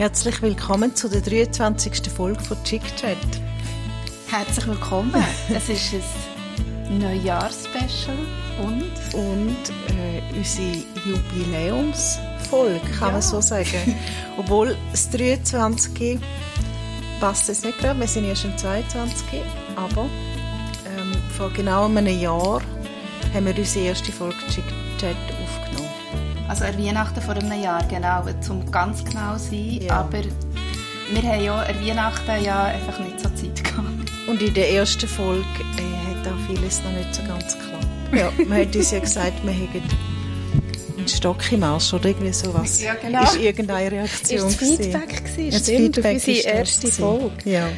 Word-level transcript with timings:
Herzlich 0.00 0.40
willkommen 0.40 0.96
zu 0.96 1.10
der 1.10 1.20
23. 1.20 2.10
Folge 2.10 2.40
von 2.40 2.56
Chick 2.64 2.80
Chat. 2.96 3.18
Herzlich 4.30 4.66
willkommen. 4.66 5.12
es 5.54 5.68
ist 5.68 5.92
ein 6.88 7.00
Neujahrsspecial 7.00 8.16
und? 8.62 8.90
Und 9.12 9.58
äh, 9.90 10.22
unsere 10.34 10.84
Jubiläumsfolge, 11.04 12.80
kann 12.98 13.08
ja. 13.08 13.12
man 13.12 13.20
so 13.20 13.42
sagen. 13.42 13.94
Obwohl 14.38 14.74
das 14.90 15.10
23. 15.10 16.18
passt 17.20 17.50
es 17.50 17.62
nicht 17.62 17.76
gerade, 17.76 18.00
wir 18.00 18.08
sind 18.08 18.24
erst 18.24 18.46
im 18.46 18.56
22. 18.56 19.42
Aber 19.76 20.08
ähm, 20.96 21.12
vor 21.36 21.50
genau 21.50 21.84
einem 21.84 22.06
Jahr 22.06 22.62
haben 23.34 23.44
wir 23.44 23.54
unsere 23.54 23.84
erste 23.84 24.10
Folge 24.12 24.38
Chick 24.48 24.64
Chat. 24.98 25.14
Also 26.50 26.64
an 26.64 26.76
Weihnachten 26.84 27.20
vor 27.20 27.36
einem 27.36 27.62
Jahr, 27.62 27.80
genau, 27.86 28.24
zum 28.40 28.68
ganz 28.72 29.04
genau 29.04 29.38
sein. 29.38 29.82
Ja. 29.82 30.00
Aber 30.00 30.18
wir 31.12 31.22
haben 31.22 31.44
ja 31.44 31.60
an 31.60 31.86
Weihnachten 31.86 32.44
ja 32.44 32.64
einfach 32.64 32.98
nicht 32.98 33.20
so 33.20 33.28
Zeit 33.28 33.62
gehabt. 33.62 33.86
Und 34.26 34.42
in 34.42 34.52
der 34.54 34.72
ersten 34.72 35.06
Folge 35.06 35.44
äh, 35.44 36.08
hat 36.08 36.26
auch 36.26 36.46
vieles 36.48 36.82
noch 36.82 36.90
nicht 36.90 37.14
so 37.14 37.22
ganz 37.22 37.56
geklappt. 37.56 37.86
Ja, 38.12 38.32
man 38.48 38.62
hat 38.62 38.74
uns 38.74 38.90
ja 38.90 38.98
gesagt, 38.98 39.44
wir 39.44 39.52
hätten 39.52 39.82
einen 40.98 41.06
Stock 41.06 41.52
im 41.52 41.62
Arsch 41.62 41.94
oder 41.94 42.06
irgendwie 42.06 42.32
sowas. 42.32 42.82
Ja, 42.82 42.94
genau. 42.94 43.22
Ist 43.22 43.36
irgendeine 43.36 43.92
Reaktion 43.92 44.48
Ist 44.48 44.60
das 44.60 44.68
Feedback 44.76 45.24
gewesen? 45.24 45.50
Das 45.52 45.62
Stimmt, 45.62 45.94
Feedback 45.94 46.16
auf 46.16 46.26
unsere 46.26 46.56
erste 46.56 46.86
Folge. 46.88 47.32
Ja. 47.44 47.68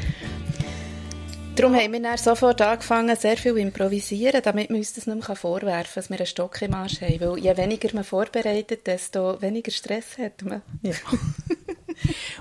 Darum 1.55 1.77
haben 1.77 1.93
wir 1.93 2.01
dann 2.01 2.17
sofort 2.17 2.63
angefangen, 2.63 3.15
sehr 3.15 3.37
viel 3.37 3.53
zu 3.53 3.59
improvisieren, 3.59 4.41
damit 4.43 4.71
wir 4.71 4.79
uns 4.79 4.95
das 4.95 5.07
nicht 5.07 5.29
mehr 5.29 5.37
vorwerfen 5.37 5.93
können, 5.93 5.95
dass 5.95 6.11
wir 6.11 6.17
einen 6.17 6.27
Stock 6.27 6.63
im 6.63 6.73
Arsch 6.73 7.03
haben. 7.03 7.21
Weil 7.21 7.39
je 7.39 7.57
weniger 7.57 7.91
man 7.93 8.05
vorbereitet, 8.05 8.87
desto 8.87 9.41
weniger 9.43 9.71
Stress 9.71 10.17
hat 10.17 10.43
man. 10.43 10.63
Ja. 10.83 10.95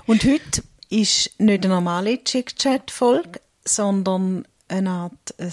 Und 0.06 0.24
heute 0.24 0.62
ist 0.88 1.38
nicht 1.38 1.64
eine 1.64 1.74
normale 1.74 2.24
Chick-Chat-Folge, 2.24 3.40
sondern 3.64 4.48
eine 4.68 4.90
Art 4.90 5.34
ein, 5.38 5.52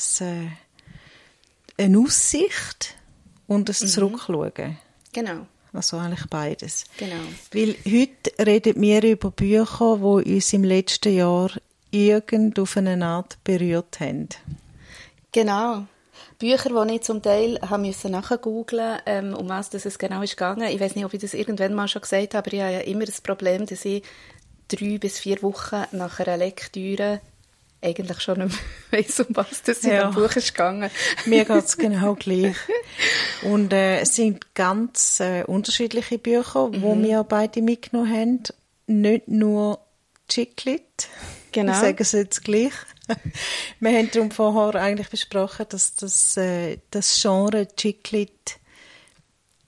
äh, 1.78 1.84
eine 1.84 2.00
Aussicht 2.00 2.96
und 3.46 3.70
ein 3.70 3.76
mhm. 3.80 3.88
Zurückschauen. 3.88 4.78
Genau. 5.12 5.48
Also 5.74 5.98
eigentlich 5.98 6.26
beides. 6.30 6.86
Genau. 6.98 7.22
Weil 7.52 7.76
heute 7.86 8.32
reden 8.46 8.82
wir 8.82 9.04
über 9.04 9.32
Bücher, 9.32 9.98
die 9.98 10.34
uns 10.34 10.54
im 10.54 10.64
letzten 10.64 11.14
Jahr 11.14 11.52
irgend 11.92 12.60
auf 12.60 12.78
eine 12.78 13.04
Art 13.06 13.38
berührt 13.44 14.00
haben. 14.00 14.30
Genau. 15.32 15.86
Bücher, 16.38 16.86
die 16.86 16.96
ich 16.96 17.02
zum 17.02 17.22
Teil 17.22 17.60
haben 17.62 17.82
müssen 17.84 18.12
nachgoogeln 18.12 19.00
ähm, 19.06 19.34
um 19.34 19.50
was 19.50 19.70
das 19.70 19.86
es 19.86 20.00
genau 20.00 20.22
ist 20.22 20.38
gegangen. 20.38 20.70
Ich 20.70 20.80
weiß 20.80 20.96
nicht, 20.96 21.06
ob 21.06 21.14
ich 21.14 21.22
das 21.22 21.34
irgendwann 21.34 21.74
mal 21.74 21.88
schon 21.88 22.02
gesagt 22.02 22.34
habe, 22.34 22.38
aber 22.38 22.54
ich 22.54 22.62
habe 22.62 22.74
ja 22.74 22.80
immer 22.80 23.06
das 23.06 23.20
Problem, 23.20 23.66
dass 23.66 23.84
ich 23.84 24.04
drei 24.70 24.98
bis 24.98 25.20
vier 25.20 25.42
Wochen 25.44 25.84
nach 25.92 26.20
einer 26.20 26.38
Lektüre 26.38 27.20
eigentlich 27.82 28.22
schon 28.22 28.40
nicht 28.40 28.58
mehr 28.92 29.02
weiss, 29.04 29.20
um 29.20 29.28
was 29.30 29.64
das 29.64 29.84
in 29.84 29.92
ja. 29.92 30.10
dem 30.10 30.16
Buch 30.16 30.36
ist 30.36 30.54
gegangen. 30.54 30.90
Mir 31.26 31.46
geht 31.46 31.66
es 31.66 31.78
genau 31.78 32.16
gleich. 32.16 32.56
Und 33.44 33.74
äh, 33.74 34.00
es 34.00 34.16
sind 34.16 34.54
ganz 34.56 35.20
äh, 35.20 35.44
unterschiedliche 35.44 36.18
Bücher, 36.18 36.68
mhm. 36.68 36.82
wo 36.82 36.98
wir 36.98 37.24
beide 37.24 37.62
mitgenommen 37.62 38.12
haben. 38.12 38.44
Nicht 38.88 39.28
nur 39.28 39.80
Chiclet, 40.28 41.08
Genau. 41.52 41.72
Ich 41.74 41.78
sage 41.80 42.04
es 42.04 42.12
jetzt 42.12 42.44
gleich. 42.44 42.74
Wir 43.80 43.92
haben 43.92 44.12
darum 44.12 44.32
vorher 44.32 44.82
eigentlich 44.82 45.10
besprochen, 45.10 45.66
dass 45.70 45.96
das, 45.96 46.38
äh, 46.38 46.78
das 46.92 47.20
Genre 47.22 47.68
Chiclet 47.76 48.60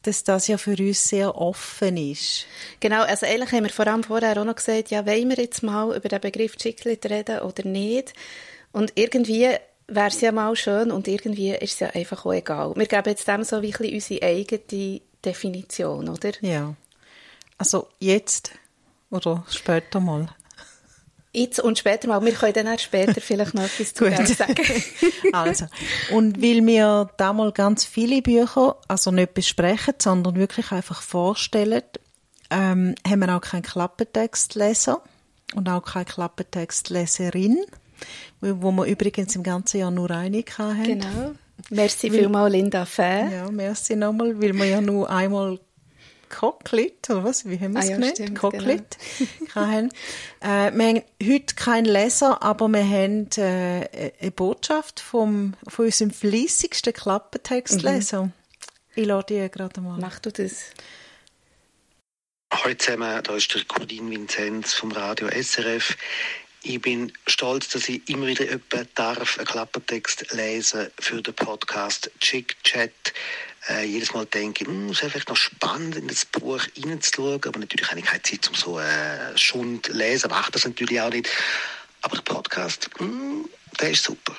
dass 0.04 0.24
das 0.24 0.48
ja 0.48 0.58
für 0.58 0.76
uns 0.80 1.08
sehr 1.08 1.36
offen 1.38 1.96
ist. 1.96 2.46
Genau, 2.80 3.04
also 3.04 3.26
eigentlich 3.26 3.52
haben 3.52 3.66
wir 3.66 3.70
vor 3.70 3.86
allem 3.88 4.04
vorher 4.04 4.40
auch 4.40 4.46
noch 4.46 4.56
gesagt, 4.56 4.90
ja, 4.90 5.06
wollen 5.06 5.30
wir 5.30 5.38
jetzt 5.38 5.62
mal 5.62 5.96
über 5.96 6.10
den 6.10 6.22
Begriff 6.22 6.56
Chiclet 6.56 7.06
reden 7.06 7.42
oder 7.42 7.68
nicht? 7.68 8.14
Und 8.72 8.94
irgendwie 8.96 9.50
wäre 9.88 10.08
es 10.08 10.22
ja 10.22 10.32
mal 10.32 10.56
schön 10.56 10.92
und 10.92 11.08
irgendwie 11.08 11.52
ist 11.52 11.74
es 11.74 11.80
ja 11.80 11.90
einfach 11.90 12.26
auch 12.26 12.34
egal. 12.34 12.74
Wir 12.76 12.88
geben 12.88 13.10
jetzt 13.10 13.28
dem 13.28 13.44
so 13.44 13.62
wie 13.62 13.74
ein 13.74 13.94
unsere 13.94 14.24
eigene 14.24 15.02
Definition, 15.24 16.10
oder? 16.10 16.32
Ja. 16.42 16.74
Also 17.58 17.88
jetzt 18.00 18.52
oder 19.12 19.44
später 19.50 20.00
mal. 20.00 20.34
Jetzt 21.34 21.62
und 21.62 21.80
später 21.80 22.10
mal. 22.10 22.24
Wir 22.26 22.34
können 22.34 22.54
dann 22.54 22.68
auch 22.68 22.80
später 22.80 23.22
vielleicht 23.22 23.54
noch 23.54 23.64
etwas 23.64 23.94
zu 23.94 24.10
dem 24.10 24.26
sagen. 24.26 24.64
also. 25.34 25.66
Und 26.12 26.42
weil 26.42 26.66
wir 26.66 27.10
da 27.18 27.34
mal 27.34 27.52
ganz 27.52 27.86
viele 27.86 28.22
Bücher, 28.22 28.76
also 28.88 29.12
nicht 29.12 29.34
besprechen, 29.34 29.94
sondern 29.98 30.36
wirklich 30.36 30.72
einfach 30.72 31.02
vorstellen, 31.02 31.84
ähm, 32.50 32.96
haben 33.08 33.20
wir 33.22 33.36
auch 33.36 33.42
keinen 33.42 33.62
Klappentextleser 33.62 35.02
und 35.56 35.70
auch 35.70 35.84
keine 35.84 36.06
Klappentextleserin, 36.06 37.60
wo 38.42 38.72
wir 38.72 38.86
übrigens 38.86 39.36
im 39.36 39.44
ganzen 39.44 39.80
Jahr 39.80 39.92
nur 39.92 40.12
eine 40.12 40.44
hatten. 40.58 40.84
Genau. 40.84 41.32
Merci 41.70 42.10
vielmals, 42.10 42.52
Linda 42.52 42.86
Fäh. 42.86 43.32
Ja, 43.32 43.52
merci 43.52 43.96
nochmal, 43.96 44.42
weil 44.42 44.54
wir 44.54 44.66
ja 44.66 44.82
nur 44.82 45.10
einmal 45.10 45.60
Cocklit, 46.32 47.10
oder 47.10 47.24
was? 47.24 47.46
Wie 47.46 47.60
haben 47.60 47.74
wir 47.74 47.82
es 47.82 47.88
ah, 47.88 47.92
ja, 47.92 47.98
genannt? 47.98 48.40
Cocklit. 48.40 48.98
Genau. 49.54 49.90
äh, 50.42 50.72
wir 50.72 50.88
haben 50.88 51.04
heute 51.22 51.56
keinen 51.56 51.86
Leser, 51.86 52.42
aber 52.42 52.68
wir 52.70 52.84
haben 52.84 53.30
äh, 53.38 54.12
eine 54.20 54.32
Botschaft 54.32 55.00
vom, 55.00 55.54
von 55.68 55.86
unserem 55.86 56.12
fleissigsten 56.12 56.94
Klappentextleser. 56.94 58.24
Mhm. 58.24 58.34
Ich 58.96 59.06
lade 59.06 59.34
dir 59.34 59.50
gerade 59.50 59.82
mal. 59.82 60.00
Mach 60.00 60.20
du 60.20 60.32
das. 60.32 60.72
Hallo 62.54 62.76
zusammen, 62.76 63.24
da 63.24 63.36
ist 63.36 63.54
der 63.54 63.64
Cordin 63.64 64.10
Vinzenz 64.10 64.74
vom 64.74 64.92
Radio 64.92 65.30
SRF. 65.30 65.96
Ich 66.64 66.82
bin 66.82 67.12
stolz, 67.26 67.70
dass 67.70 67.88
ich 67.88 68.08
immer 68.10 68.28
wieder 68.28 68.44
jemanden 68.44 68.90
darf, 68.94 69.38
einen 69.38 69.48
Klappertext 69.48 70.34
lesen 70.34 70.88
für 71.00 71.22
den 71.22 71.34
Podcast 71.34 72.12
Chick 72.20 72.62
Chat 72.64 73.14
äh, 73.70 73.86
jedes 73.86 74.14
Mal 74.14 74.26
denke, 74.26 74.66
hm, 74.66 74.90
es 74.90 75.02
wäre 75.02 75.12
vielleicht 75.12 75.30
noch 75.30 75.36
spannend, 75.36 75.96
in 75.96 76.08
das 76.08 76.26
Buch 76.26 76.62
reinzuschauen, 76.84 77.42
aber 77.46 77.60
natürlich 77.60 77.90
habe 77.90 78.00
ich 78.00 78.06
keine 78.06 78.22
Zeit, 78.22 78.48
um 78.50 78.56
so 78.56 78.80
äh, 78.80 79.38
Schund 79.38 79.86
zu 79.86 79.94
lesen, 79.94 80.30
mache 80.30 80.52
das 80.52 80.66
natürlich 80.66 81.00
auch 81.00 81.12
nicht. 81.12 81.30
Aber 82.02 82.16
der 82.16 82.24
Podcast, 82.24 82.90
mh, 83.00 83.06
hm, 83.08 83.50
der 83.80 83.92
ist 83.92 84.04
super. 84.04 84.36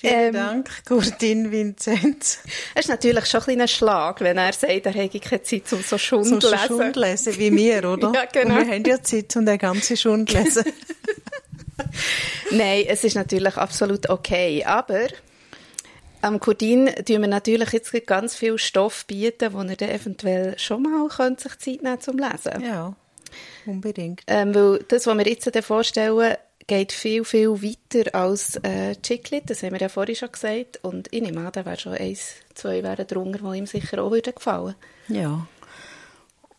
Vielen 0.00 0.28
ähm, 0.28 0.32
Dank, 0.32 0.70
Gurdin 0.86 1.50
Vinzenz. 1.52 2.38
Es 2.74 2.86
ist 2.86 2.88
natürlich 2.88 3.26
schon 3.26 3.42
ein, 3.48 3.60
ein 3.60 3.68
Schlag, 3.68 4.22
wenn 4.22 4.38
er 4.38 4.54
sagt, 4.54 4.86
er 4.86 4.92
hätte 4.92 5.20
keine 5.20 5.42
Zeit, 5.42 5.70
um 5.72 5.82
so 5.82 5.98
Schund 5.98 6.26
zu 6.26 6.50
lesen. 6.50 6.68
So 6.68 6.78
Schund 6.78 6.96
lesen 6.96 7.38
wie 7.38 7.54
wir, 7.54 7.84
oder? 7.90 8.10
ja, 8.14 8.24
genau. 8.24 8.58
Und 8.58 8.66
wir 8.66 8.74
haben 8.74 8.84
ja 8.84 9.02
Zeit, 9.02 9.36
um 9.36 9.44
den 9.44 9.58
ganzen 9.58 9.98
Schund 9.98 10.30
zu 10.30 10.38
lesen. 10.38 10.64
Nein, 12.50 12.84
es 12.88 13.04
ist 13.04 13.14
natürlich 13.14 13.56
absolut 13.56 14.08
okay, 14.08 14.64
aber 14.64 15.08
am 16.22 16.40
Kurdin 16.40 16.86
tun 17.06 17.20
wir 17.20 17.28
natürlich 17.28 17.70
jetzt 17.70 18.06
ganz 18.06 18.34
viel 18.34 18.58
Stoff 18.58 19.06
bieten, 19.06 19.52
wo 19.52 19.60
er 19.60 19.76
dann 19.76 19.88
eventuell 19.88 20.58
schon 20.58 20.82
mal 20.82 21.08
könnte 21.08 21.44
sich 21.44 21.58
Zeit 21.58 21.82
nehmen 21.82 22.00
zum 22.00 22.18
Lesen. 22.18 22.62
Ja, 22.62 22.94
unbedingt. 23.66 24.22
Ähm, 24.26 24.54
weil 24.54 24.84
das, 24.88 25.06
was 25.06 25.16
wir 25.16 25.26
jetzt 25.26 25.64
vorstellen, 25.64 26.36
geht 26.66 26.92
viel, 26.92 27.24
viel 27.24 27.62
weiter 27.62 28.14
als 28.14 28.56
äh, 28.62 28.94
Chiclet, 29.02 29.50
das 29.50 29.62
haben 29.62 29.72
wir 29.72 29.80
ja 29.80 29.88
vorhin 29.88 30.14
schon 30.14 30.30
gesagt. 30.30 30.78
Und 30.82 31.08
ich 31.10 31.20
nehme 31.20 31.40
an, 31.40 31.52
da 31.52 31.64
wäre 31.64 31.78
schon 31.78 31.94
eins, 31.94 32.34
zwei 32.54 32.82
wären 32.82 33.06
drunter, 33.06 33.38
die 33.38 33.58
ihm 33.58 33.66
sicher 33.66 34.02
auch 34.02 34.12
würden 34.12 34.34
gefallen 34.34 34.76
Ja. 35.08 35.46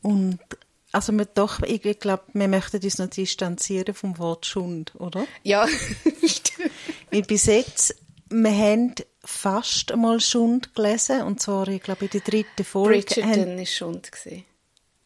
Und 0.02 0.40
also 0.92 1.14
wir 1.14 1.26
doch, 1.26 1.62
ich 1.62 1.82
glaube, 1.82 2.24
wir 2.34 2.48
möchten 2.50 2.84
uns 2.84 2.98
noch 2.98 3.08
distanzieren 3.08 3.94
vom 3.94 4.18
Wort 4.18 4.46
Schund, 4.46 4.94
oder? 4.98 5.26
Ja, 5.44 5.66
stimmt. 6.26 6.72
Weil 7.10 7.22
bis 7.22 7.46
jetzt, 7.46 7.96
wir 8.30 8.52
haben 8.52 8.96
fast 9.32 9.92
einmal 9.92 10.20
Schund 10.20 10.76
gelesen, 10.76 11.24
und 11.24 11.42
zwar, 11.42 11.68
ich 11.68 11.82
glaube, 11.82 12.06
in 12.06 12.12
der 12.12 12.22
dritten 12.22 12.64
Folge. 12.64 13.00
Bridgerton 13.00 13.58
war 13.58 13.66
Schund. 13.66 14.12
Gewesen. 14.12 14.46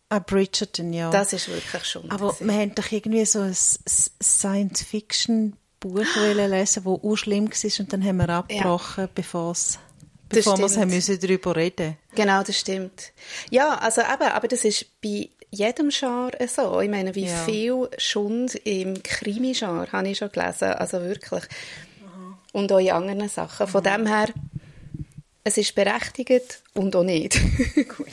Ah, 0.09 0.19
Bridgerton, 0.19 0.91
ja. 0.93 1.09
Das 1.09 1.33
ist 1.33 1.49
wirklich 1.49 1.83
Schund. 1.85 2.11
Aber 2.11 2.33
gewesen. 2.33 2.47
wir 2.47 2.55
haben 2.55 2.75
doch 2.75 2.91
irgendwie 2.91 3.25
so 3.25 3.39
ein 3.39 3.55
Science-Fiction-Buch 3.55 6.15
lesen, 6.15 6.51
das 6.51 6.77
auch 6.77 7.15
schlimm 7.15 7.49
war, 7.49 7.79
und 7.79 7.93
dann 7.93 8.03
haben 8.03 8.17
wir 8.17 8.29
abgebrochen, 8.29 9.05
ja. 9.05 9.09
bevor 9.13 9.51
es 9.51 9.79
bevor 10.29 10.57
wir 10.57 10.69
haben 10.69 10.89
müssen 10.89 11.19
darüber 11.19 11.55
reden. 11.55 11.97
Genau, 12.15 12.43
das 12.43 12.59
stimmt. 12.59 13.13
Ja, 13.49 13.75
also 13.75 14.01
eben, 14.01 14.31
aber 14.31 14.47
das 14.47 14.65
ist 14.65 15.01
bei 15.01 15.29
jedem 15.51 15.89
Genre 15.89 16.31
so. 16.47 16.81
Ich 16.81 16.89
meine, 16.89 17.15
wie 17.15 17.27
ja. 17.27 17.45
viel 17.45 17.89
Schund 17.97 18.55
im 18.55 19.01
Krimi-Genre 19.01 19.91
habe 19.91 20.09
ich 20.09 20.17
schon 20.17 20.31
gelesen. 20.31 20.73
Also 20.73 21.01
wirklich 21.01 21.43
und 22.55 22.71
auch 22.71 22.79
in 22.79 22.91
anderen 22.91 23.27
Sachen. 23.27 23.67
Von 23.67 23.83
dem 23.83 24.07
her, 24.07 24.29
es 25.43 25.57
ist 25.57 25.75
berechtigt 25.75 26.61
und 26.73 26.95
auch 26.95 27.03
nicht. 27.03 27.37
Gut. 27.75 28.07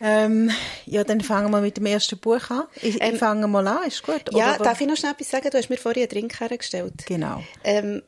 ähm, 0.00 0.50
ja, 0.86 1.04
dann 1.04 1.20
fangen 1.20 1.52
wir 1.52 1.60
mit 1.60 1.76
dem 1.76 1.86
ersten 1.86 2.18
Buch 2.18 2.50
an. 2.50 2.64
Ich, 2.82 3.00
ähm, 3.00 3.14
ich 3.14 3.20
fange 3.20 3.46
mal 3.46 3.66
an, 3.68 3.86
ist 3.86 4.02
gut? 4.02 4.22
Ja, 4.32 4.56
Oder? 4.56 4.64
darf 4.64 4.80
ich 4.80 4.88
noch 4.88 4.96
schnell 4.96 5.12
etwas 5.12 5.30
sagen? 5.30 5.48
Du 5.48 5.58
hast 5.58 5.70
mir 5.70 5.76
vorhin 5.76 6.02
einen 6.02 6.10
Drink 6.10 6.40
hergestellt. 6.40 7.06
Genau. 7.06 7.42
Ähm, 7.62 8.02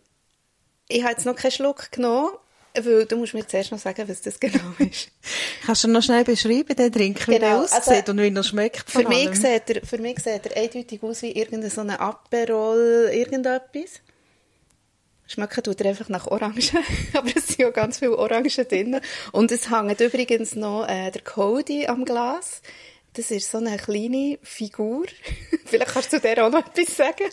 ich 0.89 1.03
habe 1.03 1.13
jetzt 1.13 1.25
noch 1.25 1.37
keinen 1.37 1.53
Schluck 1.53 1.93
genommen, 1.93 2.33
Weil 2.75 3.07
du 3.07 3.17
musst 3.17 3.33
mir 3.33 3.47
zuerst 3.47 3.71
noch 3.71 3.79
sagen, 3.79 4.09
was 4.09 4.23
das 4.23 4.41
genau 4.41 4.59
ist. 4.81 5.09
Kannst 5.65 5.85
du 5.85 5.89
noch 5.89 6.03
schnell 6.03 6.25
beschreiben, 6.25 6.75
den 6.75 6.91
Drink, 6.91 7.29
wie 7.29 7.35
genau. 7.35 7.47
der 7.47 7.59
aussieht 7.59 7.89
also, 7.89 8.11
und 8.11 8.19
wie 8.19 8.35
er 8.35 8.43
schmeckt? 8.43 8.91
Für 8.91 9.09
mich, 9.09 9.37
sieht 9.37 9.71
er, 9.71 9.87
für 9.87 9.99
mich 9.99 10.19
sieht 10.19 10.47
er 10.47 10.57
eindeutig 10.61 11.01
aus 11.01 11.23
wie 11.23 11.31
irgendein 11.31 11.71
so 11.71 11.83
Aperol, 11.83 13.11
irgendetwas. 13.13 14.01
Schmecken 15.27 15.63
tut 15.63 15.81
er 15.81 15.91
einfach 15.91 16.09
nach 16.09 16.27
Orangen, 16.27 16.63
aber 17.15 17.29
es 17.35 17.49
sind 17.49 17.59
ja 17.59 17.71
ganz 17.71 17.99
viele 17.99 18.17
Orangen 18.19 18.51
drin. 18.51 19.01
Und 19.33 19.51
es 19.53 19.71
hängt 19.71 20.01
übrigens 20.01 20.55
noch 20.55 20.87
äh, 20.87 21.11
der 21.11 21.23
Cody 21.23 21.87
am 21.87 22.05
Glas. 22.05 22.63
Das 23.15 23.31
ist 23.31 23.51
so 23.51 23.59
eine 23.59 23.77
kleine 23.77 24.39
Figur. 24.43 25.07
Vielleicht 25.65 25.93
kannst 25.93 26.13
du 26.13 26.21
dir 26.21 26.45
auch 26.45 26.51
noch 26.51 26.67
etwas 26.67 26.97
sagen. 26.97 27.31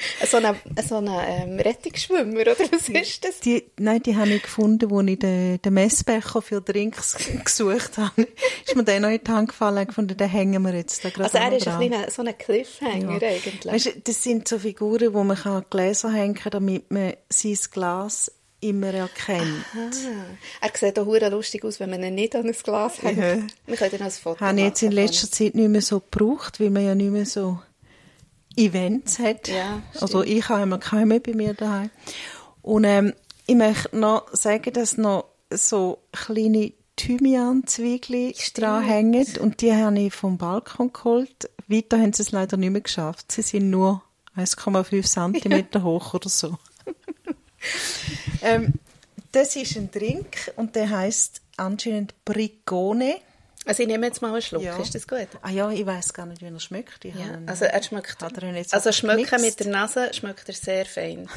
so 0.26 0.36
ein 0.36 0.56
so 0.86 0.96
eine 0.96 1.26
ähm, 1.26 1.58
Rettungsschwimmer, 1.58 2.40
oder 2.40 2.56
was 2.70 2.88
ist 2.88 3.24
das? 3.24 3.40
Die, 3.40 3.64
nein, 3.78 4.02
die 4.02 4.16
habe 4.16 4.30
ich 4.30 4.42
gefunden, 4.42 4.92
als 4.92 5.08
ich 5.08 5.18
den, 5.18 5.62
den 5.62 5.74
Messbecher 5.74 6.42
für 6.42 6.60
Drinks 6.60 7.16
gesucht 7.44 7.98
habe. 7.98 8.26
ist 8.66 8.76
mir 8.76 8.84
der 8.84 9.00
noch 9.00 9.10
in 9.10 9.20
die 9.24 9.30
Hand 9.30 9.48
gefallen 9.48 9.78
und 9.78 9.88
gefunden, 9.88 10.16
den 10.16 10.28
hängen 10.28 10.62
wir 10.62 10.74
jetzt 10.74 11.04
da 11.04 11.10
gerade 11.10 11.24
Also 11.24 11.38
er 11.38 11.56
ist 11.56 11.66
dran. 11.66 11.80
ein 11.80 11.90
kleiner, 11.90 12.10
so 12.10 12.22
ein 12.22 12.36
Cliffhanger 12.36 13.22
ja. 13.22 13.28
eigentlich. 13.28 13.72
Weißt 13.72 13.92
das 14.04 14.22
sind 14.22 14.48
so 14.48 14.58
Figuren, 14.58 15.14
wo 15.14 15.24
man 15.24 15.36
kann 15.36 15.64
Gläser 15.70 16.12
hängen 16.12 16.34
kann, 16.34 16.52
damit 16.52 16.90
man 16.90 17.14
sein 17.28 17.58
Glas 17.70 18.30
immer 18.60 18.92
erkennt. 18.92 19.64
Aha. 19.72 19.90
Er 20.60 20.70
sieht 20.74 20.98
auch 20.98 21.06
hure 21.06 21.28
lustig 21.30 21.64
aus, 21.64 21.80
wenn 21.80 21.90
man 21.90 22.02
ihn 22.02 22.14
nicht 22.14 22.34
an 22.36 22.46
ein 22.46 22.52
Glas 22.52 23.02
hängt. 23.02 23.18
Ja. 23.18 23.38
Wir 23.66 23.76
können 23.76 24.02
ein 24.02 24.10
Foto 24.10 24.40
Habe 24.40 24.58
ich 24.58 24.66
jetzt 24.66 24.82
in 24.82 24.92
letzter 24.92 25.30
Zeit 25.30 25.54
nicht 25.54 25.68
mehr 25.68 25.82
so 25.82 26.00
gebraucht, 26.00 26.60
weil 26.60 26.70
man 26.70 26.84
ja 26.84 26.94
nicht 26.94 27.10
mehr 27.10 27.26
so 27.26 27.58
Events 28.60 29.18
hat. 29.18 29.48
Ja, 29.48 29.82
also 30.00 30.22
ich 30.22 30.48
habe 30.48 30.62
immer 30.62 30.78
keine 30.78 31.20
bei 31.20 31.34
mir 31.34 31.54
daheim. 31.54 31.90
Und 32.62 32.84
ähm, 32.84 33.14
ich 33.46 33.54
möchte 33.54 33.98
noch 33.98 34.34
sagen, 34.34 34.72
dass 34.72 34.96
noch 34.96 35.26
so 35.50 35.98
kleine 36.12 36.72
Thymian-Zwiebeln 36.96 38.34
dranhängen 38.54 39.26
und 39.40 39.62
die 39.62 39.72
habe 39.72 39.98
ich 39.98 40.14
vom 40.14 40.36
Balkon 40.36 40.92
geholt. 40.92 41.50
Weiter 41.66 41.98
haben 41.98 42.12
sie 42.12 42.22
es 42.22 42.32
leider 42.32 42.56
nicht 42.56 42.70
mehr 42.70 42.82
geschafft. 42.82 43.32
Sie 43.32 43.42
sind 43.42 43.70
nur 43.70 44.02
1,5 44.36 45.40
cm 45.72 45.82
hoch 45.82 46.14
oder 46.14 46.28
so. 46.28 46.58
ähm, 48.42 48.74
das 49.32 49.56
ist 49.56 49.76
ein 49.76 49.90
Drink 49.90 50.52
und 50.56 50.76
der 50.76 50.90
heißt 50.90 51.40
anscheinend 51.56 52.14
Brigone. 52.24 53.16
Also 53.66 53.82
ich 53.82 53.88
nehme 53.88 54.06
jetzt 54.06 54.22
mal 54.22 54.32
einen 54.32 54.40
Schluck, 54.40 54.62
ja. 54.62 54.78
ist 54.78 54.94
das 54.94 55.06
gut? 55.06 55.28
Ah 55.42 55.50
ja, 55.50 55.70
ich 55.70 55.84
weiß 55.84 56.14
gar 56.14 56.24
nicht, 56.26 56.40
wie 56.40 56.46
er 56.46 56.60
schmeckt. 56.60 57.04
Ja, 57.04 57.40
also 57.46 57.66
er 57.66 57.82
schmeckt, 57.82 58.16
er 58.22 58.32
also 58.70 58.92
schmecken 58.92 59.40
mit 59.40 59.60
der 59.60 59.66
Nase 59.68 60.14
schmeckt 60.14 60.48
er 60.48 60.54
sehr 60.54 60.86
fein. 60.86 61.28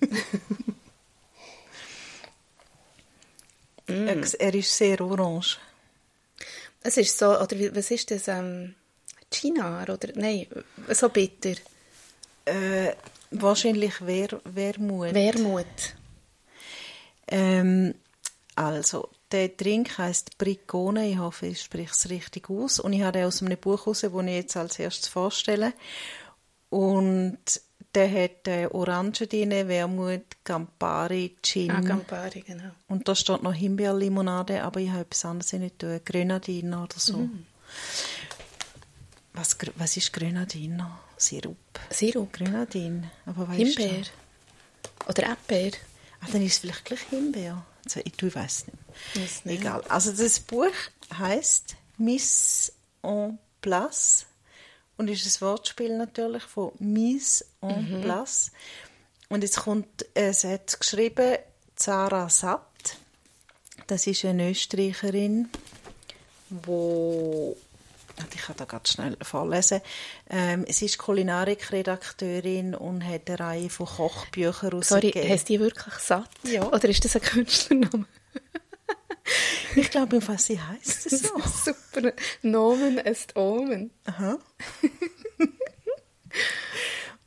mm. 3.88 4.22
Er 4.38 4.54
ist 4.54 4.76
sehr 4.76 5.00
orange. 5.00 5.58
Es 6.82 6.98
ist 6.98 7.18
so, 7.18 7.36
oder 7.40 7.56
was 7.74 7.90
ist 7.90 8.10
das, 8.10 8.28
ähm, 8.28 8.74
Chinar, 9.32 9.88
oder, 9.88 10.08
nein, 10.14 10.46
so 10.90 11.08
bitter. 11.08 11.56
Äh, 12.44 12.92
wahrscheinlich 13.30 13.94
Wer 14.00 14.40
Wermut. 14.44 15.12
Wermut. 15.14 15.66
Ähm, 17.28 17.94
also, 18.54 19.10
der 19.36 19.48
Drink 19.48 19.98
heißt 19.98 20.38
Bricone. 20.38 21.08
Ich 21.08 21.18
hoffe, 21.18 21.46
ich 21.46 21.60
spreche 21.62 21.92
es 21.92 22.08
richtig 22.08 22.48
aus. 22.48 22.80
Und 22.80 22.92
ich 22.92 23.02
habe 23.02 23.18
den 23.18 23.26
aus 23.26 23.42
einem 23.42 23.58
Buch 23.58 23.80
heraus, 23.80 24.00
das 24.00 24.12
ich 24.12 24.34
jetzt 24.34 24.56
als 24.56 24.78
erstes 24.78 25.08
vorstelle. 25.08 25.72
Und 26.70 27.38
der 27.94 28.10
hat 28.10 28.48
äh, 28.48 28.66
drin, 28.66 29.68
Wermut, 29.68 30.24
Campari, 30.42 31.36
Gin. 31.42 31.70
Ah, 31.70 31.80
Campari, 31.80 32.40
genau. 32.40 32.70
Und 32.88 33.08
da 33.08 33.14
steht 33.14 33.42
noch 33.42 33.54
Himbeerlimonade, 33.54 34.62
aber 34.62 34.80
ich 34.80 34.90
habe 34.90 35.02
etwas 35.02 35.24
anderes 35.24 35.52
nicht 35.52 35.78
tun. 35.78 36.00
Grenadine 36.04 36.82
oder 36.82 36.98
so. 36.98 37.18
Mm. 37.18 37.46
Was, 39.32 39.56
was 39.76 39.96
ist 39.96 40.12
Grenadine? 40.12 40.90
Sirup. 41.16 41.56
Sirup? 41.90 42.32
Grenadine. 42.32 43.10
Aber 43.26 43.50
Himbeer? 43.50 44.04
Oder 45.08 45.22
Erdbeer? 45.24 45.72
Ah, 46.20 46.26
dann 46.32 46.42
ist 46.42 46.52
es 46.52 46.58
vielleicht 46.58 46.84
gleich 46.84 47.00
Himbeer. 47.10 47.64
Also, 47.84 48.00
ich, 48.04 48.22
ich 48.22 48.34
weiß 48.34 48.66
nicht. 48.68 48.85
Egal. 49.44 49.82
Also 49.88 50.12
das 50.12 50.40
Buch 50.40 50.72
heißt 51.16 51.76
Miss 51.98 52.72
en 53.02 53.38
place 53.60 54.26
und 54.96 55.08
ist 55.08 55.26
ein 55.26 55.46
Wortspiel 55.46 55.96
natürlich 55.96 56.42
von 56.42 56.72
Mise 56.78 57.44
en 57.60 57.98
mhm. 57.98 58.02
place. 58.02 58.50
Und 59.28 59.42
jetzt 59.42 59.60
kommt, 59.60 60.06
es 60.14 60.44
hat 60.44 60.78
geschrieben 60.78 61.36
Zara 61.74 62.28
Satt. 62.28 62.96
Das 63.86 64.06
ist 64.06 64.24
eine 64.24 64.50
Österreicherin, 64.50 65.48
wo 66.48 67.56
ich 68.34 68.40
kann 68.40 68.56
da 68.56 68.64
ganz 68.64 68.90
schnell 68.90 69.16
vorlesen. 69.20 69.80
Ähm, 70.30 70.64
sie 70.68 70.86
ist 70.86 70.98
Kulinarikredakteurin 70.98 72.74
und 72.74 73.04
hat 73.04 73.28
eine 73.28 73.40
Reihe 73.40 73.70
von 73.70 73.86
Kochbüchern 73.86 74.72
rausgegeben. 74.72 75.12
Sorry, 75.12 75.28
heißt 75.28 75.48
die 75.48 75.60
wirklich 75.60 75.94
satt? 75.94 76.30
Ja. 76.44 76.66
Oder 76.66 76.88
ist 76.88 77.04
das 77.04 77.16
ein 77.16 77.22
Künstlername? 77.22 78.06
Ich 79.76 79.90
glaube, 79.90 80.26
was 80.26 80.46
sie 80.46 80.60
heißt 80.60 81.06
es 81.06 81.22
so. 81.22 81.38
Super. 81.38 82.12
Nomen 82.42 82.98
ist 82.98 83.36
Omen. 83.36 83.90
Aha. 84.04 84.38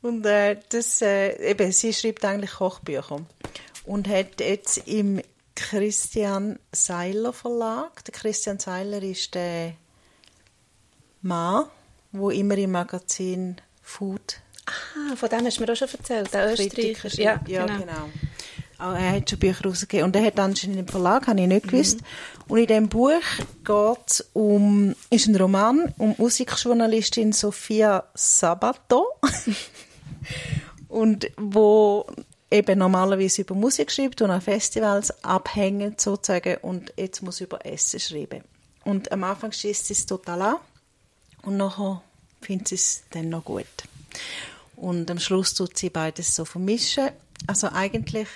und 0.02 0.26
äh, 0.26 0.58
das, 0.68 1.02
äh, 1.02 1.50
eben, 1.50 1.72
sie 1.72 1.92
schreibt 1.92 2.24
eigentlich 2.24 2.52
Kochbücher 2.52 3.24
und 3.84 4.08
hat 4.08 4.40
jetzt 4.40 4.88
im 4.88 5.20
Christian 5.54 6.58
Seiler 6.72 7.32
Verlag. 7.32 8.04
Der 8.04 8.14
Christian 8.14 8.58
Seiler 8.58 9.02
ist 9.02 9.34
der 9.34 9.74
Mann, 11.22 11.66
wo 12.12 12.30
immer 12.30 12.56
im 12.56 12.72
Magazin 12.72 13.60
Food. 13.82 14.40
Ah, 14.66 15.16
von 15.16 15.28
dem 15.28 15.44
hast 15.44 15.58
du 15.58 15.64
mir 15.64 15.72
auch 15.72 15.76
schon 15.76 15.88
erzählt, 15.88 16.32
der 16.32 16.52
Österreicher. 16.52 17.08
Ja, 17.20 17.40
ja, 17.46 17.66
genau. 17.66 17.78
genau. 17.78 18.10
Auch 18.80 18.94
er 18.94 19.12
hat 19.12 19.30
schon 19.30 19.38
Bücher 19.38 19.64
rausgegeben. 19.64 20.06
Und 20.06 20.16
er 20.16 20.24
hat 20.24 20.38
anscheinend 20.38 20.78
im 20.78 20.88
Verlag, 20.88 21.26
habe 21.26 21.40
ich 21.40 21.46
nicht 21.46 21.68
gewusst. 21.68 22.00
Mhm. 22.00 22.04
Und 22.48 22.58
in 22.58 22.66
diesem 22.66 22.88
Buch 22.88 23.20
geht 23.64 24.06
es 24.06 24.26
um, 24.32 24.94
ist 25.10 25.26
ein 25.26 25.36
Roman 25.36 25.92
um 25.98 26.14
Musikjournalistin 26.18 27.32
Sophia 27.32 28.04
Sabato. 28.14 29.06
und 30.88 31.30
wo 31.36 32.06
eben 32.50 32.78
normalerweise 32.78 33.42
über 33.42 33.54
Musik 33.54 33.92
schreibt 33.92 34.22
und 34.22 34.30
an 34.30 34.40
Festivals 34.40 35.24
abhängt 35.24 36.00
sozusagen 36.00 36.56
und 36.62 36.92
jetzt 36.96 37.22
muss 37.22 37.40
über 37.40 37.64
Essen 37.64 38.00
schreiben. 38.00 38.42
Und 38.84 39.12
am 39.12 39.24
Anfang 39.24 39.52
schießt 39.52 39.86
sie 39.86 39.92
es 39.92 40.06
total 40.06 40.42
an 40.42 40.56
und 41.42 41.56
nachher 41.56 42.02
findet 42.40 42.68
sie 42.68 42.74
es 42.74 43.02
dann 43.10 43.28
noch 43.28 43.44
gut. 43.44 43.66
Und 44.76 45.10
am 45.10 45.20
Schluss 45.20 45.54
tut 45.54 45.76
sie 45.76 45.90
beides 45.90 46.34
so 46.34 46.44
vermischen. 46.44 47.10
Also 47.46 47.68
eigentlich 47.68 48.28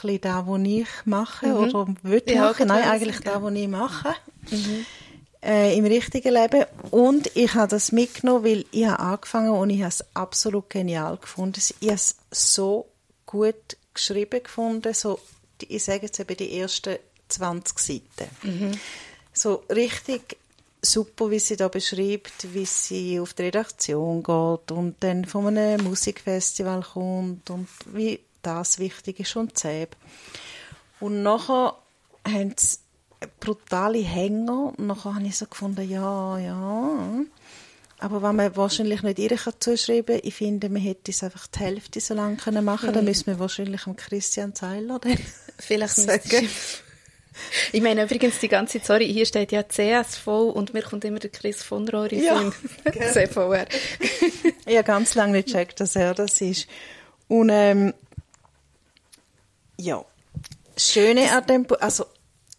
bisschen 0.00 0.20
das, 0.20 0.46
was 0.46 0.60
ich 0.64 0.86
mache 1.04 1.46
mhm. 1.46 1.56
oder 1.56 1.94
würde 2.02 2.34
ja, 2.34 2.42
machen. 2.42 2.68
Nein, 2.68 2.88
eigentlich 2.88 3.20
das, 3.20 3.42
was 3.42 3.54
ich 3.54 3.68
mache. 3.68 4.14
Mhm. 4.50 4.86
Äh, 5.44 5.76
Im 5.76 5.84
richtigen 5.84 6.34
Leben. 6.34 6.64
Und 6.90 7.34
ich 7.36 7.54
habe 7.54 7.68
das 7.68 7.90
mitgenommen, 7.90 8.44
weil 8.44 8.64
ich 8.70 8.86
habe 8.86 9.00
angefangen 9.00 9.50
und 9.50 9.70
ich 9.70 9.80
habe 9.80 9.88
es 9.88 10.04
absolut 10.14 10.70
genial 10.70 11.16
gefunden. 11.16 11.60
Ich 11.80 11.88
habe 11.88 11.96
es 11.96 12.16
so 12.30 12.86
gut 13.26 13.76
geschrieben 13.92 14.42
gefunden, 14.42 14.94
so, 14.94 15.18
ich 15.60 15.82
sage 15.82 16.06
jetzt 16.06 16.20
eben 16.20 16.36
die 16.36 16.58
ersten 16.58 16.96
20 17.28 17.78
Seiten. 17.78 18.30
Mhm. 18.42 18.72
So 19.32 19.64
richtig 19.68 20.36
super, 20.82 21.30
wie 21.30 21.38
sie 21.38 21.56
da 21.56 21.68
beschreibt, 21.68 22.52
wie 22.52 22.66
sie 22.66 23.20
auf 23.20 23.34
die 23.34 23.42
Redaktion 23.42 24.22
geht 24.22 24.72
und 24.72 24.96
dann 25.00 25.24
von 25.24 25.46
einem 25.46 25.84
Musikfestival 25.84 26.82
kommt 26.82 27.48
und 27.50 27.68
wie 27.86 28.20
das 28.42 28.78
wichtig 28.78 29.20
ist 29.20 29.36
und 29.36 29.56
zäh. 29.56 29.86
Und 31.00 31.22
nachher 31.22 31.76
haben 32.26 32.54
sie 32.56 32.78
brutale 33.40 33.98
Hänger 33.98 34.72
und 34.76 34.86
nachher 34.86 35.14
habe 35.14 35.26
ich 35.26 35.36
so 35.36 35.46
gefunden, 35.46 35.88
ja, 35.88 36.38
ja. 36.38 37.24
Aber 37.98 38.20
wenn 38.20 38.34
man 38.34 38.56
wahrscheinlich 38.56 39.02
nicht 39.02 39.20
ihr 39.20 39.38
zuschreiben 39.60 40.16
kann, 40.16 40.26
ich 40.28 40.34
finde, 40.34 40.68
man 40.68 40.82
hätte 40.82 41.12
es 41.12 41.22
einfach 41.22 41.46
die 41.46 41.60
Hälfte 41.60 42.00
so 42.00 42.14
lange 42.14 42.36
machen 42.62 42.80
können, 42.80 42.90
mhm. 42.90 42.94
dann 42.94 43.04
müssen 43.04 43.26
wir 43.26 43.38
wahrscheinlich 43.38 43.86
am 43.86 43.94
Christian 43.94 44.54
Zeiler 44.54 44.98
dann 44.98 45.18
Vielleicht 45.58 45.94
sagen. 45.94 46.48
Ich 47.72 47.80
meine 47.80 48.04
übrigens 48.04 48.40
die 48.40 48.48
ganze 48.48 48.78
Zeit, 48.78 48.86
sorry, 48.86 49.12
hier 49.12 49.24
steht 49.24 49.52
ja 49.52 49.66
CSV 49.68 50.26
und 50.26 50.74
mir 50.74 50.82
kommt 50.82 51.04
immer 51.04 51.18
der 51.18 51.30
Chris 51.30 51.62
von 51.62 51.88
Rohr 51.88 52.10
in 52.10 52.24
ja, 52.24 52.52
CVR. 53.12 53.66
ich 54.66 54.76
habe 54.76 54.84
ganz 54.84 55.14
lange 55.14 55.32
nicht 55.32 55.46
gecheckt, 55.46 55.80
dass 55.80 55.96
er 55.96 56.14
das 56.14 56.40
ist. 56.40 56.66
Und 57.28 57.50
ähm, 57.50 57.94
ja, 59.82 60.04
Schöne 60.76 61.30
an 61.30 61.46
dem 61.46 61.64
Buch, 61.64 61.76
also 61.80 62.06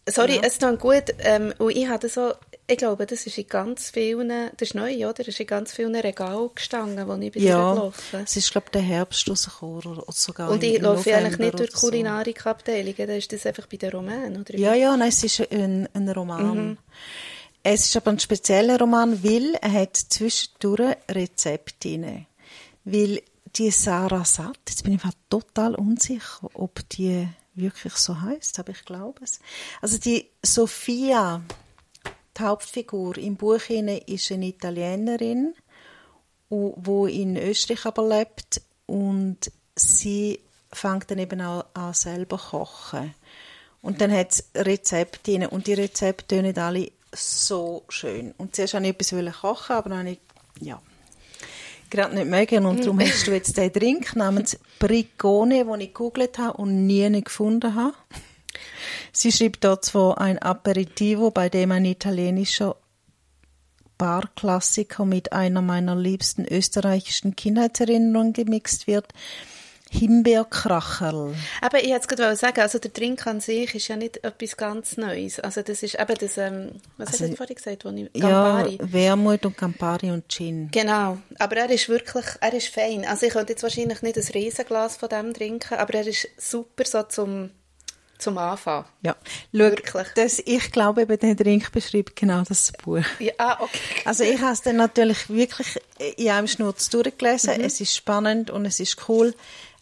Sorry, 0.06 0.34
ja. 0.34 0.42
es 0.42 0.54
ist 0.54 0.62
dann 0.62 0.78
gut, 0.78 1.04
ähm, 1.20 1.54
und 1.58 1.74
ich 1.74 1.88
hatte 1.88 2.10
so, 2.10 2.34
ich 2.66 2.76
glaube, 2.76 3.06
das 3.06 3.26
ist 3.26 3.38
in 3.38 3.46
ganz 3.46 3.88
vielen, 3.88 4.28
das 4.28 4.68
ist 4.68 4.74
neu, 4.74 4.94
oder? 4.96 5.14
Das 5.14 5.28
ist 5.28 5.40
in 5.40 5.46
ganz 5.46 5.72
vielen 5.72 5.96
Regalen 5.96 6.50
gestanden, 6.54 7.08
wo 7.08 7.14
ich 7.14 7.32
bei 7.32 7.40
ja, 7.40 7.72
gelaufen 7.72 8.20
es 8.22 8.36
ist, 8.36 8.52
glaube 8.52 8.66
ich, 8.66 8.72
der 8.72 8.82
Herbst 8.82 9.28
rausgekommen 9.28 9.78
oder 9.78 10.04
sogar 10.12 10.50
Und 10.50 10.62
ich 10.62 10.78
laufe 10.80 11.14
eigentlich 11.14 11.38
nicht 11.38 11.58
durch 11.58 11.70
die 11.70 11.76
Kulinarikabteilungen, 11.76 12.94
so. 12.96 13.06
dann 13.06 13.16
ist 13.16 13.32
das 13.32 13.46
einfach 13.46 13.66
bei 13.66 13.78
den 13.78 13.90
Romanen, 13.90 14.40
oder? 14.42 14.58
Ja, 14.58 14.74
ja, 14.74 14.94
nein, 14.94 15.08
es 15.08 15.24
ist 15.24 15.40
ein, 15.50 15.88
ein 15.94 16.08
Roman. 16.10 16.68
Mhm. 16.68 16.78
Es 17.62 17.86
ist 17.86 17.96
aber 17.96 18.10
ein 18.10 18.18
spezieller 18.18 18.78
Roman, 18.78 19.24
weil 19.24 19.54
er 19.54 19.72
hat 19.72 19.96
zwischendurch 19.96 20.96
Rezepte 21.10 21.88
drin. 21.88 22.26
Weil 22.84 23.22
die 23.56 23.70
Sarah 23.70 24.24
Satt, 24.24 24.58
jetzt 24.68 24.82
bin 24.82 24.94
ich 24.94 25.02
total 25.30 25.74
unsicher, 25.74 26.48
ob 26.54 26.88
die 26.90 27.28
wirklich 27.54 27.94
so 27.94 28.20
heißt, 28.20 28.58
aber 28.58 28.70
ich 28.72 28.84
glaube 28.84 29.22
es. 29.22 29.40
Also 29.80 29.98
die 29.98 30.28
Sophia, 30.42 31.42
die 32.36 32.42
Hauptfigur 32.42 33.16
im 33.18 33.36
Buch 33.36 33.68
ist 33.68 34.32
eine 34.32 34.48
Italienerin, 34.48 35.54
die 36.50 37.22
in 37.22 37.36
Österreich 37.36 37.86
aber 37.86 38.08
lebt 38.08 38.60
und 38.86 39.50
sie 39.76 40.40
fängt 40.72 41.10
dann 41.10 41.18
eben 41.18 41.40
auch 41.40 41.66
an 41.74 41.94
selber 41.94 42.38
kochen. 42.38 43.14
Und 43.82 44.00
dann 44.00 44.12
hat 44.12 44.32
es 44.32 44.50
Rezepte 44.54 45.48
und 45.48 45.66
die 45.66 45.74
Rezepte 45.74 46.42
nicht 46.42 46.58
alle 46.58 46.90
so 47.12 47.84
schön. 47.88 48.32
Und 48.38 48.56
zuerst 48.56 48.74
wollte 48.74 48.88
ich 48.88 49.12
etwas 49.12 49.40
kochen, 49.40 49.76
aber 49.76 49.90
dann 49.90 49.98
habe 50.00 50.10
ich, 50.10 50.20
ja, 50.60 50.80
gerade 51.90 52.14
nicht 52.14 52.28
mögen. 52.28 52.66
Und 52.66 52.84
darum 52.84 53.00
hast 53.00 53.26
du 53.26 53.32
jetzt 53.32 53.56
den 53.56 53.72
Drink 53.72 54.16
namens 54.16 54.58
Brigone, 54.78 55.64
den 55.64 55.80
ich 55.80 55.88
gegoogelt 55.88 56.38
habe 56.38 56.58
und 56.58 56.86
nie 56.86 57.22
gefunden 57.22 57.74
habe. 57.74 57.94
Sie 59.12 59.32
schreibt 59.32 59.64
dort 59.64 59.84
zwar 59.84 60.20
ein 60.20 60.38
Aperitivo, 60.38 61.30
bei 61.30 61.48
dem 61.48 61.72
ein 61.72 61.84
italienischer 61.84 62.76
Barklassiker 63.98 65.04
mit 65.04 65.32
einer 65.32 65.62
meiner 65.62 65.96
liebsten 65.96 66.44
österreichischen 66.44 67.36
Kindheitserinnerungen 67.36 68.32
gemixt 68.32 68.86
wird. 68.86 69.12
Himbeerkracherl. 69.94 71.34
Aber 71.60 71.82
ich 71.82 71.90
wollte 71.90 72.08
gerade 72.08 72.36
sagen, 72.36 72.60
also 72.60 72.78
der 72.78 72.90
Drink 72.90 73.26
an 73.26 73.40
sich 73.40 73.74
ist 73.74 73.88
ja 73.88 73.96
nicht 73.96 74.24
etwas 74.24 74.56
ganz 74.56 74.96
Neues. 74.96 75.40
Also 75.40 75.62
das 75.62 75.82
ist 75.82 75.98
eben 75.98 76.14
das, 76.18 76.36
ähm, 76.36 76.72
was 76.96 77.08
also, 77.08 77.24
hast 77.24 77.30
du 77.32 77.36
vorhin 77.36 77.56
gesagt? 77.56 77.84
Wo 77.84 77.90
ich, 77.90 78.12
Campari. 78.12 78.78
Ja, 78.80 78.92
Wermut 78.92 79.46
und 79.46 79.56
Campari 79.56 80.10
und 80.10 80.28
Gin. 80.28 80.68
Genau, 80.72 81.18
aber 81.38 81.56
er 81.56 81.70
ist 81.70 81.88
wirklich, 81.88 82.26
er 82.40 82.52
ist 82.52 82.68
fein. 82.68 83.04
Also 83.04 83.26
ich 83.26 83.32
könnte 83.32 83.52
jetzt 83.52 83.62
wahrscheinlich 83.62 84.02
nicht 84.02 84.16
ein 84.16 84.24
Riesenglas 84.34 84.96
von 84.96 85.08
dem 85.08 85.32
trinken, 85.32 85.74
aber 85.74 85.94
er 85.94 86.06
ist 86.06 86.28
super 86.38 86.84
so 86.84 87.02
zum 87.04 87.50
zum 88.18 88.38
Anfang. 88.38 88.84
Ja, 89.02 89.16
Schau, 89.52 89.58
wirklich. 89.58 90.06
Das, 90.14 90.42
ich 90.44 90.72
glaube, 90.72 91.02
eben 91.02 91.18
der 91.18 91.34
Drink 91.34 91.70
beschreibt 91.72 92.16
genau 92.16 92.42
das 92.42 92.72
Buch. 92.72 93.04
Ja, 93.18 93.32
ah, 93.38 93.58
okay. 93.60 93.78
Also 94.04 94.24
ich 94.24 94.40
habe 94.40 94.52
es 94.52 94.62
dann 94.62 94.76
natürlich 94.76 95.28
wirklich 95.28 95.78
in 96.16 96.30
einem 96.30 96.46
Schnurz 96.46 96.88
durchgelesen. 96.90 97.58
Mhm. 97.58 97.64
Es 97.64 97.80
ist 97.80 97.94
spannend 97.94 98.50
und 98.50 98.64
es 98.66 98.80
ist 98.80 99.08
cool. 99.08 99.34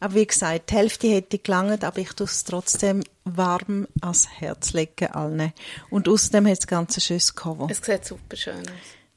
Aber 0.02 0.14
wie 0.16 0.26
gesagt, 0.26 0.70
die 0.70 0.74
Hälfte 0.74 1.06
hätte 1.06 1.38
gelangt, 1.38 1.84
aber 1.84 1.98
ich 1.98 2.12
tue 2.14 2.26
es 2.26 2.42
trotzdem 2.42 3.04
warm 3.22 3.86
ans 4.00 4.26
Herz 4.28 4.72
legen 4.72 5.06
allen. 5.12 5.52
Und 5.90 6.08
außerdem 6.08 6.48
hat 6.48 6.58
es 6.58 6.66
ganz 6.66 6.96
ein 6.96 7.02
schönes 7.02 7.36
Cover. 7.36 7.68
Es 7.70 7.78
sieht 7.78 8.04
super 8.04 8.36
schön 8.36 8.62
aus. 8.62 8.74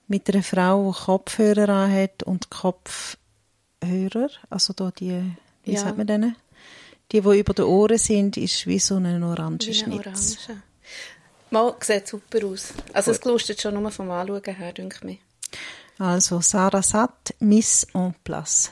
Mit 0.07 0.31
einer 0.31 0.43
Frau, 0.43 0.91
die 0.91 1.05
Kopfhörer 1.05 1.69
anhat 1.69 2.21
und 2.21 2.51
Kopfhörer, 2.51 4.29
also 4.51 4.73
da 4.73 4.91
die, 4.91 5.23
wie 5.63 5.73
ja. 5.73 5.79
sagt 5.79 5.97
man 5.97 6.05
denen? 6.05 6.35
Die, 7.11 7.21
die 7.21 7.39
über 7.39 7.55
den 7.55 7.65
Ohren 7.65 7.97
sind, 7.97 8.37
ist 8.37 8.67
wie 8.67 8.77
so 8.77 8.97
ein 8.97 9.23
orange 9.23 9.73
Schnitt. 9.73 10.05
Orange. 10.05 10.37
Mal, 11.49 11.75
sieht 11.79 12.07
super 12.07 12.45
aus. 12.45 12.75
Also 12.93 13.09
Gut. 13.09 13.15
es 13.15 13.21
gelustet 13.21 13.59
schon 13.59 13.73
nur 13.73 13.89
vom 13.89 14.11
Anschauen 14.11 14.43
her, 14.43 14.71
denke 14.71 15.09
ich. 15.09 15.19
Also 15.97 16.41
Sarah 16.41 16.83
Satt, 16.83 17.33
Miss 17.39 17.87
en 17.95 18.13
Place. 18.23 18.71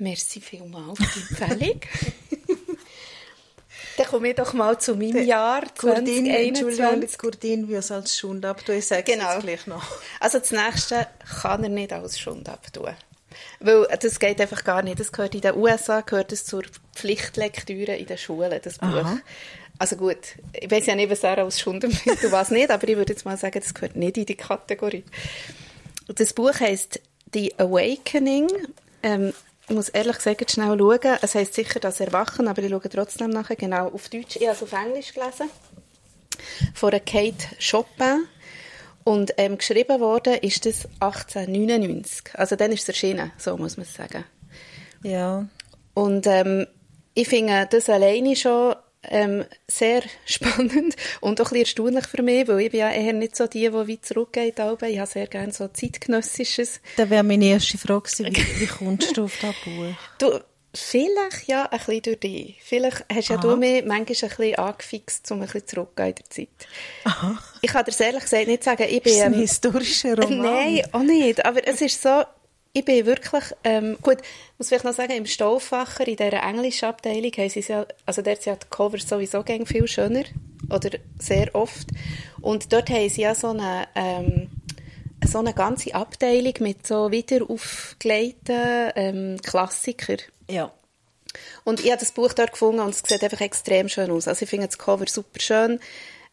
Merci 0.00 0.40
vielmals 0.40 0.98
für 0.98 1.20
die 1.20 1.42
Empfehlung. 1.42 1.80
Dann 3.96 4.06
komme 4.06 4.30
ich 4.30 4.34
doch 4.34 4.54
mal 4.54 4.80
zu 4.80 4.94
meinem 4.94 5.12
De 5.12 5.24
Jahr 5.24 5.62
2021. 5.74 7.18
Gurdin 7.18 7.68
wie 7.68 7.74
es 7.74 7.90
als 7.90 8.16
Schund 8.16 8.46
abtun. 8.46 8.76
Ich 8.76 8.86
sage 8.86 9.02
genau. 9.02 9.36
es 9.36 9.42
gleich 9.42 9.66
noch. 9.66 9.84
Also 10.18 10.38
das 10.38 10.52
Nächste 10.52 11.06
kann 11.42 11.62
er 11.64 11.68
nicht 11.68 11.92
als 11.92 12.18
Schund 12.18 12.48
abtun. 12.48 12.96
Weil 13.60 13.86
das 14.00 14.18
geht 14.18 14.40
einfach 14.40 14.64
gar 14.64 14.82
nicht. 14.82 14.98
Das 14.98 15.12
gehört 15.12 15.34
in 15.34 15.42
den 15.42 15.54
USA 15.54 16.00
gehört 16.00 16.32
es 16.32 16.46
zur 16.46 16.62
Pflichtlektüre 16.94 17.94
in 17.94 18.06
den 18.06 18.16
Schulen, 18.16 18.58
das 18.62 18.78
Buch. 18.78 18.88
Aha. 18.88 19.18
Also 19.78 19.96
gut, 19.96 20.36
ich 20.58 20.70
weiß 20.70 20.86
ja 20.86 20.94
nicht, 20.94 21.10
was 21.10 21.22
er 21.22 21.36
als 21.38 21.60
Schund 21.60 21.84
empfindet 21.84 22.24
und 22.24 22.32
was 22.32 22.50
nicht, 22.50 22.70
aber 22.70 22.88
ich 22.88 22.96
würde 22.96 23.12
jetzt 23.12 23.26
mal 23.26 23.36
sagen, 23.36 23.60
das 23.60 23.74
gehört 23.74 23.96
nicht 23.96 24.16
in 24.16 24.24
die 24.24 24.34
Kategorie. 24.34 25.04
Das 26.06 26.32
Buch 26.32 26.58
heißt 26.58 27.00
The 27.34 27.54
Awakening. 27.58 28.48
Ähm, 29.02 29.32
ich 29.70 29.76
muss 29.76 29.88
ehrlich 29.88 30.16
gesagt 30.16 30.50
schnell 30.50 30.76
schauen. 30.76 31.18
Es 31.22 31.36
heisst 31.36 31.54
sicher 31.54 31.78
das 31.78 32.00
Erwachen, 32.00 32.48
aber 32.48 32.60
ich 32.60 32.70
schaue 32.70 32.88
trotzdem 32.90 33.30
nachher 33.30 33.54
genau 33.54 33.86
auf 33.86 34.08
Deutsch. 34.08 34.34
Ich 34.34 34.42
habe 34.42 34.56
es 34.56 34.62
auf 34.64 34.72
Englisch 34.72 35.14
gelesen. 35.14 35.48
Von 36.74 36.90
Kate 36.90 37.46
Chopin. 37.60 38.26
Und 39.04 39.32
ähm, 39.36 39.58
geschrieben 39.58 40.00
worden 40.00 40.34
ist 40.42 40.66
das 40.66 40.88
1899. 40.98 42.34
Also 42.34 42.56
dann 42.56 42.72
ist 42.72 42.82
es 42.82 42.88
erschienen, 42.88 43.30
so 43.38 43.56
muss 43.56 43.76
man 43.76 43.86
sagen. 43.86 44.24
Ja. 45.04 45.46
Und 45.94 46.26
ähm, 46.26 46.66
ich 47.14 47.28
finde 47.28 47.68
das 47.70 47.88
alleine 47.88 48.34
schon 48.34 48.74
ähm, 49.02 49.44
sehr 49.66 50.02
spannend 50.26 50.96
und 51.20 51.40
auch 51.40 51.46
ein 51.46 51.60
bisschen 51.60 51.86
erstaunlich 51.86 52.06
für 52.06 52.22
mich, 52.22 52.48
weil 52.48 52.60
ich 52.60 52.70
bin 52.70 52.80
ja 52.80 52.90
eher 52.90 53.12
nicht 53.12 53.36
so 53.36 53.46
die, 53.46 53.68
die 53.68 53.72
weit 53.72 54.04
zurückgeht. 54.04 54.58
Ich 54.58 54.98
habe 54.98 55.06
sehr 55.06 55.26
gerne 55.26 55.52
so 55.52 55.68
zeitgenössisches. 55.68 56.80
Das 56.96 57.10
wäre 57.10 57.22
meine 57.22 57.46
erste 57.46 57.78
Frage 57.78 58.02
gewesen, 58.02 58.26
wie, 58.26 58.60
wie 58.60 58.66
kommst 58.66 59.16
du 59.16 59.24
auf 59.24 59.38
das 59.40 59.54
Buch? 59.64 59.94
Du, 60.18 60.38
vielleicht 60.74 61.48
ja 61.48 61.64
ein 61.64 61.78
bisschen 61.78 62.02
durch 62.02 62.20
dich. 62.20 62.60
Vielleicht 62.62 63.04
hast 63.12 63.28
ja 63.28 63.36
du 63.38 63.56
mich 63.56 63.84
manchmal 63.84 63.98
ein 63.98 64.04
bisschen 64.04 64.54
angefixt, 64.56 65.30
um 65.32 65.40
ein 65.40 65.46
bisschen 65.46 65.66
zurückzugehen 65.66 66.10
in 66.10 66.14
der 66.14 66.30
Zeit. 66.30 66.68
Aha. 67.04 67.38
Ich 67.62 67.70
kann 67.70 67.84
dir 67.84 68.04
ehrlich 68.04 68.22
gesagt 68.22 68.46
nicht 68.46 68.64
sagen, 68.64 68.86
ich 68.88 69.02
bin... 69.02 69.12
Ist 69.12 69.22
ein 69.22 69.34
historischer 69.34 70.16
Roman? 70.22 70.42
Nein, 70.42 70.82
auch 70.92 71.02
nicht. 71.02 71.44
Aber 71.44 71.66
es 71.66 71.80
ist 71.80 72.00
so 72.02 72.22
ich 72.72 72.84
bin 72.84 73.04
wirklich, 73.06 73.44
ähm, 73.64 73.98
gut, 74.00 74.18
muss 74.58 74.68
vielleicht 74.68 74.84
noch 74.84 74.94
sagen, 74.94 75.12
im 75.12 75.26
Stauffacher, 75.26 76.06
in 76.06 76.16
dieser 76.16 76.42
englischen 76.42 76.86
Abteilung, 76.86 77.32
haben 77.32 77.48
sie 77.48 77.60
ja, 77.60 77.84
also 78.06 78.22
dort 78.22 78.42
sind 78.42 78.62
die 78.62 78.66
Cover 78.70 78.98
sowieso 78.98 79.42
viel 79.42 79.88
schöner, 79.88 80.24
oder 80.70 80.90
sehr 81.18 81.54
oft. 81.54 81.88
Und 82.40 82.72
dort 82.72 82.90
haben 82.90 83.08
sie 83.08 83.22
ja 83.22 83.34
so 83.34 83.48
eine, 83.48 83.88
ähm, 83.94 84.50
so 85.26 85.38
eine 85.38 85.52
ganze 85.52 85.94
Abteilung 85.94 86.54
mit 86.60 86.86
so 86.86 87.10
wieder 87.10 87.48
aufgelegten 87.48 88.92
ähm, 88.94 89.36
Klassikern. 89.42 90.18
Ja. 90.48 90.72
Und 91.64 91.80
ich 91.80 91.90
habe 91.90 92.00
das 92.00 92.12
Buch 92.12 92.32
dort 92.32 92.52
gefunden 92.52 92.80
und 92.80 92.90
es 92.90 93.02
sieht 93.04 93.22
einfach 93.22 93.40
extrem 93.40 93.88
schön 93.88 94.10
aus. 94.10 94.28
Also 94.28 94.44
ich 94.44 94.50
finde 94.50 94.66
das 94.66 94.78
Cover 94.78 95.06
super 95.08 95.40
schön. 95.40 95.80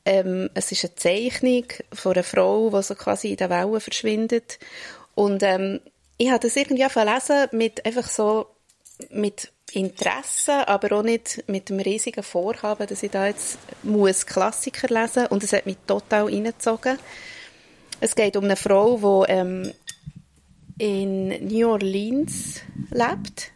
Ähm, 0.05 0.49
es 0.53 0.71
ist 0.71 0.85
eine 0.85 0.95
Zeichnung 0.95 1.65
von 1.93 2.13
einer 2.13 2.23
Frau, 2.23 2.69
die 2.69 2.83
so 2.83 2.95
quasi 2.95 3.31
in 3.31 3.37
den 3.37 3.49
Wellen 3.49 3.81
verschwindet. 3.81 4.57
Und 5.15 5.43
ähm, 5.43 5.81
ich 6.17 6.29
habe 6.29 6.39
das 6.39 6.55
irgendwie 6.55 6.89
verlesen 6.89 7.47
mit 7.51 7.85
einfach 7.85 8.07
so 8.07 8.47
mit 9.09 9.51
Interesse, 9.73 10.67
aber 10.67 10.97
auch 10.97 11.03
nicht 11.03 11.43
mit 11.47 11.69
dem 11.69 11.79
riesigen 11.79 12.23
Vorhaben, 12.23 12.87
dass 12.87 13.03
ich 13.03 13.11
da 13.11 13.27
jetzt 13.27 13.59
muss 13.83 14.25
Klassiker 14.25 14.87
lesen 14.87 15.23
muss. 15.23 15.31
Und 15.31 15.43
es 15.43 15.53
hat 15.53 15.65
mich 15.65 15.77
total 15.85 16.25
reingezogen. 16.25 16.97
Es 17.99 18.15
geht 18.15 18.37
um 18.37 18.45
eine 18.45 18.55
Frau, 18.55 19.25
die 19.27 19.31
ähm, 19.31 19.73
in 20.77 21.47
New 21.47 21.69
Orleans 21.69 22.61
lebt. 22.91 23.51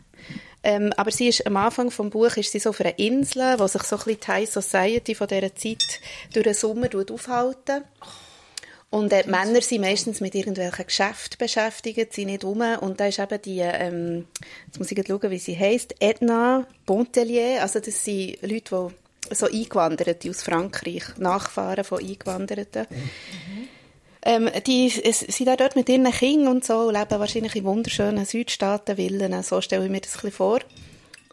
Ähm, 0.64 0.94
aber 0.96 1.12
sie 1.12 1.30
ist 1.30 1.48
am 1.48 1.58
Anfang 1.58 1.90
des 1.90 1.98
Buches 2.12 2.38
ist 2.38 2.52
sie 2.52 2.60
so 2.60 2.70
auf 2.70 2.82
einer 2.82 3.00
Insel, 3.00 3.58
wo 3.60 3.66
sich 3.66 3.82
so 3.82 3.96
ein 3.96 4.04
bisschen 4.04 4.20
die 4.20 4.28
High 4.28 4.50
Society 4.50 5.16
von 5.16 5.28
dieser 5.28 5.56
Zeit 5.56 6.00
durch 6.34 6.44
den 6.44 6.54
Sommer 6.54 6.88
aufhalten. 7.12 7.84
Und 8.92 9.14
äh, 9.14 9.24
Männer 9.26 9.62
sind 9.62 9.82
meistens 9.82 10.20
mit 10.20 10.36
irgendwelchen 10.36 10.86
Geschäften 10.86 11.38
beschäftigt, 11.40 12.14
sind 12.14 12.28
nicht 12.28 12.44
rum. 12.44 12.62
Und 12.82 13.00
da 13.00 13.08
ist 13.08 13.20
eben 13.20 13.42
die, 13.42 13.60
ähm, 13.60 14.28
jetzt 14.68 14.80
muss 14.80 14.92
ich 14.92 15.08
schauen, 15.08 15.32
wie 15.32 15.40
sie 15.40 15.58
heisst, 15.58 15.96
Edna 16.00 16.68
Bontelier. 16.86 17.62
Also 17.62 17.80
das 17.80 18.04
sind 18.04 18.42
Leute, 18.42 18.92
die 19.30 19.36
so 19.36 19.46
Eingewanderte 19.46 20.30
aus 20.30 20.44
Frankreich, 20.44 21.04
Nachfahren 21.18 21.86
von 21.86 22.00
Eingewanderten. 22.00 22.86
Ähm, 24.24 24.50
die 24.68 24.90
sind 24.90 25.50
auch 25.50 25.56
dort 25.56 25.78
mit 25.78 25.88
ihren 25.88 26.12
Kindern 26.12 26.50
und 26.50 26.66
so, 26.66 26.92
leben 26.92 27.20
wahrscheinlich 27.20 27.56
in 27.56 27.64
wunderschönen 27.64 28.26
Südstaaten, 28.26 29.44
So 29.44 29.62
stelle 29.62 29.86
ich 29.86 29.90
mir 29.90 30.02
das 30.02 30.16
ein 30.16 30.22
bisschen 30.22 30.32
vor. 30.32 30.60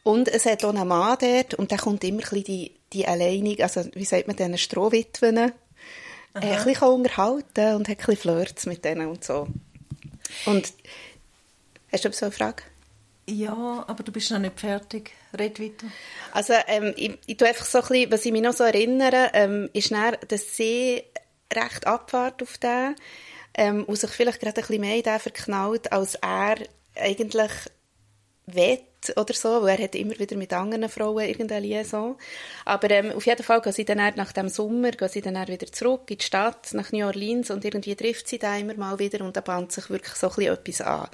Und 0.05 0.29
es 0.29 0.47
hat 0.47 0.65
auch 0.65 0.73
einen 0.73 0.87
Mann 0.87 1.19
dort 1.21 1.55
und 1.55 1.73
der 1.73 1.79
kommt 1.79 2.05
immer 2.05 2.19
ein 2.19 2.21
bisschen 2.21 2.45
die, 2.45 2.73
die 2.93 3.07
alleinig, 3.07 3.63
also 3.65 3.85
wie 3.95 4.05
sagt 4.05 4.29
man, 4.29 4.37
diese 4.37 4.59
Strohwitwen 4.59 5.53
äh, 6.35 6.41
ein 6.41 6.65
bisschen 6.65 6.89
unterhalten 6.89 7.75
und 7.75 7.89
hat 7.89 7.99
ein 7.99 8.07
bisschen 8.07 8.17
Flirts 8.17 8.67
mit 8.67 8.85
denen 8.85 9.09
und 9.09 9.25
so. 9.25 9.49
Und 10.47 10.73
hast 11.93 12.05
du 12.05 12.13
so 12.13 12.27
eine 12.27 12.33
Frage? 12.33 12.63
Ja, 13.29 13.85
aber 13.87 14.03
du 14.03 14.11
bist 14.11 14.31
noch 14.31 14.39
nicht 14.39 14.59
fertig. 14.59 15.13
Red 15.39 15.61
weiter. 15.61 15.87
Also 16.33 16.55
ähm, 16.67 16.95
ich, 16.97 17.19
ich 17.27 17.37
tue 17.37 17.49
einfach 17.49 17.67
so 17.67 17.79
ein 17.79 17.89
bisschen, 17.89 18.13
was 18.13 18.25
ich 18.25 18.33
mich 18.33 18.43
noch 18.43 18.55
so 18.55 18.65
erinnere, 18.65 19.31
ähm, 19.35 19.69
ist 19.75 19.91
dann, 19.91 20.17
dass 20.29 20.57
sie 20.57 21.03
recht 21.53 21.87
abwart 21.87 22.43
auf 22.43 22.57
den 22.59 22.95
ähm, 23.55 23.85
und 23.85 23.97
sich 23.97 24.11
vielleicht 24.11 24.41
gerade 24.41 24.61
ein 24.61 24.67
bisschen 24.67 24.81
mehr 24.81 24.97
in 24.97 25.03
den 25.03 25.19
verknallt, 25.19 25.93
als 25.93 26.15
er 26.17 26.57
eigentlich 26.95 27.51
wett 28.55 28.83
oder 29.17 29.35
so, 29.35 29.63
weil 29.63 29.79
er 29.79 29.85
hat 29.85 29.95
immer 29.95 30.19
wieder 30.19 30.37
mit 30.37 30.53
anderen 30.53 30.89
Frauen 30.89 31.25
irgendeine 31.25 31.67
Liaison. 31.67 32.17
Aber 32.65 32.91
ähm, 32.91 33.13
auf 33.13 33.27
jeden 33.27 33.43
Fall 33.43 33.61
gehen 33.61 33.73
sie 33.73 33.85
dann 33.85 34.15
nach 34.17 34.33
dem 34.33 34.49
Sommer 34.49 34.91
gehen 34.91 35.09
sie 35.09 35.21
dann 35.21 35.47
wieder 35.47 35.71
zurück 35.71 36.11
in 36.11 36.19
die 36.19 36.25
Stadt, 36.25 36.73
nach 36.73 36.93
New 36.93 37.07
Orleans 37.07 37.51
und 37.51 37.65
irgendwie 37.65 37.95
trifft 37.95 38.29
sie 38.29 38.39
da 38.39 38.57
immer 38.57 38.75
mal 38.75 38.99
wieder 38.99 39.25
und 39.25 39.37
da 39.37 39.41
bahnt 39.41 39.73
sich 39.73 39.89
wirklich 39.91 40.15
so 40.15 40.29
ein 40.29 40.35
bisschen 40.35 40.55
etwas 40.55 40.81
an. 40.81 41.09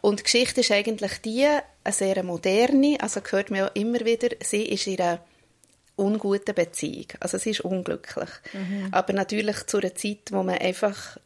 Und 0.00 0.20
die 0.20 0.24
Geschichte 0.24 0.60
ist 0.60 0.70
eigentlich 0.70 1.18
die, 1.22 1.46
eine 1.46 1.92
sehr 1.92 2.22
moderne, 2.22 2.98
also 3.00 3.20
hört 3.28 3.50
man 3.50 3.60
ja 3.60 3.66
immer 3.68 4.00
wieder, 4.00 4.28
sie 4.40 4.62
ist 4.62 4.86
in 4.86 5.00
einer 5.00 5.20
unguten 5.96 6.54
Beziehung. 6.54 7.06
Also 7.18 7.38
sie 7.38 7.50
ist 7.50 7.60
unglücklich. 7.60 8.30
Mhm. 8.52 8.88
Aber 8.92 9.12
natürlich 9.12 9.66
zu 9.66 9.78
einer 9.78 9.94
Zeit, 9.94 10.30
wo 10.30 10.42
man 10.42 10.58
einfach 10.58 11.18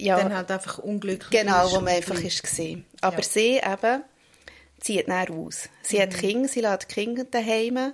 ja, 0.00 0.16
dann 0.16 0.34
halt 0.34 0.50
einfach 0.50 0.78
unglücklich 0.78 1.30
Genau, 1.30 1.70
wo 1.72 1.76
man 1.76 1.94
einfach 1.94 2.20
ist 2.20 2.42
gesehen. 2.42 2.84
Aber 3.00 3.18
ja. 3.18 3.22
sie 3.22 3.56
eben 3.56 4.02
zieht 4.80 5.08
dann 5.08 5.28
aus. 5.28 5.68
Sie 5.82 5.96
mhm. 5.96 6.02
hat 6.02 6.14
Kinder, 6.14 6.48
sie 6.48 6.60
lässt 6.60 6.88
Kinder 6.88 7.24
daheim 7.24 7.92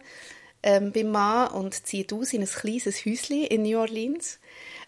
ähm, 0.62 0.92
beim 0.92 1.10
Mann 1.10 1.48
und 1.48 1.86
zieht 1.86 2.12
aus 2.12 2.32
in 2.32 2.42
ein 2.42 2.48
kleines 2.48 3.04
Häuschen 3.04 3.44
in 3.44 3.62
New 3.62 3.78
Orleans, 3.78 4.38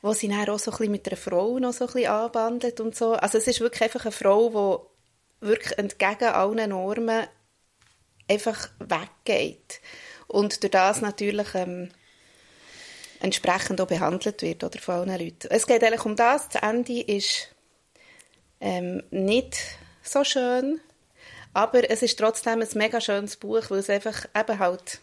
wo 0.03 0.13
sie 0.13 0.29
dann 0.29 0.49
auch 0.49 0.59
so 0.59 0.71
ein 0.71 0.77
bisschen 0.79 0.93
mit 0.93 1.07
einer 1.07 1.17
Frau 1.17 1.59
noch 1.59 1.73
so 1.73 1.87
ein 1.87 1.93
bisschen 1.93 2.11
anbandelt 2.11 2.81
und 2.81 2.97
so. 2.97 3.13
Also 3.13 3.39
es 3.39 3.47
ist 3.47 3.61
wirklich 3.61 3.83
einfach 3.83 4.05
eine 4.05 4.13
Frau, 4.13 4.89
die 5.41 5.47
wirklich 5.47 5.79
entgegen 5.79 6.29
allen 6.29 6.71
Normen 6.71 7.27
einfach 8.29 8.71
weggeht. 8.79 9.81
Und 10.29 10.63
durch 10.63 10.71
das 10.71 11.03
natürlich 11.03 11.55
ähm, 11.55 11.91
entsprechend 13.21 13.81
auch 13.81 13.87
behandelt 13.87 14.43
wird 14.43 14.65
oder 14.65 14.79
von 14.79 14.95
allen 14.95 15.21
Leuten. 15.21 15.49
Es 15.51 15.67
geht 15.67 15.85
eigentlich 15.85 16.05
um 16.05 16.17
das. 16.17 16.49
Das 16.49 16.63
Ende 16.63 17.01
ist 17.01 17.55
ähm, 18.61 19.03
nicht 19.11 19.57
so 20.03 20.25
schön, 20.25 20.81
aber 21.57 21.89
es 21.89 22.03
ist 22.03 22.19
trotzdem 22.19 22.61
ein 22.61 22.69
mega 22.75 23.01
schönes 23.01 23.37
Buch, 23.37 23.71
weil 23.71 23.79
es 23.79 23.89
einfach 23.89 24.27
eben 24.39 24.59
halt 24.59 25.01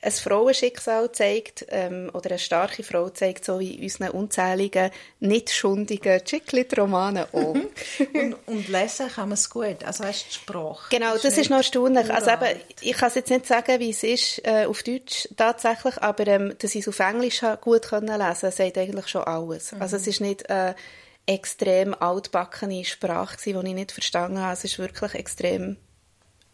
ein 0.00 0.10
Frauenschicksal 0.10 1.12
zeigt 1.12 1.66
ähm, 1.68 2.10
oder 2.14 2.30
eine 2.30 2.38
starke 2.38 2.82
Frau 2.82 3.10
zeigt, 3.10 3.44
so 3.44 3.60
wie 3.60 3.78
unseren 3.82 4.08
unzähligen, 4.08 4.90
nicht 5.20 5.50
schundigen 5.50 6.24
Chicklit-Romanen 6.24 7.26
auch. 7.32 7.54
und, 8.14 8.36
und, 8.46 8.68
lesen 8.68 9.08
kann 9.08 9.28
man 9.28 9.34
es 9.34 9.50
gut, 9.50 9.84
also 9.84 10.04
hast 10.04 10.26
die 10.30 10.34
Sprache. 10.36 10.88
Genau, 10.88 11.12
das, 11.12 11.22
das 11.22 11.36
ist 11.36 11.50
noch 11.50 11.58
erstaunlich. 11.58 12.10
Also 12.10 12.30
eben, 12.30 12.58
ich 12.80 12.96
kann 12.96 13.08
es 13.08 13.14
jetzt 13.14 13.30
nicht 13.30 13.46
sagen, 13.46 13.78
wie 13.78 13.90
es 13.90 14.02
ist 14.02 14.40
äh, 14.46 14.64
auf 14.64 14.82
Deutsch 14.82 15.28
tatsächlich, 15.36 15.98
aber 16.02 16.26
ähm, 16.26 16.54
dass 16.58 16.74
ich 16.74 16.80
es 16.80 16.88
auf 16.88 16.98
Englisch 16.98 17.42
gut 17.60 17.82
können 17.82 18.18
lesen 18.18 18.50
sagt 18.50 18.78
eigentlich 18.78 19.08
schon 19.08 19.24
alles. 19.24 19.72
Mhm. 19.72 19.82
Also 19.82 19.96
es 19.96 20.06
ist 20.06 20.22
nicht 20.22 20.48
äh, 20.48 20.72
extrem 21.26 21.94
altbackene 21.94 22.84
Sprache 22.84 23.36
die 23.44 23.50
ich 23.50 23.74
nicht 23.74 23.92
verstanden 23.92 24.38
habe. 24.38 24.54
Es 24.54 24.64
ist 24.64 24.78
wirklich 24.78 25.14
extrem 25.14 25.76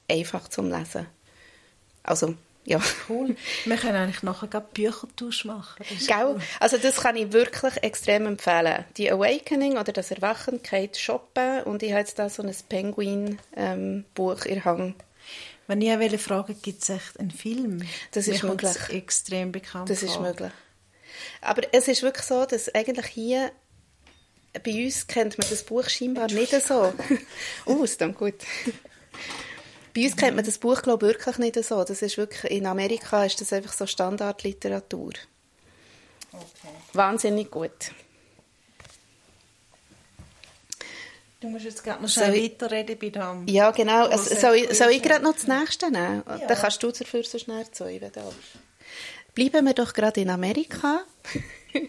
einfach 0.09 0.49
zum 0.49 0.71
Lesen. 0.71 1.07
Also 2.03 2.35
ja. 2.69 2.81
Cool. 3.09 3.35
Wir 3.65 3.77
können 3.77 3.97
eigentlich 3.97 4.23
nachher 4.23 4.47
gerade 4.47 4.67
Büchertausch 4.75 5.47
machen. 5.47 5.85
Gell? 6.07 6.39
Also 6.61 6.77
das 6.77 6.97
kann 6.97 7.17
ich 7.17 7.33
wirklich 7.33 7.83
extrem 7.83 8.27
empfehlen. 8.27 8.85
Die 8.99 9.11
Awakening 9.11 9.79
oder 9.79 9.91
das 9.91 10.11
Erwachen 10.11 10.63
Kate 10.63 10.99
shoppen 10.99 11.63
und 11.63 11.83
ich 11.83 11.93
habe 11.93 12.01
jetzt 12.01 12.19
da 12.19 12.29
so 12.29 12.43
ein 12.43 12.55
Penguin-Buch 12.69 13.39
ähm, 13.57 14.53
in 14.53 14.65
Hang. 14.67 14.95
Wenn 15.67 15.81
ich 15.81 15.91
eine 15.91 16.19
frage, 16.19 16.55
gibt 16.55 16.83
es 16.83 16.91
echt 16.91 17.19
einen 17.19 17.31
Film? 17.31 17.87
Das 18.13 18.29
ist 18.29 18.43
möglich. 18.43 18.77
extrem 18.91 19.51
bekannt 19.51 19.89
Das 19.89 20.03
ist 20.03 20.21
möglich. 20.21 20.53
Aber 21.41 21.63
es 21.73 21.89
ist 21.89 22.03
wirklich 22.03 22.27
so, 22.27 22.45
dass 22.45 22.75
eigentlich 22.75 23.07
hier 23.07 23.51
bei 24.53 24.85
uns 24.85 25.07
kennt 25.07 25.39
man 25.39 25.49
das 25.49 25.63
Buch 25.63 25.89
scheinbar 25.89 26.31
nicht 26.31 26.53
so. 26.67 26.93
oh, 27.67 27.85
ist 27.85 28.01
dann 28.01 28.15
gut. 28.15 28.35
Bei 29.95 30.05
uns 30.05 30.17
kennt 30.17 30.37
man 30.37 30.45
das 30.45 30.59
Buch, 30.59 30.83
glaube 30.83 31.07
ich, 31.07 31.15
wirklich 31.17 31.39
nicht 31.39 31.65
so. 31.65 31.85
Das 31.85 32.03
ist 32.03 32.17
wirklich, 32.17 32.53
in 32.53 32.67
Amerika 32.67 33.25
ist 33.25 33.41
das 33.41 33.53
einfach 33.53 33.73
so 33.73 33.87
Standardliteratur. 33.87 35.13
Okay. 36.33 36.75
Wahnsinnig 36.93 37.51
gut. 37.51 37.93
Du 41.41 41.49
musst 41.49 41.65
jetzt 41.65 41.85
gerade 41.85 42.03
noch 42.03 42.09
schnell 42.09 42.35
weiterreden 42.35 42.99
bei 42.99 43.11
dem. 43.11 43.47
Ja, 43.47 43.71
genau. 43.71 44.07
Also, 44.07 44.35
soll, 44.35 44.57
ich, 44.57 44.77
soll 44.77 44.91
ich 44.91 45.03
gerade 45.03 45.23
noch 45.23 45.35
das 45.35 45.47
nächste 45.47 45.91
nehmen? 45.91 46.25
Ja. 46.27 46.39
Dann 46.39 46.59
kannst 46.59 46.83
du 46.83 46.91
dafür 46.91 47.23
so 47.23 47.39
schnell 47.39 47.71
zeigen, 47.71 48.01
wenn 48.01 48.13
du 48.13 48.35
Bleiben 49.35 49.67
wir 49.67 49.75
doch 49.75 49.93
gerade 49.93 50.21
in 50.21 50.31
Amerika. 50.31 51.05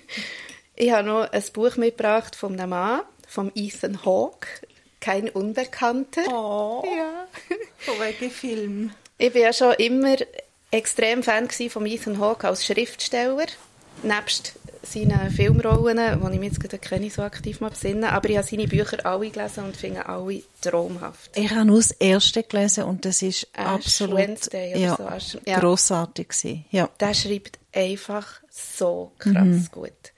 ich 0.80 0.92
habe 0.92 1.08
noch 1.08 1.32
ein 1.32 1.44
Buch 1.54 1.76
mitgebracht 1.76 2.36
von 2.36 2.54
einem 2.54 2.70
Mann, 2.70 3.02
von 3.28 3.52
Ethan 3.54 4.04
Hawke 4.06 4.48
kein 5.02 5.30
Unbekannter. 5.30 6.22
Oh, 6.30 6.84
ja. 6.86 7.28
von 7.78 8.00
welchem 8.00 8.32
Film? 8.32 8.92
Ich 9.18 9.34
war 9.34 9.42
ja 9.42 9.54
schon 9.54 9.74
immer 9.74 10.15
extrem 10.72 11.22
Fan 11.22 11.50
von 11.50 11.86
Ethan 11.86 12.20
Hawke 12.20 12.48
als 12.48 12.65
Schriftsteller, 12.65 13.48
nebst 14.04 14.54
seinen 14.82 15.30
Filmrollen, 15.32 15.98
die 15.98 16.34
ich 16.34 16.39
mir 16.39 16.46
jetzt 16.46 16.60
gerade 16.62 17.00
nicht 17.02 17.15
so 17.15 17.22
aktiv 17.22 17.60
mal 17.60 17.70
besinnen, 17.70 18.06
aber 18.06 18.30
ich 18.30 18.38
habe 18.38 18.48
seine 18.48 18.68
Bücher 18.68 19.06
alle 19.06 19.30
gelesen 19.30 19.65
und 19.65 19.76
finde 19.76 20.06
alle 20.06 20.42
traumhaft. 20.62 21.32
Ich 21.36 21.50
habe 21.52 21.65
nur 21.65 21.78
das 21.78 21.92
erste 21.92 22.44
gelesen 22.44 22.86
und 22.86 23.04
das 23.04 23.22
ist 23.22 23.44
Ash 23.54 23.65
absolut 23.65 24.18
Wednesday 24.18 24.80
ja, 24.80 24.96
so. 25.20 25.39
ja. 25.46 25.60
grossartig 25.60 26.30
gewesen. 26.30 26.65
Ja. 26.72 26.89
Der 27.00 27.13
schreibt 27.13 27.60
einfach 27.74 28.39
so 28.50 29.12
krass 29.20 29.34
mhm. 29.36 29.68
gut. 29.72 30.13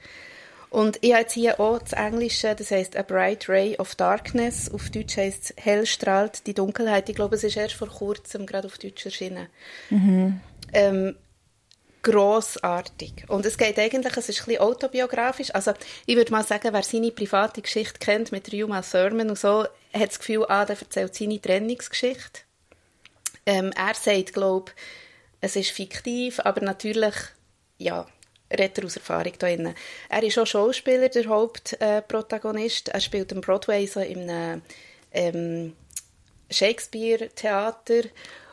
Und 0.71 0.99
ich 1.01 1.12
habe 1.12 1.23
jetzt 1.23 1.34
hier 1.34 1.60
auch 1.60 1.79
das 1.79 1.91
Englische, 1.91 2.55
das 2.55 2.71
heißt 2.71 2.95
A 2.95 3.01
Bright 3.01 3.49
Ray 3.49 3.75
of 3.77 3.93
Darkness. 3.95 4.71
Auf 4.71 4.89
Deutsch 4.89 5.17
heißt 5.17 5.43
es 5.43 5.53
Hell 5.57 5.86
strahlt 5.86 6.47
die 6.47 6.53
Dunkelheit. 6.53 7.10
Ich 7.10 7.15
glaube, 7.15 7.36
es 7.36 7.43
ist 7.43 7.57
erst 7.57 7.75
vor 7.75 7.89
kurzem 7.89 8.45
gerade 8.45 8.67
auf 8.67 8.77
Deutsch 8.77 9.05
erschienen. 9.05 9.47
Mhm. 9.89 10.39
Ähm, 10.71 11.17
grossartig. 12.01 13.25
Und 13.27 13.45
es 13.45 13.57
geht 13.57 13.77
eigentlich, 13.77 14.15
es 14.15 14.29
ist 14.29 14.39
ein 14.39 14.45
bisschen 14.45 14.62
autobiografisch. 14.62 15.53
Also, 15.53 15.73
ich 16.05 16.15
würde 16.15 16.31
mal 16.31 16.45
sagen, 16.45 16.69
wer 16.71 16.84
seine 16.84 17.12
private 17.12 17.62
Geschichte 17.62 17.99
kennt 17.99 18.31
mit 18.31 18.53
Uma 18.53 18.81
Thurman 18.81 19.29
und 19.29 19.38
so, 19.38 19.63
hat 19.93 20.10
das 20.10 20.19
Gefühl, 20.19 20.45
ah, 20.47 20.63
der 20.63 20.79
erzählt 20.79 21.13
seine 21.13 21.41
Trennungsgeschichte. 21.41 22.43
Ähm, 23.45 23.73
er 23.75 23.93
sagt, 23.93 24.31
glaube 24.31 24.71
es 25.41 25.57
ist 25.57 25.71
fiktiv, 25.71 26.39
aber 26.39 26.62
natürlich, 26.62 27.15
ja, 27.77 28.05
redet 28.57 28.85
aus 28.85 28.97
Erfahrung 28.97 29.33
da 29.37 29.47
drin. 29.47 29.73
Er 30.09 30.23
ist 30.23 30.37
auch 30.37 30.47
Schauspieler, 30.47 31.09
der 31.09 31.25
Hauptprotagonist. 31.27 32.89
er 32.89 32.99
spielt 32.99 33.33
am 33.33 33.41
Broadway 33.41 33.85
so 33.85 33.99
in 33.99 34.29
einem 34.29 34.61
ähm, 35.11 35.73
Shakespeare-Theater. 36.49 38.03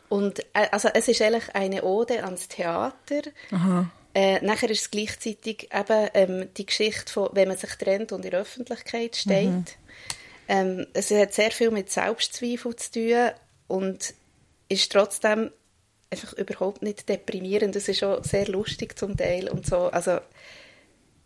Und 0.09 0.41
äh, 0.55 0.69
also 0.71 0.89
es 0.95 1.09
ist 1.09 1.21
eigentlich 1.21 1.55
eine 1.55 1.83
Ode 1.83 2.25
ans 2.25 2.49
Theater. 2.49 3.23
Aha. 3.51 3.91
Äh, 4.15 4.45
nachher 4.45 4.71
ist 4.71 4.81
es 4.81 4.91
gleichzeitig 4.91 5.69
eben 5.73 6.09
ähm, 6.15 6.49
die 6.57 6.67
Geschichte 6.67 7.13
von, 7.13 7.29
wenn 7.33 7.49
man 7.49 7.57
sich 7.57 7.71
trennt 7.75 8.13
und 8.13 8.25
in 8.25 8.31
der 8.31 8.41
Öffentlichkeit 8.41 9.17
steht. 9.17 9.49
Mhm. 9.49 9.65
Ähm, 10.49 10.87
es 10.95 11.11
hat 11.11 11.35
sehr 11.35 11.51
viel 11.51 11.71
mit 11.71 11.91
Selbstzweifel 11.91 12.75
zu 12.77 12.93
tun 12.93 13.31
und 13.69 14.15
ist 14.71 14.91
trotzdem 14.91 15.51
einfach 16.11 16.33
überhaupt 16.35 16.83
nicht 16.83 17.09
deprimierend. 17.09 17.77
Es 17.77 17.89
ist 17.89 18.03
auch 18.03 18.25
sehr 18.25 18.49
lustig 18.49 18.99
zum 18.99 19.17
Teil 19.17 19.49
und 19.49 19.67
so. 19.67 19.89
Also, 19.89 20.19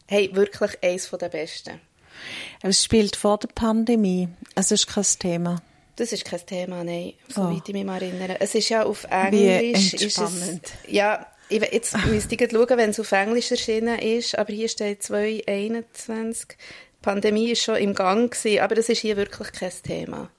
hey, 0.06 0.30
wirklich 0.34 0.82
eines 0.82 1.10
der 1.10 1.28
besten. 1.28 1.80
Es 2.62 2.84
spielt 2.84 3.16
vor 3.16 3.38
der 3.38 3.48
Pandemie. 3.48 4.28
Es 4.54 4.70
ist 4.70 4.86
kein 4.86 5.04
Thema. 5.18 5.62
Das 5.96 6.12
ist 6.12 6.24
kein 6.24 6.44
Thema, 6.46 6.84
nein, 6.84 7.12
soweit 7.28 7.56
oh. 7.56 7.62
ich 7.66 7.72
mich 7.72 7.86
erinnere. 7.86 8.40
Es 8.40 8.54
ist 8.54 8.70
ja 8.70 8.84
auf 8.84 9.04
Englisch. 9.04 9.92
Wie 9.92 10.04
entspannend. 10.04 10.64
Es, 10.84 10.92
ja, 10.92 11.26
jetzt 11.50 11.96
müsste 12.06 12.34
ich 12.34 12.50
schauen, 12.50 12.78
wenn 12.78 12.90
es 12.90 13.00
auf 13.00 13.12
Englisch 13.12 13.50
erschienen 13.50 13.98
ist, 13.98 14.38
aber 14.38 14.52
hier 14.52 14.68
steht 14.68 15.02
2021. 15.02 16.48
Die 16.48 16.56
Pandemie 17.02 17.50
ist 17.50 17.62
schon 17.62 17.76
im 17.76 17.94
Gang 17.94 18.32
gewesen, 18.32 18.60
aber 18.60 18.74
das 18.74 18.88
ist 18.88 19.00
hier 19.00 19.16
wirklich 19.16 19.52
kein 19.52 19.72
Thema. 19.82 20.30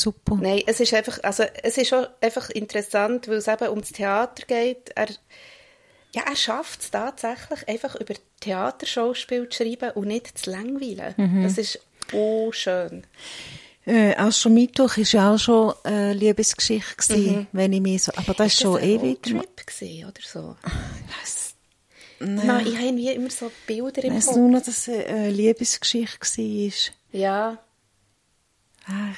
Super. 0.00 0.36
Nein, 0.40 0.62
es 0.66 0.78
ist 0.78 0.94
einfach, 0.94 1.18
also 1.24 1.42
es 1.62 1.76
ist 1.76 1.88
schon 1.88 2.06
einfach 2.20 2.50
interessant, 2.50 3.26
weil 3.26 3.38
es 3.38 3.48
eben 3.48 3.68
ums 3.68 3.90
Theater 3.90 4.44
geht. 4.46 4.90
Er, 4.94 5.08
ja, 6.14 6.22
er 6.24 6.36
schafft 6.36 6.82
es 6.82 6.90
tatsächlich, 6.92 7.68
einfach 7.68 7.96
über 7.96 8.14
Theaterschauspiel 8.40 9.48
zu 9.48 9.64
schreiben 9.64 9.90
und 9.96 10.06
nicht 10.06 10.38
zu 10.38 10.50
langweilen. 10.50 11.14
Mhm. 11.16 11.42
Das 11.42 11.58
ist 11.58 11.80
oh 12.12 12.52
schön. 12.52 13.04
Äh, 13.86 14.14
auch 14.16 14.30
schon 14.30 14.54
Mittwoch 14.54 14.96
war 14.96 15.04
ja 15.04 15.34
auch 15.34 15.38
schon 15.38 15.74
eine 15.82 16.12
Liebesgeschichte, 16.12 16.94
gewesen, 16.96 17.36
mhm. 17.36 17.46
wenn 17.50 17.72
ich 17.72 17.80
mich 17.80 18.02
so, 18.04 18.12
aber 18.14 18.34
das 18.34 18.48
ist, 18.48 18.52
ist 18.54 18.60
schon 18.60 18.80
ewig. 18.80 19.18
Ein 19.26 19.42
Trip 19.56 20.04
oder 20.06 20.22
so? 20.24 20.56
Was? 21.20 21.54
Nein. 22.20 22.46
Nein, 22.46 22.66
ich 22.66 22.76
habe 22.76 23.12
immer 23.14 23.30
so 23.30 23.50
Bilder 23.66 24.04
im 24.04 24.14
Kopf. 24.14 24.28
Weiß 24.28 24.36
nur 24.36 24.48
noch, 24.48 24.62
dass 24.62 24.86
es 24.86 24.88
eine 24.88 25.30
Liebesgeschichte 25.30 26.20
war. 26.20 26.94
Ja. 27.12 27.58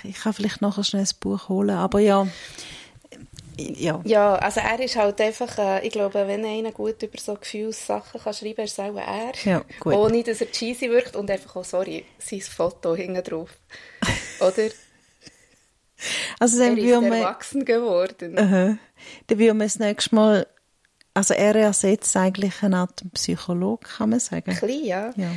Ich 0.03 0.17
kann 0.17 0.33
vielleicht 0.33 0.63
nachher 0.63 0.85
schnell 0.85 1.03
ein 1.03 1.17
Buch 1.21 1.49
holen, 1.49 1.77
aber 1.77 2.01
ja, 2.01 2.27
ja. 3.61 4.01
Ja, 4.05 4.35
also 4.37 4.61
er 4.61 4.81
ist 4.81 4.97
halt 4.97 5.21
einfach, 5.21 5.59
äh, 5.59 5.87
ich 5.87 5.93
glaube, 5.93 6.27
wenn 6.27 6.45
einer 6.45 6.73
gut 6.73 7.03
über 7.03 7.19
so 7.19 7.35
Gefühlssachen 7.35 8.21
kann 8.21 8.33
schreiben 8.33 8.57
kann, 8.57 8.65
ist 8.65 8.73
es 8.73 8.79
auch 8.79 8.97
er. 8.97 9.33
Ja, 9.45 9.65
gut. 9.81 9.95
Ohne, 9.95 10.23
dass 10.23 10.41
er 10.41 10.51
cheesy 10.51 10.89
wirkt 10.91 11.17
und 11.17 11.31
einfach 11.31 11.57
auch, 11.57 11.65
sorry, 11.65 12.05
sein 12.19 12.41
Foto 12.41 12.95
hinten 12.95 13.23
drauf. 13.23 13.51
Oder? 14.41 14.71
Also 16.39 16.59
dann 16.59 16.79
er 16.79 16.79
ist 16.79 17.03
wir, 17.03 17.13
erwachsen 17.13 17.65
geworden. 17.65 18.39
Aha. 18.39 18.79
dann 19.27 19.39
würden 19.39 19.59
wir 19.59 19.67
das 19.67 19.79
nächste 19.79 20.15
Mal, 20.15 20.47
also 21.13 21.35
er 21.35 21.55
ersetzt 21.57 22.17
eigentlich 22.17 22.63
eine 22.63 22.79
Art 22.79 23.03
Psychologe, 23.13 23.87
kann 23.87 24.11
man 24.11 24.21
sagen. 24.21 24.55
Klein, 24.55 24.85
ja. 24.85 25.13
Ja. 25.17 25.33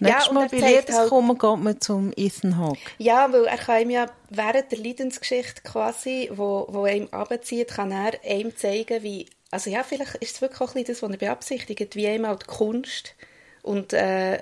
Nächstes 0.00 0.28
und 0.28 0.34
Mal 0.34 0.48
bei 0.48 0.56
Liebeskummer 0.58 1.34
geht 1.34 1.64
man 1.64 1.80
zum 1.80 2.12
Ethan 2.16 2.56
Hawke. 2.58 2.78
Ja, 2.98 3.32
weil 3.32 3.44
er 3.44 3.56
kann 3.58 3.82
ihm 3.82 3.90
ja 3.90 4.06
während 4.30 4.70
der 4.72 4.78
Leidensgeschichte 4.78 5.62
quasi, 5.62 6.30
wo, 6.34 6.66
wo 6.70 6.86
er 6.86 6.96
ihm 6.96 7.08
abzieht, 7.10 7.68
kann 7.68 7.92
er 7.92 8.12
ihm 8.24 8.56
zeigen, 8.56 9.02
wie, 9.02 9.26
also 9.50 9.70
ja, 9.70 9.82
vielleicht 9.82 10.16
ist 10.16 10.36
es 10.36 10.40
wirklich 10.42 10.60
auch 10.60 10.74
ein 10.74 10.82
bisschen 10.84 10.94
das, 10.94 11.02
was 11.02 11.10
er 11.10 11.16
beabsichtigt, 11.18 11.96
wie 11.96 12.06
ihm 12.06 12.24
auch 12.24 12.38
die 12.38 12.46
Kunst 12.46 13.14
und 13.62 13.92
äh, 13.92 14.38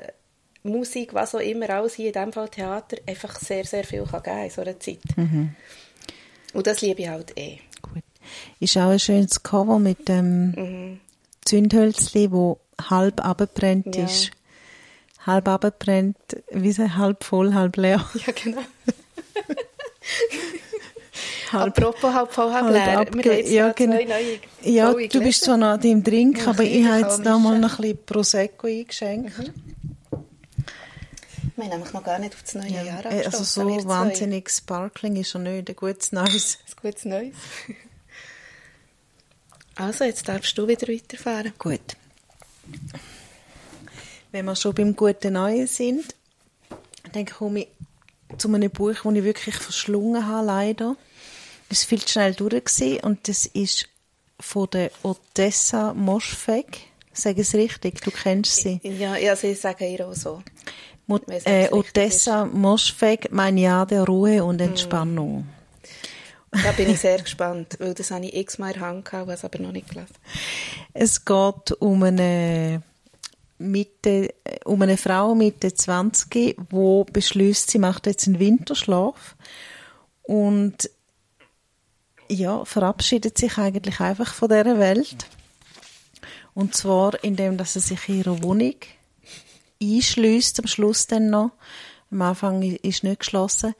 Musik, 0.64 1.12
was 1.12 1.34
auch 1.34 1.40
immer, 1.40 1.68
alles 1.70 1.94
hier 1.94 2.06
in 2.08 2.12
diesem 2.12 2.32
Fall 2.32 2.48
Theater, 2.48 2.96
einfach 3.06 3.34
sehr, 3.40 3.64
sehr 3.64 3.84
viel 3.84 4.04
kann 4.04 4.22
geben 4.22 4.44
in 4.44 4.50
so 4.50 4.60
einer 4.62 4.78
Zeit. 4.78 5.00
Mhm. 5.16 5.54
Und 6.54 6.66
das 6.66 6.80
liebe 6.82 7.02
ich 7.02 7.08
halt 7.08 7.36
eh. 7.36 7.58
Gut. 7.82 8.02
Ist 8.60 8.76
auch 8.76 8.90
ein 8.90 9.00
schönes 9.00 9.42
Cover 9.42 9.78
mit 9.80 10.08
dem 10.08 10.50
Mhm. 10.52 11.00
Zündhölzli, 11.44 12.30
wo 12.30 12.60
halb 12.88 13.24
abgebrannt 13.24 13.96
Ja. 13.96 14.04
ist. 14.04 14.30
Halb 15.26 15.46
abgebrannt, 15.48 16.16
wie 16.50 16.72
so 16.72 16.88
halb 16.96 17.22
voll, 17.24 17.54
halb 17.54 17.76
leer. 17.76 18.04
Ja, 18.26 18.32
genau. 18.32 18.62
Halb, 21.52 21.76
Apropos 21.78 22.12
halb 22.14 22.32
voll, 22.32 22.50
halb 22.52 22.64
halb 22.64 22.72
leer. 22.72 23.00
abge- 23.00 23.24
Wir 23.24 23.40
ja, 23.46 23.66
ja, 23.66 23.72
genau. 23.72 23.96
zwei 23.98 24.40
ja, 24.70 24.92
du 24.94 25.20
bist 25.20 25.44
zwar 25.44 25.58
noch 25.58 25.76
deinem 25.78 26.02
Drink, 26.02 26.38
Ja, 26.38 26.46
aber 26.48 26.64
ich 26.64 26.84
habe 26.86 27.00
jetzt 27.00 27.20
da 27.26 27.36
mal 27.38 27.58
noch 27.58 27.78
ein 27.78 27.82
bisschen 27.82 27.98
Prosecco 28.06 28.66
eingeschenkt. 28.68 29.52
Wir 31.54 31.64
haben 31.64 31.68
nämlich 31.68 31.92
noch 31.92 32.02
gar 32.02 32.18
nicht 32.18 32.34
auf 32.34 32.42
das 32.42 32.54
neue 32.54 32.70
Jahr 32.84 33.04
Äh, 33.04 33.24
Also 33.26 33.38
angestoßen, 33.38 33.44
so 33.44 33.80
zwei. 33.80 33.88
wahnsinnig 33.88 34.48
sparkling 34.50 35.16
ist 35.16 35.34
er 35.34 35.40
nicht. 35.40 35.68
Ein 35.68 35.76
gutes 35.76 36.10
Neues. 36.12 36.58
Ein 36.66 36.82
gutes 36.82 37.04
Neues. 37.04 37.34
Also, 39.76 40.04
jetzt 40.04 40.26
darfst 40.28 40.56
du 40.56 40.66
wieder 40.66 40.88
weiterfahren. 40.88 41.52
Gut. 41.58 41.80
Wenn 44.32 44.46
wir 44.46 44.56
schon 44.56 44.74
beim 44.74 44.96
guten 44.96 45.34
Neuen 45.34 45.66
sind, 45.66 46.14
dann 47.12 47.26
komme 47.26 47.60
ich 47.60 47.68
zu 48.38 48.48
einem 48.48 48.70
Buch, 48.70 48.94
das 49.04 49.14
ich 49.14 49.24
wirklich 49.24 49.54
verschlungen 49.56 50.26
habe, 50.26 50.46
leider. 50.46 50.96
Es 51.68 51.84
war 51.84 51.88
viel 51.88 52.00
zu 52.00 52.12
schnell 52.12 52.34
durch 52.34 52.64
gewesen, 52.64 53.00
und 53.00 53.28
das 53.28 53.46
ist 53.46 53.88
von 54.40 54.68
der 54.70 54.90
Odessa 55.02 55.92
Moschfeg. 55.92 56.80
Sag 57.12 57.36
es 57.36 57.54
richtig, 57.54 58.00
du 58.00 58.10
kennst 58.10 58.56
sie. 58.56 58.80
Ja, 58.82 59.16
ja 59.16 59.32
also 59.32 59.46
ich 59.46 59.60
sage 59.60 59.86
ihr 59.86 60.06
auch 60.06 60.14
so. 60.14 60.42
Nicht, 61.06 61.46
äh, 61.46 61.66
es 61.66 61.72
Odessa 61.72 62.46
Moschfeg, 62.46 63.30
mein 63.32 63.58
Jahr 63.58 63.86
der 63.86 64.04
Ruhe 64.04 64.42
und 64.42 64.62
Entspannung. 64.62 65.46
Da 66.50 66.72
bin 66.72 66.90
ich 66.90 67.00
sehr 67.00 67.18
gespannt, 67.22 67.76
weil 67.80 67.92
das 67.92 68.10
habe 68.10 68.24
ich 68.24 68.34
x-mal 68.34 68.72
in 68.72 68.78
der 68.78 68.88
Hand 68.88 69.04
gehabt, 69.04 69.28
was 69.28 69.44
aber 69.44 69.58
noch 69.58 69.72
nicht 69.72 69.90
gelesen. 69.90 70.14
Es 70.94 71.24
geht 71.24 71.72
um 71.80 72.02
eine, 72.02 72.82
Mitte, 73.70 74.34
um 74.64 74.82
eine 74.82 74.96
Frau 74.96 75.34
Mitte 75.34 75.74
20, 75.74 76.30
die 76.30 76.56
beschließt, 77.12 77.70
sie 77.70 77.78
macht 77.78 78.06
jetzt 78.06 78.26
einen 78.26 78.38
Winterschlaf 78.38 79.36
und 80.22 80.90
ja, 82.28 82.64
verabschiedet 82.64 83.38
sich 83.38 83.58
eigentlich 83.58 84.00
einfach 84.00 84.32
von 84.32 84.48
dieser 84.48 84.78
Welt. 84.78 85.26
Und 86.54 86.74
zwar, 86.74 87.22
indem 87.24 87.56
dass 87.56 87.74
sie 87.74 87.80
sich 87.80 88.08
in 88.08 88.18
ihrer 88.18 88.42
Wohnung 88.42 88.76
einschließt, 89.82 90.60
am 90.60 90.66
Schluss 90.66 91.06
dann 91.06 91.30
noch. 91.30 91.52
Am 92.10 92.22
Anfang 92.22 92.62
ist 92.62 93.04
nicht 93.04 93.20
geschlossen. 93.20 93.74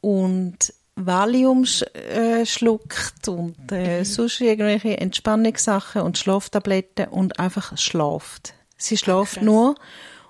Und 0.00 0.72
Valium 0.94 1.64
äh, 1.94 2.46
schluckt 2.46 3.28
und 3.28 3.70
äh, 3.70 4.04
sonst 4.04 4.40
irgendwelche 4.40 4.98
Entspannungssachen 4.98 6.02
und 6.02 6.16
Schlaftabletten 6.16 7.08
und 7.08 7.38
einfach 7.38 7.76
schlaft. 7.76 8.54
Sie 8.76 8.96
schlaft 8.96 9.34
krass. 9.34 9.44
nur 9.44 9.74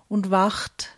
und 0.09 0.30
wacht 0.30 0.90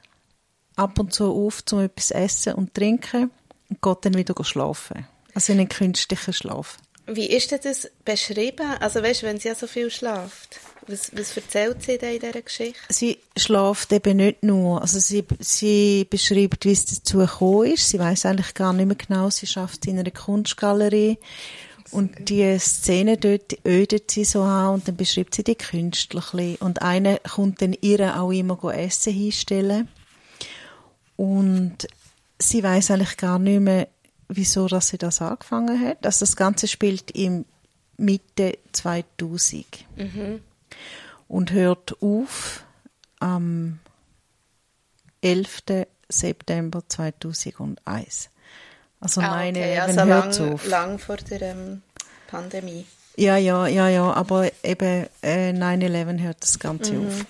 ab 0.76 0.98
und 0.98 1.12
zu 1.12 1.32
auf, 1.32 1.62
um 1.72 1.80
etwas 1.80 2.10
essen 2.10 2.54
und 2.54 2.74
trinken 2.74 3.30
und 3.68 3.82
geht 3.82 3.98
dann 4.02 4.14
wieder 4.14 4.34
schlafen. 4.44 5.06
Also 5.34 5.52
in 5.52 5.58
einen 5.60 5.68
künstlichen 5.68 6.32
Schlaf. 6.32 6.78
Wie 7.10 7.26
ist 7.26 7.50
denn 7.50 7.60
das 7.62 7.90
beschrieben? 8.04 8.66
Also 8.80 9.02
weißt 9.02 9.22
du, 9.22 9.26
wenn 9.26 9.40
sie 9.40 9.48
ja 9.48 9.54
so 9.54 9.66
viel 9.66 9.90
schlaft, 9.90 10.60
was, 10.86 11.10
was 11.16 11.34
erzählt 11.36 11.82
sie 11.82 11.96
denn 11.96 12.14
in 12.14 12.20
dieser 12.20 12.42
Geschichte? 12.42 12.80
Sie 12.90 13.18
schläft 13.34 13.92
eben 13.92 14.18
nicht 14.18 14.42
nur. 14.42 14.82
Also 14.82 14.98
sie, 14.98 15.24
sie 15.40 16.06
beschreibt, 16.08 16.66
wie 16.66 16.72
es 16.72 16.84
dazu 16.84 17.18
gekommen 17.18 17.72
ist. 17.72 17.88
Sie 17.88 17.98
weiß 17.98 18.26
eigentlich 18.26 18.52
gar 18.52 18.74
nicht 18.74 18.86
mehr 18.86 18.96
genau. 18.96 19.30
Sie 19.30 19.46
schafft 19.46 19.86
in 19.86 19.98
einer 19.98 20.10
Kunstgalerie. 20.10 21.16
Und 21.90 22.28
die 22.28 22.58
Szene 22.58 23.16
dort 23.16 23.56
ödet 23.66 24.10
sie 24.10 24.24
so 24.24 24.42
an 24.42 24.74
und 24.74 24.88
dann 24.88 24.96
beschreibt 24.96 25.34
sie 25.34 25.44
die 25.44 25.54
Künstler 25.54 26.22
ein. 26.34 26.56
Und 26.56 26.82
einer 26.82 27.18
kommt 27.18 27.62
dann 27.62 27.74
ihr 27.80 28.20
auch 28.20 28.30
immer 28.30 28.58
Essen 28.74 29.12
hinstellen. 29.12 29.88
Und 31.16 31.88
sie 32.38 32.62
weiß 32.62 32.90
eigentlich 32.90 33.16
gar 33.16 33.38
nicht 33.38 33.60
mehr, 33.60 33.88
wieso 34.28 34.68
dass 34.68 34.88
sie 34.88 34.98
das 34.98 35.20
angefangen 35.22 35.80
hat. 35.80 36.04
Also 36.04 36.20
das 36.20 36.36
Ganze 36.36 36.68
spielt 36.68 37.10
im 37.12 37.44
Mitte 37.96 38.58
2000 38.72 39.66
und 41.26 41.52
hört 41.52 42.00
auf 42.02 42.64
am 43.18 43.80
11. 45.22 45.62
September 46.08 46.82
2001. 46.88 48.30
Also 49.00 49.20
nein, 49.20 49.54
okay, 49.56 49.78
also 49.78 50.04
hört 50.04 50.38
lang, 50.38 50.52
auf. 50.52 50.66
lang 50.66 50.98
vor 50.98 51.16
der 51.16 51.42
ähm, 51.42 51.82
Pandemie. 52.26 52.84
Ja, 53.16 53.36
ja, 53.36 53.66
ja, 53.66 53.88
ja, 53.88 54.12
aber 54.12 54.50
eben 54.62 55.06
äh, 55.22 55.50
9-11 55.50 56.20
hört 56.20 56.36
das 56.40 56.58
Ganze 56.58 56.98
auf. 56.98 57.24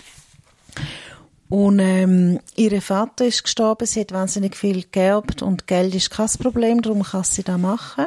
Und 1.48 1.78
ähm, 1.78 2.40
ihr 2.57 2.83
Vater 2.83 3.24
ist 3.24 3.42
gestorben, 3.42 3.87
sie 3.87 4.00
hat 4.00 4.12
wahnsinnig 4.12 4.54
viel 4.54 4.85
geerbt 4.90 5.40
und 5.40 5.66
Geld 5.66 5.94
ist 5.94 6.11
kein 6.11 6.28
Problem, 6.28 6.83
darum 6.83 7.02
kann 7.02 7.24
sie 7.24 7.42
das 7.42 7.59
machen. 7.59 8.07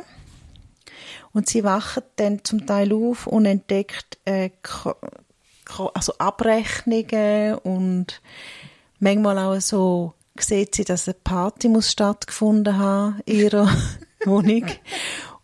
Und 1.33 1.49
sie 1.49 1.63
wacht 1.63 2.03
dann 2.17 2.43
zum 2.43 2.67
Teil 2.67 2.93
auf 2.93 3.25
und 3.25 3.45
entdeckt 3.45 4.19
äh, 4.25 4.51
also 5.93 6.13
Abrechnungen 6.17 7.55
und 7.59 8.21
manchmal 8.99 9.39
auch 9.39 9.59
so 9.59 10.13
sieht 10.37 10.75
sie, 10.75 10.83
dass 10.83 11.07
eine 11.07 11.15
Party 11.23 11.67
muss 11.67 11.91
stattgefunden 11.91 12.77
haben 12.77 13.21
in 13.25 13.39
ihrer 13.39 13.69
Wohnung 14.25 14.65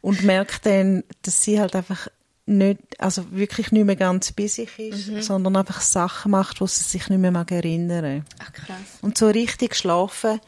und 0.02 0.24
merkt 0.24 0.66
dann, 0.66 1.04
dass 1.22 1.44
sie 1.44 1.60
halt 1.60 1.76
einfach 1.76 2.08
nicht, 2.46 2.80
also 3.00 3.30
wirklich 3.32 3.72
nicht 3.72 3.86
mehr 3.86 3.98
ganz 3.98 4.32
bei 4.32 4.48
sich 4.48 4.80
ist, 4.80 5.26
sondern 5.26 5.58
einfach 5.58 5.82
Sachen 5.82 6.32
macht, 6.32 6.62
wo 6.62 6.68
sie 6.68 6.84
sich 6.84 7.10
nicht 7.10 7.20
mehr 7.20 7.32
mag 7.32 7.52
erinnern. 7.52 8.26
Ach 8.40 8.54
krass. 8.54 8.78
Und 9.02 9.18
so 9.18 9.28
richtig 9.28 9.76
schlafen 9.76 10.40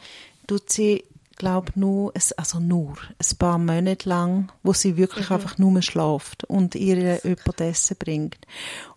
tut 0.48 0.72
sie, 0.72 1.04
glaube 1.40 1.72
nur, 1.74 2.12
es- 2.14 2.34
also 2.34 2.60
nur 2.60 2.94
ein 3.18 3.38
paar 3.40 3.58
Monate 3.58 4.08
lang, 4.08 4.52
wo 4.62 4.74
sie 4.74 4.96
wirklich 4.98 5.32
einfach 5.32 5.58
nur 5.58 5.82
schlaft 5.82 6.44
und 6.44 6.76
ihr 6.76 7.20
jemand 7.24 7.62
Essen 7.62 7.98
bringt. 7.98 8.38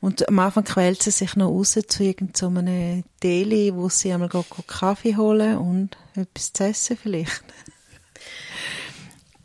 Und 0.01 0.29
am 0.29 0.39
Anfang 0.39 0.65
quält 0.65 1.03
sie 1.03 1.11
sich 1.11 1.35
noch 1.37 1.49
raus 1.49 1.79
zu 1.89 2.03
irgendeinem 2.05 3.03
so 3.03 3.09
Deli, 3.23 3.75
wo 3.75 3.89
sie 3.89 4.13
einmal 4.13 4.29
Kaffee 4.67 5.17
holen 5.17 5.57
und 5.57 5.97
etwas 6.15 6.53
zu 6.53 6.65
essen 6.65 6.99
vielleicht. 7.01 7.43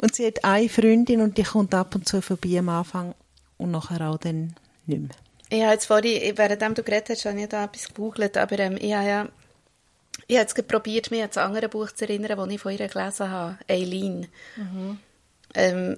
Und 0.02 0.14
sie 0.14 0.28
hat 0.28 0.44
eine 0.44 0.70
Freundin 0.70 1.22
und 1.22 1.38
die 1.38 1.44
kommt 1.44 1.74
ab 1.74 1.96
und 1.96 2.08
zu 2.08 2.22
vorbei 2.22 2.60
am 2.60 2.70
Anfang 2.70 3.16
und 3.58 3.72
nachher 3.72 4.10
auch 4.10 4.18
dann 4.18 4.56
nicht 4.86 5.02
mehr. 5.02 5.10
Ich 5.50 5.62
habe 5.62 5.72
jetzt 5.74 5.86
vorhin, 5.86 6.38
während 6.38 6.78
du 6.78 6.84
geredet 6.84 7.10
hast, 7.10 7.26
habe 7.26 7.40
ich 7.40 7.48
da 7.48 7.64
etwas 7.64 7.88
gegoogelt, 7.88 8.38
aber 8.38 8.60
ähm, 8.60 8.78
ich 8.80 8.94
habe 8.94 9.08
ja 9.08 9.28
ich 10.28 10.36
habe 10.36 10.42
jetzt 10.44 10.56
gerade 10.56 10.68
probiert, 10.68 11.12
mich 11.12 11.22
an 11.22 11.30
das 11.30 11.38
andere 11.38 11.70
Buch 11.70 11.92
zu 11.92 12.06
erinnern, 12.06 12.38
das 12.38 12.50
ich 12.50 12.62
von 12.62 12.72
ihr 12.72 12.88
gelesen 12.88 13.32
habe, 13.32 13.58
Eileen. 13.70 14.28
Ähm, 15.54 15.98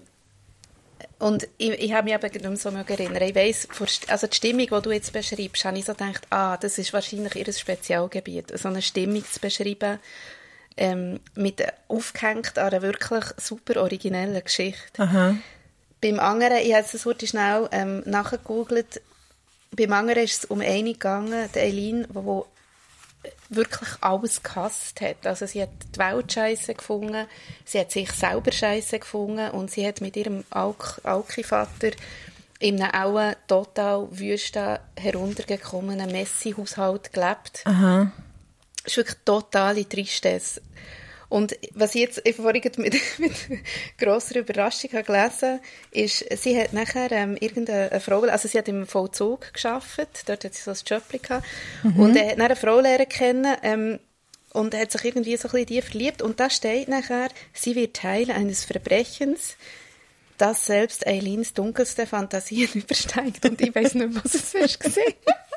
und 1.19 1.47
ich, 1.57 1.71
ich 1.71 1.93
habe 1.93 2.05
mich 2.05 2.13
eben 2.13 2.31
nicht 2.31 2.43
mehr 2.43 2.55
so 2.55 2.69
erinnern. 2.69 3.21
Ich 3.21 3.35
weiss, 3.35 3.67
also 4.07 4.27
die 4.27 4.35
Stimmung, 4.35 4.67
die 4.67 4.81
du 4.81 4.91
jetzt 4.91 5.13
beschreibst, 5.13 5.65
habe 5.65 5.77
ich 5.77 5.85
so 5.85 5.93
gedacht, 5.93 6.27
ah, 6.29 6.57
das 6.57 6.77
ist 6.77 6.93
wahrscheinlich 6.93 7.35
ihr 7.35 7.51
Spezialgebiet, 7.51 8.57
so 8.57 8.69
eine 8.69 8.81
Stimmung 8.81 9.23
zu 9.25 9.39
beschreiben, 9.39 9.99
ähm, 10.77 11.19
mit 11.35 11.61
aufgehängt 11.87 12.57
an 12.57 12.67
einer 12.67 12.81
wirklich 12.81 13.25
super 13.37 13.81
originellen 13.81 14.41
Geschichte. 14.43 15.01
Aha. 15.01 15.35
Beim 16.01 16.19
anderen, 16.19 16.59
ich 16.59 16.73
habe 16.73 16.85
es 16.85 17.05
heute 17.05 17.27
schnell 17.27 17.67
ähm, 17.71 18.01
nachgegoogelt, 18.05 19.01
beim 19.71 19.93
anderen 19.93 20.23
ist 20.23 20.43
es 20.43 20.45
um 20.45 20.61
eine 20.61 20.93
gegangen, 20.93 21.49
die 21.53 21.59
Eileen, 21.59 22.07
die, 22.09 22.41
wirklich 23.49 23.89
alles 24.01 24.43
gehasst 24.43 25.01
hat. 25.01 25.25
Also 25.25 25.45
sie 25.45 25.61
hat 25.61 25.69
die 25.93 25.99
Welt 25.99 26.31
scheiße 26.31 26.75
gefunden, 26.75 27.27
sie 27.65 27.79
hat 27.79 27.91
sich 27.91 28.11
selber 28.11 28.51
scheiße 28.51 28.99
gefunden 28.99 29.51
und 29.51 29.71
sie 29.71 29.85
hat 29.87 30.01
mit 30.01 30.15
ihrem 30.15 30.43
Alki-Vater 30.51 31.91
in 32.59 32.81
einem 32.81 33.15
auch 33.17 33.33
total 33.47 34.07
wüsten, 34.11 34.77
heruntergekommenen 34.97 36.11
Messi-Haushalt 36.11 37.13
gelebt. 37.13 37.61
Aha. 37.65 38.11
Das 38.83 38.93
ist 38.93 38.97
wirklich 38.97 39.17
totale 39.25 39.87
Tristesse. 39.87 40.61
Und 41.29 41.55
was 41.75 41.93
ich 41.93 42.01
jetzt 42.01 42.21
vorhin 42.35 42.63
mit, 42.77 42.97
mit 43.19 43.33
grosser 43.97 44.37
Überraschung 44.37 44.91
habe 44.93 45.03
gelesen 45.03 45.59
ist, 45.91 46.25
sie 46.41 46.59
hat 46.59 46.73
nachher 46.73 47.11
ähm, 47.11 47.37
irgendeine 47.39 47.99
Frau, 47.99 48.21
also 48.21 48.47
sie 48.47 48.57
hat 48.57 48.67
im 48.67 48.87
Vollzug 48.87 49.53
geschafft, 49.53 50.23
dort 50.25 50.43
hat 50.43 50.53
sie 50.55 50.61
so 50.63 50.71
ein 50.71 50.77
Job 50.85 51.03
gehabt, 51.09 51.45
mhm. 51.83 51.99
und 51.99 52.15
er 52.15 52.31
hat 52.31 52.39
eine 52.39 52.55
Frau 52.55 52.79
lernen 52.79 53.07
kennen, 53.07 53.55
ähm, 53.61 53.99
und 54.53 54.75
hat 54.75 54.91
sich 54.91 55.05
irgendwie 55.05 55.37
so 55.37 55.47
ein 55.47 55.51
bisschen 55.51 55.59
in 55.59 55.65
die 55.67 55.81
verliebt. 55.81 56.21
Und 56.21 56.39
da 56.39 56.49
steht 56.49 56.87
nachher, 56.87 57.29
sie 57.53 57.75
wird 57.75 57.95
Teil 57.95 58.31
eines 58.31 58.65
Verbrechens, 58.65 59.55
das 60.37 60.65
selbst 60.65 61.05
Eileens 61.05 61.53
dunkelste 61.53 62.07
Fantasien 62.07 62.69
übersteigt. 62.73 63.45
Und 63.45 63.61
ich 63.61 63.73
weiß 63.73 63.95
nicht, 63.95 64.23
was 64.23 64.33
es 64.33 64.79
gesehen. 64.79 65.13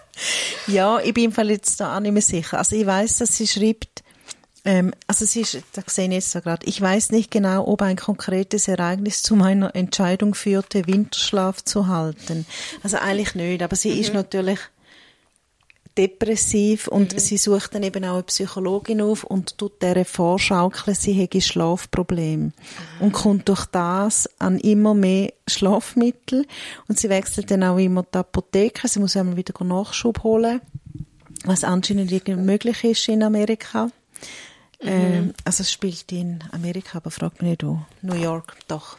ja, 0.66 1.00
ich 1.00 1.14
bin 1.14 1.24
im 1.24 1.32
Fall 1.32 1.50
jetzt 1.50 1.80
da 1.80 1.96
auch 1.96 2.00
nicht 2.00 2.12
mehr 2.12 2.22
sicher. 2.22 2.58
Also 2.58 2.76
ich 2.76 2.86
weiß, 2.86 3.18
dass 3.18 3.36
sie 3.36 3.46
schreibt, 3.46 4.01
ähm, 4.64 4.92
also 5.06 5.24
ist, 5.24 5.58
da 5.72 5.82
sehe 5.86 6.06
ich 6.06 6.12
jetzt 6.12 6.30
so 6.30 6.40
gerade, 6.40 6.66
ich 6.66 6.80
weiß 6.80 7.10
nicht 7.10 7.30
genau, 7.30 7.66
ob 7.66 7.82
ein 7.82 7.96
konkretes 7.96 8.68
Ereignis 8.68 9.22
zu 9.22 9.34
meiner 9.34 9.74
Entscheidung 9.74 10.34
führte, 10.34 10.86
Winterschlaf 10.86 11.64
zu 11.64 11.88
halten. 11.88 12.46
Also 12.82 12.98
eigentlich 12.98 13.34
nicht, 13.34 13.62
aber 13.62 13.74
sie 13.74 13.92
mhm. 13.92 14.00
ist 14.00 14.14
natürlich 14.14 14.60
depressiv 15.98 16.88
und 16.88 17.12
mhm. 17.12 17.18
sie 17.18 17.36
sucht 17.36 17.74
dann 17.74 17.82
eben 17.82 18.04
auch 18.04 18.14
eine 18.14 18.22
Psychologin 18.22 19.02
auf 19.02 19.24
und 19.24 19.58
tut 19.58 19.82
der 19.82 20.04
vorschaukeln, 20.04 20.94
sie 20.94 21.12
hätte 21.12 21.40
Schlafprobleme 21.40 22.52
ah. 22.56 23.04
und 23.04 23.12
kommt 23.12 23.48
durch 23.48 23.66
das 23.66 24.28
an 24.38 24.58
immer 24.58 24.94
mehr 24.94 25.32
Schlafmittel 25.46 26.46
und 26.88 26.98
sie 26.98 27.10
wechselt 27.10 27.50
dann 27.50 27.64
auch 27.64 27.78
immer 27.78 28.04
die 28.04 28.18
Apotheke, 28.18 28.88
sie 28.88 29.00
muss 29.00 29.16
einmal 29.16 29.36
wieder 29.36 29.52
Nachschub 29.64 30.22
holen, 30.22 30.60
was 31.44 31.64
anscheinend 31.64 32.10
irgendwie 32.10 32.36
möglich 32.36 32.84
ist 32.84 33.08
in 33.08 33.22
Amerika. 33.22 33.90
Mhm. 34.82 34.88
Ähm, 34.88 35.34
also 35.44 35.62
es 35.62 35.72
spielt 35.72 36.10
in 36.12 36.42
Amerika, 36.52 36.98
aber 36.98 37.10
fragt 37.10 37.42
mich 37.42 37.50
nicht 37.50 37.64
wo. 37.64 37.78
New 38.02 38.14
York, 38.14 38.56
doch. 38.68 38.98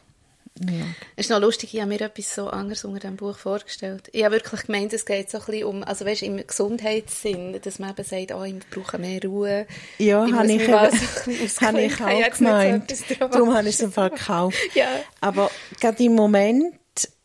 New 0.60 0.72
York. 0.78 0.96
Es 1.16 1.26
ist 1.26 1.30
noch 1.32 1.42
lustig, 1.42 1.74
ich 1.74 1.82
habe 1.82 1.90
mir 1.90 2.02
etwas 2.02 2.36
so 2.36 2.48
anderes 2.48 2.86
unter 2.86 3.00
diesem 3.00 3.16
Buch 3.18 3.38
vorgestellt. 3.38 4.10
Ich 4.14 4.24
habe 4.24 4.36
wirklich 4.36 4.66
gemeint, 4.68 4.94
es 4.94 5.06
geht 5.06 5.30
so 5.30 5.40
ein 5.40 5.46
bisschen 5.46 5.64
um, 5.66 5.84
also 5.84 6.06
weißt, 6.06 6.22
im 6.24 6.46
Gesundheitssinn, 6.46 7.60
dass 7.62 7.80
man 7.80 7.92
eben 7.92 8.04
sagt, 8.04 8.32
oh, 8.34 8.44
ich 8.44 8.56
brauche 8.70 8.98
mehr 9.00 9.22
Ruhe. 9.24 9.66
Ja, 9.98 10.26
habe 10.32 10.52
ich, 10.52 10.62
eben, 10.62 10.74
habe 10.74 11.82
ich 11.82 12.02
auch 12.02 12.38
gemeint. 12.38 12.94
Darum 13.20 13.54
habe 13.54 13.68
ich 13.68 13.76
es 13.76 13.82
im 13.82 13.92
Fall 13.92 14.12
gekauft. 14.12 14.58
ja. 14.76 14.88
Aber 15.22 15.50
gerade 15.80 16.04
im 16.04 16.14
Moment, 16.14 16.76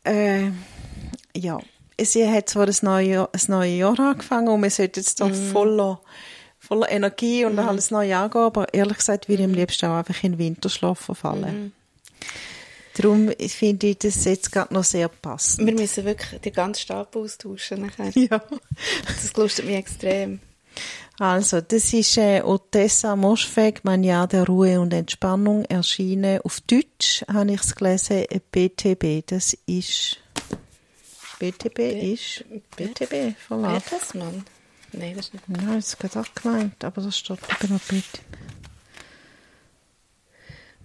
äh, 0.05 0.51
ja, 1.37 1.61
sie 2.01 2.29
hat 2.29 2.49
zwar 2.49 2.67
ein 2.67 2.77
neues 2.83 3.09
Jahr, 3.09 3.29
ein 3.33 3.41
neues 3.49 3.79
Jahr 3.79 4.01
angefangen 4.01 4.49
und 4.49 4.63
wir 4.63 4.71
sollten 4.71 5.01
jetzt 5.01 5.21
doch 5.21 5.29
mm. 5.29 5.51
voller 5.53 6.01
voller 6.69 6.91
Energie 6.91 7.45
und 7.47 7.55
mhm. 7.55 7.61
alles 7.61 7.91
neu 7.91 8.15
angehen, 8.15 8.43
aber 8.43 8.73
ehrlich 8.75 8.99
gesagt 8.99 9.29
würde 9.29 9.43
ich 9.43 9.49
am 9.49 9.55
liebsten 9.55 9.87
auch 9.87 9.97
einfach 9.97 10.23
in 10.23 10.33
den 10.33 10.39
Winterschlaf 10.39 10.99
verfallen. 10.99 11.65
Mhm. 11.65 11.73
Darum 12.95 13.31
finde 13.39 13.87
ich 13.87 13.99
das 13.99 14.25
jetzt 14.25 14.53
gerade 14.53 14.75
noch 14.75 14.85
sehr 14.85 15.09
passend. 15.09 15.67
Wir 15.67 15.75
müssen 15.75 16.05
wirklich 16.05 16.41
den 16.41 16.53
ganzen 16.53 16.81
Stab 16.81 17.15
austauschen 17.17 17.83
nachher. 17.83 18.11
Ja. 18.15 18.43
Das 19.07 19.35
lustet 19.37 19.67
mich 19.67 19.77
extrem. 19.77 20.41
Also, 21.19 21.61
das 21.61 21.93
ist 21.93 22.17
äh, 22.19 22.43
Otessa 22.43 23.17
Moschweg, 23.17 23.81
mein 23.85 24.05
Jahr 24.05 24.29
der 24.29 24.47
Ruhe 24.47 24.81
und 24.81 24.93
Entspannung, 24.93 25.65
erschienen 25.65 26.41
auf 26.43 26.61
Deutsch, 26.61 27.25
habe 27.33 27.53
ich 27.53 27.61
es 27.61 27.75
gelesen, 27.75 28.25
BTB, 28.53 29.27
das 29.27 29.57
ist 29.67 30.19
BTB 31.39 31.75
B 31.75 32.13
ist 32.15 32.45
BTB 32.77 33.37
Verlag. 33.39 33.85
Bertelsmann. 33.85 34.45
Nein, 34.93 35.17
das 35.17 35.27
ist 35.27 35.35
nicht. 35.35 35.49
Nein, 35.49 35.77
das 35.77 35.89
ist 35.89 35.99
gerade 35.99 36.21
auch 36.21 36.35
gemeint, 36.35 36.83
aber 36.85 37.03
das 37.03 37.19
steht 37.19 37.39
eben 37.39 37.75
noch 37.75 37.81
BTB. 37.81 38.21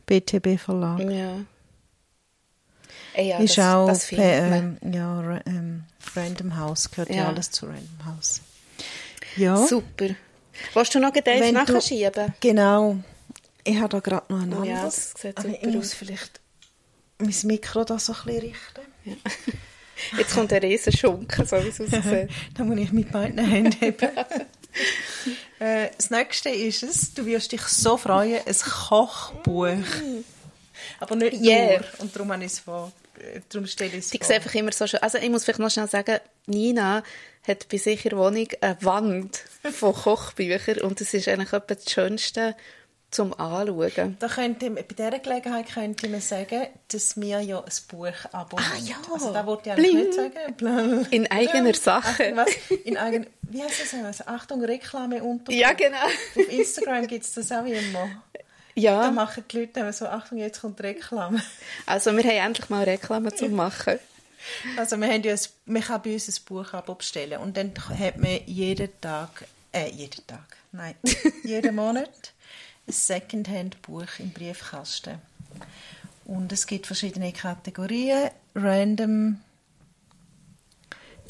BTB 0.06 0.60
Verlag. 0.60 1.00
Ja. 1.00 1.40
Ey, 3.14 3.30
ja 3.30 3.38
ist 3.38 3.58
das, 3.58 3.66
auch 3.66 3.88
das 3.88 4.12
ähm, 4.12 4.78
ja, 4.82 5.42
ähm, 5.46 5.84
Random 6.16 6.58
House, 6.58 6.90
gehört 6.92 7.10
ja. 7.10 7.16
ja. 7.16 7.28
alles 7.28 7.52
zu 7.52 7.66
Random 7.66 8.06
House. 8.06 8.42
Ja. 9.36 9.56
Super. 9.56 10.10
Willst 10.74 10.96
du 10.96 11.00
noch 11.00 11.12
Details 11.12 11.52
nachschieben? 11.52 12.34
Genau. 12.40 12.98
Ich 13.64 13.78
habe 13.78 13.90
da 13.90 14.00
gerade 14.00 14.34
noch 14.34 14.42
ein 14.42 14.54
anderes. 14.54 14.68
Ja, 14.68 14.84
das 14.84 15.14
sieht 15.14 15.40
super 15.40 15.58
ich 15.62 15.76
muss 15.76 15.94
vielleicht 15.94 16.42
mein 17.20 17.36
Mikro 17.44 17.84
da 17.84 17.98
so 17.98 18.14
ein 18.14 18.20
bisschen 18.26 18.42
richten. 18.42 18.82
Ja. 19.06 19.16
Jetzt 20.18 20.34
kommt 20.34 20.52
der 20.52 20.62
Riesenschunken, 20.62 21.46
so 21.46 21.64
wie 21.64 21.70
es 21.70 21.80
aussieht. 21.80 22.30
da 22.58 22.64
muss 22.64 22.80
ich 22.80 22.92
mit 22.92 23.12
beiden 23.12 23.44
Händen 23.44 23.80
heben. 23.80 24.10
äh, 25.60 25.90
das 25.96 26.10
nächste 26.10 26.50
ist 26.50 26.84
es, 26.84 27.14
du 27.14 27.26
wirst 27.26 27.52
dich 27.52 27.62
so 27.62 27.98
freuen, 27.98 28.42
ein 28.46 28.56
Kochbuch. 28.56 29.78
Aber 31.00 31.16
nicht 31.16 31.42
yeah. 31.42 31.80
nur. 31.80 31.86
Und 32.00 32.16
darum 32.16 32.32
habe 32.32 32.44
ich 32.44 32.54
es 32.54 32.60
vor. 32.60 32.92
Äh, 33.20 33.42
darum 33.50 33.68
stelle 33.68 33.92
ich 33.92 34.00
es 34.00 34.10
Die 34.10 34.20
vor. 34.20 34.36
einfach 34.36 34.54
immer 34.56 34.72
so 34.72 34.88
schön. 34.88 35.02
Also 35.02 35.18
ich 35.18 35.30
muss 35.30 35.44
vielleicht 35.44 35.60
noch 35.60 35.72
schnell 35.72 35.88
sagen, 35.88 36.20
Nina 36.46 37.04
hat 37.48 37.68
bei 37.70 37.78
sich 37.78 38.06
in 38.06 38.10
der 38.10 38.20
Wohnung 38.20 38.48
eine 38.62 38.78
Wand 38.82 39.44
von 39.72 39.94
Kochbüchern 39.94 40.80
und 40.80 41.02
das 41.02 41.14
ist 41.14 41.28
eigentlich 41.28 41.54
etwas 41.54 41.84
das 41.84 41.94
Schönste, 41.94 42.56
zum 43.14 43.34
Anschauen. 43.34 44.18
Da 44.20 44.28
könnte, 44.28 44.70
bei 44.72 44.82
dieser 44.82 45.20
Gelegenheit 45.20 45.68
könnte 45.74 46.10
man 46.10 46.22
sagen, 46.22 46.68
dass 46.92 47.20
wir 47.20 47.40
ja 47.42 47.60
ein 47.60 47.72
Buch 47.88 48.08
abonnieren. 48.32 48.72
Ah 48.74 48.80
ja, 48.84 48.96
also 49.14 49.32
da 49.32 49.46
wollte 49.46 49.70
ich 49.70 49.72
eigentlich 49.76 49.94
nicht 49.94 50.14
sagen. 50.14 50.56
Bling. 50.58 51.06
In 51.12 51.32
eigener 51.32 51.74
Sache. 51.74 52.34
Ach, 52.36 52.46
In 52.84 52.98
eigen, 52.98 53.28
wie 53.44 53.62
heißt 53.62 53.82
das? 53.82 54.04
Also, 54.04 54.24
Achtung, 54.26 54.64
Reklame 54.64 55.24
unter. 55.24 55.52
Ja, 55.52 55.74
genau. 55.74 55.98
Auf 55.98 56.50
Instagram 56.50 57.08
gibt 57.08 57.26
es 57.26 57.34
das 57.34 57.52
auch 57.52 57.66
immer. 57.66 58.10
Ja. 58.76 59.04
Da 59.04 59.12
machen 59.12 59.44
die 59.52 59.60
Leute 59.60 59.94
so, 59.94 60.08
Achtung, 60.08 60.40
jetzt 60.40 60.62
kommt 60.62 60.82
Reklame. 60.82 61.42
Also 61.86 62.12
wir 62.12 62.24
haben 62.24 62.48
endlich 62.48 62.70
mal 62.70 62.84
Reklame 62.84 63.34
zu 63.34 63.48
machen. 63.50 64.00
Also 64.76 64.98
wir 64.98 65.08
haben 65.08 65.24
ja 65.24 65.34
ein, 65.34 65.40
man 65.66 65.82
kann 65.82 66.02
bei 66.02 66.14
uns 66.14 66.28
ein 66.28 66.44
Buch 66.46 66.72
bestellen 66.98 67.40
und 67.40 67.56
dann 67.56 67.72
hat 68.00 68.18
man 68.18 68.40
jeden 68.46 68.90
Tag, 69.00 69.46
äh, 69.72 69.90
jeden 69.90 70.26
Tag, 70.28 70.58
nein, 70.72 70.96
jeden 71.44 71.76
Monat 71.76 72.33
ein 72.88 72.92
Secondhand-Buch 72.92 74.20
im 74.20 74.32
Briefkasten. 74.32 75.20
Und 76.26 76.52
es 76.52 76.68
gibt 76.68 76.88
verschiedene 76.88 77.34
Kategorien. 77.34 78.30
Random, 78.56 79.40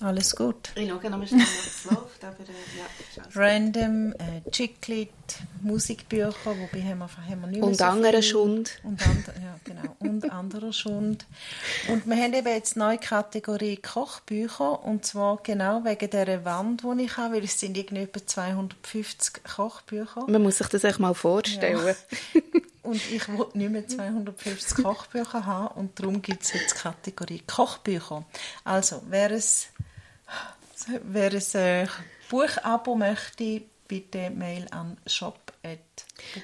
alles 0.01 0.35
gut. 0.35 0.71
Ich 0.75 0.89
schaue 0.89 1.09
noch 1.09 1.27
schnell, 1.27 1.39
was 1.41 1.85
läuft, 1.85 2.23
aber 2.23 2.39
äh, 2.41 2.77
ja. 2.77 3.23
Random, 3.33 4.13
äh, 4.13 4.49
Chicklit, 4.51 5.09
Musikbücher, 5.61 6.33
wobei 6.45 6.81
haben 6.81 6.99
wir, 6.99 7.07
haben 7.07 7.41
wir 7.41 7.47
nicht 7.47 7.59
mehr 7.59 7.67
Und 7.67 7.77
so 7.77 7.83
anderer 7.83 8.21
Schund. 8.21 8.79
Und, 8.83 9.05
and, 9.05 9.27
ja, 9.27 9.59
genau, 9.63 9.95
und 9.99 10.31
anderer 10.31 10.73
Schund. 10.73 11.25
Und 11.87 12.07
wir 12.07 12.15
haben 12.15 12.33
eben 12.33 12.47
jetzt 12.47 12.75
eine 12.75 12.85
neue 12.85 12.97
Kategorie 12.97 13.77
Kochbücher, 13.77 14.83
und 14.83 15.05
zwar 15.05 15.37
genau 15.43 15.83
wegen 15.83 16.09
dieser 16.09 16.45
Wand, 16.45 16.83
die 16.83 17.03
ich 17.03 17.17
habe, 17.17 17.35
weil 17.35 17.43
es 17.43 17.59
sind 17.59 17.77
irgendwie 17.77 18.03
etwa 18.03 18.25
250 18.25 19.43
Kochbücher. 19.43 20.25
Man 20.27 20.43
muss 20.43 20.57
sich 20.57 20.67
das 20.67 20.83
echt 20.83 20.99
mal 20.99 21.13
vorstellen. 21.13 21.95
Ja. 22.33 22.41
Und 22.83 22.95
ich 22.95 23.29
wollte 23.29 23.57
nicht 23.57 23.71
mehr 23.71 23.87
250 23.87 24.83
Kochbücher 24.83 25.45
haben 25.45 25.79
und 25.79 25.97
darum 25.97 26.21
gibt 26.21 26.43
es 26.43 26.51
jetzt 26.51 26.75
die 26.75 26.79
Kategorie 26.79 27.41
Kochbücher. 27.47 28.25
Also, 28.65 29.01
wer 29.07 29.31
es 29.31 29.69
Wer 31.03 31.31
ein 31.31 31.55
äh, 31.61 31.87
Buchabo 32.29 32.95
möchte, 32.95 33.61
bitte 33.93 34.31
Mail 34.31 34.65
an 34.71 34.97
shop. 35.05 35.39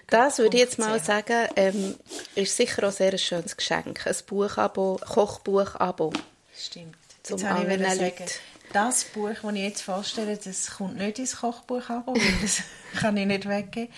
Das 0.07 0.37
würde 0.37 0.57
ich 0.57 0.63
jetzt 0.63 0.77
mal 0.77 0.99
sagen, 0.99 1.47
ähm, 1.55 1.95
ist 2.35 2.55
sicher 2.55 2.87
auch 2.87 2.91
sehr 2.91 3.11
ein 3.11 3.17
schönes 3.17 3.57
Geschenk. 3.57 4.05
Ein 4.05 4.15
Buchabo, 4.27 4.99
Kochbuchabo. 5.03 6.13
Stimmt. 6.55 6.95
Zum 7.23 7.43
anderen 7.43 7.81
Leuten. 7.81 8.25
Das 8.71 9.03
Buch, 9.05 9.31
das 9.41 9.53
ich 9.53 9.61
jetzt 9.61 9.81
vorstelle, 9.81 10.37
das 10.37 10.77
kommt 10.77 10.97
nicht 10.97 11.17
ins 11.17 11.37
Kochbuchabo, 11.37 12.13
weil 12.13 12.41
das 12.41 12.61
kann 12.99 13.17
ich 13.17 13.25
nicht 13.25 13.49
weggeben. 13.49 13.91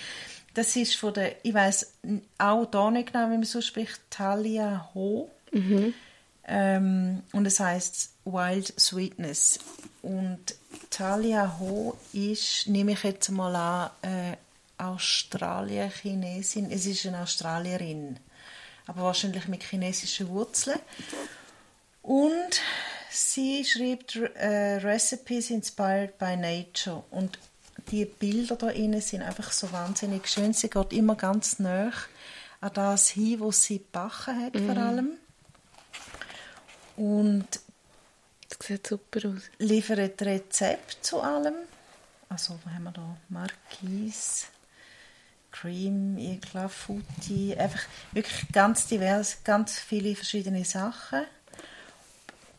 Das 0.53 0.75
ist 0.77 0.95
von 0.95 1.13
der, 1.13 1.35
ich 1.43 1.53
weiß 1.53 1.93
auch 2.37 2.65
da 2.65 2.89
nicht 2.89 3.11
genau, 3.11 3.25
wie 3.27 3.37
man 3.37 3.43
so 3.43 3.61
spricht, 3.61 3.99
Talia 4.09 4.89
Ho. 4.93 5.29
Mhm. 5.51 5.93
Ähm, 6.47 7.23
und 7.33 7.45
es 7.45 7.59
heißt 7.59 8.11
Wild 8.25 8.73
Sweetness. 8.79 9.59
Und 10.01 10.55
Talia 10.89 11.57
Ho 11.59 11.97
ist, 12.13 12.67
nehme 12.67 12.93
ich 12.93 13.03
jetzt 13.03 13.29
mal 13.29 13.55
an, 13.55 13.91
äh, 14.01 14.37
Australier-Chinesin. 14.77 16.71
Es 16.71 16.85
ist 16.85 17.05
eine 17.05 17.21
Australierin, 17.21 18.19
aber 18.87 19.03
wahrscheinlich 19.03 19.47
mit 19.47 19.63
chinesischen 19.63 20.29
Wurzeln. 20.29 20.79
Und 22.01 22.61
sie 23.11 23.63
schreibt 23.63 24.15
äh, 24.15 24.77
Recipes 24.77 25.51
inspired 25.51 26.17
by 26.17 26.35
nature. 26.35 27.03
Und 27.11 27.37
die 27.91 28.05
Bilder 28.05 28.55
da 28.55 28.69
innen 28.69 29.01
sind 29.01 29.21
einfach 29.21 29.51
so 29.51 29.71
wahnsinnig 29.71 30.27
schön. 30.27 30.53
Sie 30.53 30.69
geht 30.69 30.93
immer 30.93 31.15
ganz 31.15 31.59
nah 31.59 31.91
an 32.59 32.71
das 32.73 33.09
hin, 33.09 33.39
was 33.39 33.63
sie 33.63 33.79
gebacken 33.79 34.45
hat, 34.45 34.55
mhm. 34.55 34.65
vor 34.65 34.77
allem. 34.77 35.17
Und 37.01 37.47
das 38.47 38.67
sieht 38.67 38.85
super 38.85 39.29
aus. 39.29 39.41
Liefert 39.57 40.21
Rezept 40.21 41.03
zu 41.03 41.19
allem. 41.19 41.55
Also, 42.29 42.59
was 42.63 42.73
haben 42.73 42.83
wir 42.83 42.91
da? 42.91 43.17
Marquise, 43.29 44.45
Cream, 45.51 46.15
Eclafuti, 46.19 47.55
einfach 47.57 47.81
wirklich 48.11 48.51
ganz 48.51 48.85
divers, 48.85 49.43
ganz 49.43 49.79
viele 49.79 50.15
verschiedene 50.15 50.63
Sachen 50.63 51.23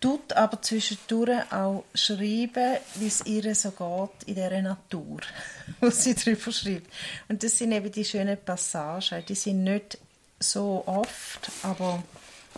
tut 0.00 0.32
aber 0.32 0.60
zwischendurch 0.60 1.52
auch 1.52 1.84
schreiben, 1.94 2.78
wie 2.96 3.06
es 3.06 3.24
ihr 3.24 3.54
so 3.54 3.70
geht 3.70 4.28
in 4.28 4.34
dieser 4.34 4.60
Natur, 4.60 5.20
was 5.80 6.02
sie 6.02 6.16
darüber 6.16 6.50
schreibt. 6.50 6.92
Und 7.28 7.44
das 7.44 7.56
sind 7.56 7.70
eben 7.70 7.92
die 7.92 8.04
schönen 8.04 8.36
Passagen. 8.44 9.24
Die 9.24 9.36
sind 9.36 9.62
nicht 9.62 9.98
so 10.40 10.82
oft, 10.86 11.52
aber 11.62 12.02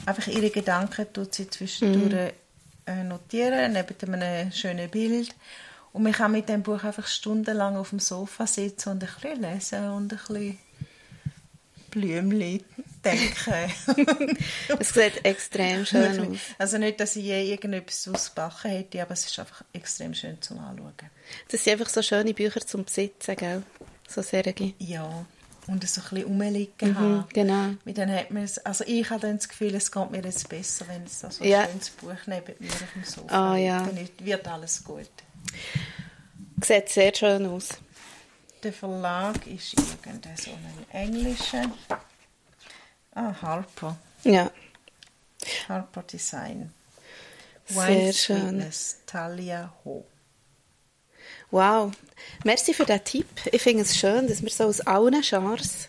einfach 0.07 0.27
ihre 0.27 0.51
Gedanken 0.51 1.13
tut 1.13 1.35
sie 1.35 1.49
zwischendurch 1.49 2.33
mhm. 2.87 3.09
notieren, 3.09 3.73
neben 3.73 4.15
einem 4.15 4.53
schönen 4.53 4.91
Bild. 4.91 5.35
Und 5.93 6.03
man 6.03 6.13
kann 6.13 6.33
mit 6.33 6.49
dem 6.49 6.63
Buch 6.63 6.83
einfach 6.83 7.07
stundenlang 7.07 7.77
auf 7.77 7.91
dem 7.91 8.01
Sofa 8.01 8.47
sitzen 8.47 8.91
und 8.91 9.05
ein 9.05 9.09
bisschen 9.09 9.41
lesen 9.43 9.91
und 9.91 10.13
ein 10.13 10.19
bisschen 10.19 10.59
Blümchen 11.95 12.65
denken. 13.05 14.39
es 14.81 14.89
sieht 14.89 15.25
extrem 15.25 15.87
schön 15.87 16.33
aus. 16.33 16.39
Also 16.59 16.79
nicht, 16.79 16.99
dass 16.99 17.15
ich 17.15 17.25
je 17.25 17.53
irgendetwas 17.53 18.09
ausbacken 18.09 18.73
hätte, 18.73 19.01
aber 19.03 19.13
es 19.13 19.27
ist 19.27 19.39
einfach 19.39 19.63
extrem 19.73 20.15
schön 20.15 20.43
zum 20.43 20.59
Anschauen. 20.59 20.95
Das 21.49 21.63
sind 21.63 21.75
einfach 21.75 21.89
so 21.89 22.03
schöne 22.03 22.35
Bücher 22.35 22.61
zum 22.67 22.85
Besitzen, 22.85 23.37
gell? 23.37 23.63
So 24.09 24.21
Serien. 24.21 24.75
Ja, 24.79 25.25
und 25.67 25.89
so 25.89 26.01
ein 26.01 26.09
bisschen 26.09 26.25
rumliegen 26.25 26.91
mhm, 26.91 26.99
haben. 26.99 27.25
Genau. 27.33 27.75
Dann 27.85 28.13
hat 28.13 28.31
man 28.31 28.49
also 28.65 28.85
ich 28.87 29.09
habe 29.11 29.21
dann 29.21 29.37
das 29.37 29.49
Gefühl, 29.49 29.75
es 29.75 29.91
geht 29.91 30.11
mir 30.11 30.23
jetzt 30.23 30.49
besser, 30.49 30.87
wenn 30.89 31.05
es 31.05 31.21
so 31.21 31.27
ein 31.27 31.49
ja. 31.49 31.67
schönes 31.67 31.91
Buch 31.91 32.27
neben 32.27 32.55
mir 32.59 32.71
auf 32.71 32.93
dem 32.95 33.05
Sofa 33.05 33.53
oh, 33.53 33.57
ja. 33.57 33.83
Dann 33.83 34.09
wird 34.21 34.49
alles 34.49 34.85
gut. 34.85 35.11
Sieht 36.63 36.89
sehr 36.89 37.15
schön 37.15 37.47
aus. 37.47 37.71
Der 38.63 38.73
Verlag 38.73 39.47
ist 39.47 39.75
irgendein 39.75 40.37
so 40.37 40.51
ein 40.51 40.87
englischer. 40.91 41.71
Ah, 43.15 43.35
Harper. 43.43 43.97
Ja. 44.23 44.51
Harper 45.69 46.03
Design. 46.03 46.73
Sehr 47.67 48.13
schön. 48.13 48.59
Witness, 48.59 49.01
Talia 49.07 49.73
Ho. 49.85 50.05
Wow. 51.55 51.93
Merci 52.43 52.75
für 52.75 52.85
den 52.85 53.05
Tipp. 53.05 53.29
Ich 53.53 53.63
finde 53.63 53.83
es 53.83 53.97
schön, 53.97 54.27
dass 54.27 54.43
wir 54.43 54.51
so 54.51 54.65
aus 54.65 54.81
allen 54.81 55.21
Genres 55.21 55.89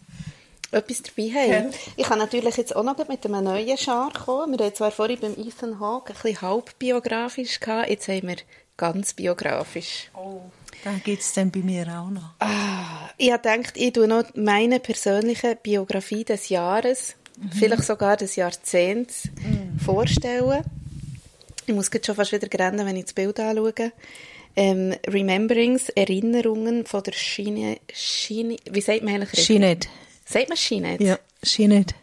etwas 0.70 1.02
dabei 1.02 1.30
haben. 1.30 1.72
Ja. 1.72 1.78
Ich 1.98 2.06
kann 2.06 2.20
natürlich 2.20 2.56
jetzt 2.58 2.76
auch 2.76 2.84
noch 2.84 2.96
mit 3.08 3.26
einem 3.26 3.44
neuen 3.44 3.76
Genre 3.76 4.12
kommen. 4.14 4.60
Wir 4.60 4.66
haben 4.68 4.76
zwar 4.76 4.92
vorhin 4.92 5.20
beim 5.20 5.34
Ethan 5.34 5.80
Hawke 5.80 6.14
ein 6.14 6.22
bisschen 6.22 6.42
halbbiografisch 6.42 7.60
gehabt, 7.60 7.90
jetzt 7.90 8.08
haben 8.08 8.28
wir 8.28 8.36
ganz 8.78 9.16
biografisch. 9.16 10.12
Oh. 10.14 10.42
Dann 10.84 11.02
gibt 11.04 11.24
es 11.24 11.34
dann 11.34 11.50
bei 11.50 11.62
mir 11.62 11.88
auch 11.88 12.12
noch. 12.12 12.36
Ah, 12.38 13.10
ich 13.18 13.32
habe 13.32 13.42
gedacht, 13.42 13.76
ich 13.76 13.92
tue 13.92 14.08
noch 14.08 14.24
meine 14.36 14.80
persönliche 14.80 15.56
Biografie 15.56 16.26
des 16.26 16.50
Jahres, 16.50 17.16
mhm. 17.40 17.52
vielleicht 17.54 17.86
sogar 17.86 18.18
des 18.18 18.36
Jahrzehnts, 18.36 19.30
mhm. 19.42 19.80
vorstellen. 19.84 20.64
Ich 21.66 21.74
muss 21.74 21.90
jetzt 21.92 22.06
schon 22.06 22.14
fast 22.14 22.34
wieder 22.34 22.48
rennen, 22.60 22.86
wenn 22.86 22.98
ich 22.98 23.06
das 23.06 23.14
Bild 23.14 23.40
anschaue. 23.40 23.74
Ähm, 24.56 24.96
Rememberings, 25.08 25.90
Erinnerungen 25.90 26.86
von 26.86 27.04
der 27.04 27.12
Schiene, 27.12 27.78
Schiene 27.94 28.58
wie 28.70 28.82
sagt 28.82 29.04
man 29.04 29.16
eigentlich? 29.16 29.44
Schinet. 29.44 29.90
Sagt 30.26 30.50
man 30.50 30.58
Schinet? 30.58 31.02
Ja, 31.02 31.20
Schinet. 31.44 31.94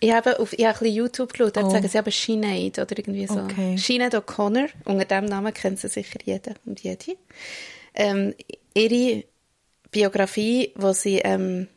Ich 0.00 0.12
habe 0.12 0.38
auf 0.38 0.52
ich 0.52 0.64
habe 0.64 0.74
ein 0.74 0.78
bisschen 0.80 0.94
YouTube 0.94 1.32
geschaut, 1.32 1.56
dort 1.56 1.66
oh. 1.66 1.70
sagen 1.70 1.88
sie 1.88 1.98
aber 1.98 2.10
Sinead 2.10 2.78
oder 2.78 2.98
irgendwie 2.98 3.26
so. 3.26 3.40
Okay. 3.40 3.76
Sinead 3.76 4.14
O'Connor, 4.14 4.68
unter 4.84 5.04
diesem 5.04 5.24
Namen 5.24 5.54
kennt 5.54 5.78
sie 5.78 5.88
sicher 5.88 6.18
jeder 6.24 6.54
und 6.66 6.82
jede 6.82 7.16
ähm, 7.94 8.34
ihre 8.74 9.24
Biografie, 9.90 10.72
wo 10.76 10.92
sie 10.92 11.18
ähm, 11.18 11.68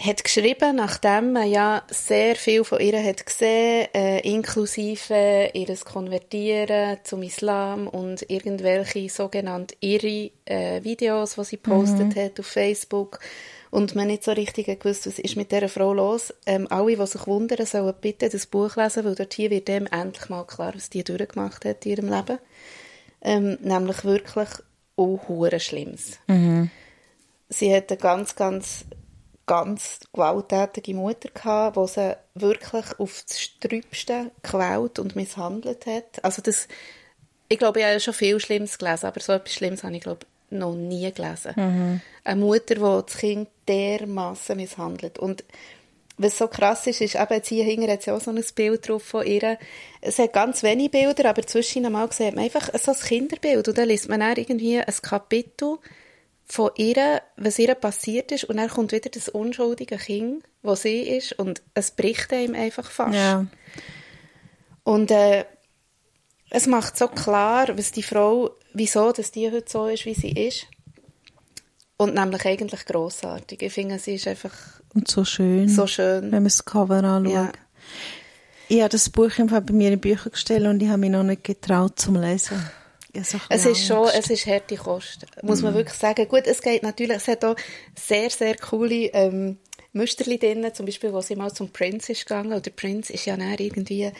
hat 0.00 0.24
geschrieben, 0.24 0.76
nachdem 0.76 1.32
man 1.32 1.48
ja 1.50 1.82
sehr 1.88 2.36
viel 2.36 2.64
von 2.64 2.80
ihr 2.80 3.02
hat 3.02 3.26
gesehen, 3.26 3.88
äh, 3.94 4.20
inklusive 4.20 5.50
ihres 5.52 5.84
Konvertieren 5.84 6.98
zum 7.04 7.22
Islam 7.22 7.86
und 7.86 8.28
irgendwelche 8.30 9.08
sogenannte 9.08 9.74
irre 9.80 10.30
äh, 10.46 10.82
Videos, 10.82 11.34
die 11.34 11.44
sie 11.44 11.56
postet 11.58 12.16
mhm. 12.16 12.20
hat 12.20 12.40
auf 12.40 12.46
Facebook 12.46 13.20
und 13.70 13.94
man 13.94 14.08
nicht 14.08 14.24
so 14.24 14.32
richtig 14.32 14.66
gewusst, 14.66 15.06
was 15.06 15.18
ist 15.18 15.36
mit 15.36 15.52
dieser 15.52 15.68
Frau 15.68 15.92
los. 15.92 16.34
Ähm, 16.44 16.66
alle, 16.70 16.96
die 16.96 17.06
sich 17.06 17.26
wundern, 17.26 17.66
sollen 17.66 17.94
bitte 18.00 18.28
das 18.28 18.46
Buch 18.46 18.76
lesen, 18.76 19.04
weil 19.04 19.14
dort 19.14 19.34
hier 19.34 19.50
wird 19.50 19.68
dem 19.68 19.86
endlich 19.86 20.28
mal 20.28 20.44
klar, 20.44 20.72
was 20.74 20.90
die 20.90 21.04
durchgemacht 21.04 21.64
hat 21.64 21.86
in 21.86 21.92
ihrem 21.92 22.08
Leben. 22.08 22.38
Ähm, 23.22 23.58
nämlich 23.62 24.04
wirklich 24.04 24.48
auch 24.96 25.58
Schlimmes. 25.58 26.18
Mhm. 26.26 26.70
Sie 27.48 27.74
hat 27.74 27.90
eine 27.90 27.98
ganz, 27.98 28.34
ganz, 28.34 28.84
ganz 29.50 29.98
gewalttätige 30.12 30.94
Mutter 30.94 31.28
gehabt, 31.28 31.76
die 31.76 31.86
sie 31.88 32.16
wirklich 32.36 32.84
auf 33.00 33.24
das 33.26 33.40
Strübste 33.40 34.30
gequält 34.42 35.00
und 35.00 35.16
misshandelt 35.16 35.86
hat. 35.86 36.22
Also 36.22 36.40
das, 36.40 36.68
ich 37.48 37.58
glaube, 37.58 37.80
ich 37.80 37.84
habe 37.84 37.98
schon 37.98 38.14
viel 38.14 38.38
Schlimmes 38.38 38.78
gelesen, 38.78 39.06
aber 39.06 39.18
so 39.18 39.32
etwas 39.32 39.52
Schlimmes 39.52 39.82
habe 39.82 39.96
ich, 39.96 40.02
glaube 40.02 40.24
noch 40.50 40.76
nie 40.76 41.12
gelesen. 41.12 41.52
Mhm. 41.56 42.00
Eine 42.22 42.40
Mutter, 42.40 42.76
die 42.76 42.80
das 42.80 43.16
Kind 43.16 43.48
dermassen 43.66 44.56
misshandelt. 44.56 45.18
Und 45.18 45.42
was 46.16 46.38
so 46.38 46.46
krass 46.46 46.86
ist, 46.86 47.00
ist 47.00 47.16
eben, 47.16 47.34
jetzt 47.34 47.48
hier 47.48 47.64
hinten 47.64 47.90
hat 47.90 48.02
sie 48.02 48.12
auch 48.12 48.20
so 48.20 48.30
ein 48.30 48.44
Bild 48.54 48.88
drauf 48.88 49.02
von 49.02 49.26
ihr. 49.26 49.58
Es 50.00 50.20
hat 50.20 50.32
ganz 50.32 50.62
wenige 50.62 50.90
Bilder, 50.90 51.28
aber 51.28 51.44
zwischen 51.44 51.84
einmal 51.84 52.12
sieht 52.12 52.36
man 52.36 52.44
einfach 52.44 52.70
so 52.78 52.92
ein 52.92 52.98
Kinderbild. 52.98 53.66
Und 53.66 53.78
dann 53.78 53.88
liest 53.88 54.08
man 54.08 54.20
dann 54.20 54.36
irgendwie 54.36 54.78
ein 54.78 54.94
Kapitel 55.02 55.78
von 56.50 56.70
ihr, 56.76 57.22
was 57.36 57.58
ihr 57.58 57.74
passiert 57.74 58.32
ist. 58.32 58.44
Und 58.44 58.56
dann 58.56 58.68
kommt 58.68 58.92
wieder 58.92 59.10
das 59.10 59.28
unschuldige 59.28 59.96
Kind, 59.96 60.44
wo 60.62 60.74
sie 60.74 61.00
ist. 61.00 61.32
Und 61.32 61.62
es 61.74 61.92
bricht 61.92 62.32
ihm 62.32 62.54
einfach 62.54 62.90
fast. 62.90 63.14
Ja. 63.14 63.46
Und 64.82 65.10
äh, 65.10 65.44
es 66.50 66.66
macht 66.66 66.96
so 66.96 67.08
klar, 67.08 67.68
was 67.76 67.92
die 67.92 68.02
Frau, 68.02 68.50
wieso 68.72 69.12
dass 69.12 69.30
die 69.30 69.50
heute 69.50 69.70
so 69.70 69.86
ist, 69.86 70.04
wie 70.06 70.14
sie 70.14 70.32
ist. 70.32 70.66
Und 71.96 72.14
nämlich 72.14 72.44
eigentlich 72.46 72.86
grossartig. 72.86 73.62
Ich 73.62 73.72
finde, 73.72 73.98
sie 73.98 74.14
ist 74.14 74.26
einfach 74.26 74.80
und 74.94 75.08
so 75.08 75.24
schön. 75.24 75.68
So 75.68 75.86
schön. 75.86 76.24
Wenn 76.24 76.30
man 76.30 76.44
das 76.44 76.64
Cover 76.64 77.04
anschaut. 77.04 77.32
Ja. 77.32 77.52
Ich 78.68 78.80
habe 78.80 78.88
das 78.88 79.10
Buch 79.10 79.30
bei 79.36 79.72
mir 79.72 79.92
in 79.92 80.00
Bücher 80.00 80.30
gestellt 80.30 80.66
und 80.66 80.82
ich 80.82 80.88
habe 80.88 80.98
mich 80.98 81.10
noch 81.10 81.22
nicht 81.22 81.44
getraut 81.44 81.98
zum 81.98 82.16
Lesen. 82.16 82.58
So 83.14 83.38
es 83.48 83.66
ist 83.66 83.86
schon, 83.86 84.08
es 84.08 84.30
ist 84.30 84.46
harte 84.46 84.76
Kost, 84.76 85.26
muss 85.42 85.60
mm. 85.60 85.64
man 85.64 85.74
wirklich 85.74 85.98
sagen. 85.98 86.28
Gut, 86.28 86.46
es 86.46 86.62
geht 86.62 86.82
natürlich, 86.82 87.16
es 87.16 87.28
hat 87.28 87.44
auch 87.44 87.56
sehr, 87.98 88.30
sehr 88.30 88.56
coole 88.56 89.06
ähm, 89.12 89.58
Musterli 89.92 90.38
drin, 90.38 90.70
zum 90.72 90.86
Beispiel, 90.86 91.12
wo 91.12 91.20
sie 91.20 91.34
mal 91.34 91.52
zum 91.52 91.70
Prince 91.70 92.12
ist 92.12 92.26
gegangen, 92.26 92.52
oder 92.52 92.70
Prince 92.70 93.12
ist 93.12 93.24
ja 93.26 93.36
näher 93.36 93.58
irgendwie, 93.58 94.12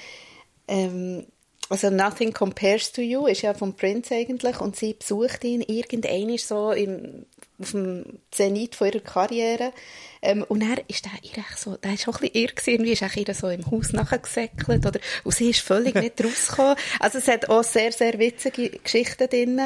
ähm, 0.66 1.26
also 1.70 1.88
Nothing 1.88 2.33
Compares 2.33 2.90
to 2.92 3.00
You 3.00 3.26
ist 3.26 3.42
ja 3.42 3.54
vom 3.54 3.74
Prince 3.74 4.14
eigentlich 4.14 4.61
und 4.61 4.76
sie 4.76 4.94
besucht 4.94 5.44
ihn 5.44 5.62
irgendein 5.62 6.37
so 6.37 6.72
im, 6.72 7.24
auf 7.61 7.70
dem 7.70 8.18
Zenit 8.33 8.74
von 8.74 8.88
ihrer 8.88 9.00
Karriere 9.00 9.72
ähm, 10.20 10.44
und 10.48 10.62
er 10.62 10.83
ist 10.88 11.04
der 11.04 11.12
ihr 11.22 11.44
so, 11.56 11.76
der 11.76 11.94
ist 11.94 12.09
auch 12.09 12.20
ein 12.20 12.28
bisschen 12.28 12.42
irr 12.42 12.48
gewesen, 12.48 12.70
irgendwie 12.70 12.92
ist 12.92 13.16
ihr 13.16 13.35
so 13.35 13.48
im 13.48 13.70
Haus 13.70 13.92
nachgesäckelt 13.92 14.85
oder 14.85 14.98
und 15.22 15.33
sie 15.33 15.50
ist 15.50 15.61
völlig 15.61 15.94
nicht 16.00 16.22
rausgekommen. 16.22 16.76
Also 16.98 17.18
es 17.18 17.28
hat 17.28 17.48
auch 17.48 17.62
sehr, 17.62 17.92
sehr 17.92 18.18
witzige 18.18 18.70
Geschichten 18.70 19.28
drin. 19.28 19.61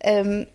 Ähm, 0.00 0.46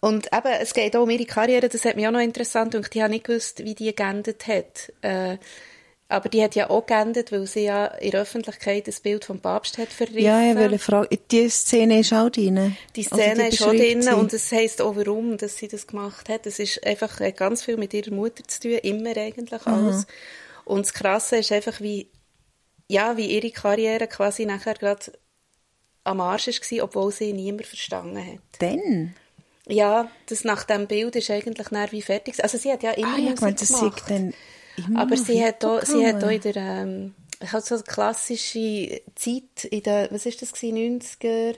und 0.00 0.28
eben, 0.32 0.52
es 0.58 0.72
geht 0.72 0.96
auch 0.96 1.02
um 1.02 1.10
ihre 1.10 1.26
Karriere, 1.26 1.68
das 1.68 1.84
hat 1.84 1.96
mich 1.96 2.08
auch 2.08 2.12
noch 2.12 2.20
interessant 2.20 2.74
und 2.74 2.88
ich 2.90 3.02
habe 3.02 3.10
nicht 3.10 3.24
gewusst, 3.24 3.62
wie 3.62 3.74
die 3.74 3.94
geendet 3.94 4.46
hat. 4.46 4.90
Äh, 5.02 5.36
aber 6.10 6.28
die 6.28 6.42
hat 6.42 6.56
ja 6.56 6.68
auch 6.70 6.86
geendet, 6.86 7.30
weil 7.30 7.46
sie 7.46 7.64
ja 7.64 7.86
in 7.86 8.10
der 8.10 8.22
Öffentlichkeit 8.22 8.88
das 8.88 8.98
Bild 8.98 9.24
vom 9.24 9.38
Papst 9.38 9.78
hat 9.78 9.88
verrissen. 9.88 10.22
Ja, 10.22 10.50
ich 10.50 10.56
wollte 10.56 10.78
fragen, 10.80 11.18
die 11.30 11.48
Szene 11.48 12.00
ist 12.00 12.12
auch 12.12 12.28
drin? 12.30 12.76
Die 12.96 13.04
Szene 13.04 13.44
die 13.44 13.54
ist 13.54 13.62
auch 13.62 13.70
drin 13.70 14.12
und 14.14 14.32
es 14.32 14.50
heisst 14.50 14.82
auch, 14.82 14.96
warum 14.96 15.36
dass 15.36 15.56
sie 15.56 15.68
das 15.68 15.86
gemacht 15.86 16.28
hat. 16.28 16.46
Es 16.46 16.58
ist 16.58 16.84
einfach 16.84 17.20
ganz 17.36 17.62
viel 17.62 17.76
mit 17.76 17.94
ihrer 17.94 18.12
Mutter 18.12 18.42
zu 18.44 18.60
tun, 18.60 18.72
immer 18.82 19.16
eigentlich 19.16 19.66
alles. 19.66 19.98
Mhm. 19.98 20.12
Und 20.64 20.86
das 20.86 20.94
Krasse 20.94 21.36
ist 21.36 21.52
einfach, 21.52 21.80
wie, 21.80 22.08
ja, 22.88 23.16
wie 23.16 23.26
ihre 23.26 23.52
Karriere 23.52 24.08
quasi 24.08 24.46
nachher 24.46 24.74
gerade 24.74 25.12
am 26.02 26.20
Arsch 26.20 26.48
war, 26.48 26.84
obwohl 26.84 27.12
sie 27.12 27.32
niemand 27.32 27.66
verstanden 27.66 28.18
hat. 28.18 28.60
Denn? 28.60 29.14
Ja, 29.68 30.10
das 30.26 30.42
nach 30.42 30.64
dem 30.64 30.88
Bild 30.88 31.14
ist 31.14 31.30
eigentlich 31.30 31.68
wie 31.70 32.02
fertig. 32.02 32.42
Also 32.42 32.58
sie 32.58 32.72
hat 32.72 32.82
ja 32.82 32.90
immer 32.92 33.14
ah, 33.14 33.18
Musik 33.18 33.40
ja, 33.40 33.78
gemacht. 33.78 34.02
Dann 34.08 34.34
aber 34.94 35.16
sie 35.16 35.44
hat, 35.44 35.64
auch, 35.64 35.82
sie 35.82 36.06
hat 36.06 36.22
auch 36.22 36.30
in 36.30 36.40
der, 36.40 36.56
ähm, 36.56 37.14
halt 37.50 37.64
so 37.64 37.74
eine 37.74 37.84
klassische 37.84 39.02
Zeit 39.14 39.64
in 39.70 39.82
der, 39.82 40.08
was 40.10 40.26
ist 40.26 40.42
das 40.42 40.52
gewesen, 40.52 41.00
90er, 41.00 41.56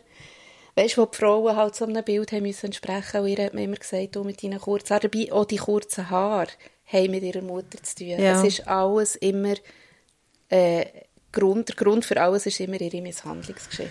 weißt 0.76 0.96
du, 0.96 1.02
wo 1.02 1.06
die 1.06 1.16
Frauen 1.16 1.56
halt 1.56 1.74
so 1.74 1.84
einem 1.84 2.04
Bild 2.04 2.32
haben 2.32 2.42
müssen 2.42 2.66
entsprechen, 2.66 3.20
und 3.20 3.28
ihr 3.28 3.44
hat 3.44 3.54
mir 3.54 3.64
immer 3.64 3.76
gesagt, 3.76 4.16
du 4.16 4.24
mit 4.24 4.42
deinen 4.42 4.60
kurzen 4.60 4.94
Haaren, 4.94 5.10
dabei 5.10 5.32
auch 5.32 5.44
die 5.44 5.56
kurzen 5.56 6.10
Haare 6.10 6.48
haben 6.86 7.10
mit 7.10 7.22
ihrer 7.22 7.42
Mutter 7.42 7.82
zu 7.82 7.96
tun. 7.96 8.08
Ja. 8.08 8.40
Es 8.40 8.44
ist 8.44 8.68
alles 8.68 9.16
immer, 9.16 9.54
äh, 10.48 10.86
Grund, 11.32 11.68
der 11.68 11.76
Grund 11.76 12.04
für 12.04 12.20
alles 12.20 12.46
ist 12.46 12.60
immer 12.60 12.80
ihre 12.80 13.00
Misshandlungsgeschichte. 13.00 13.90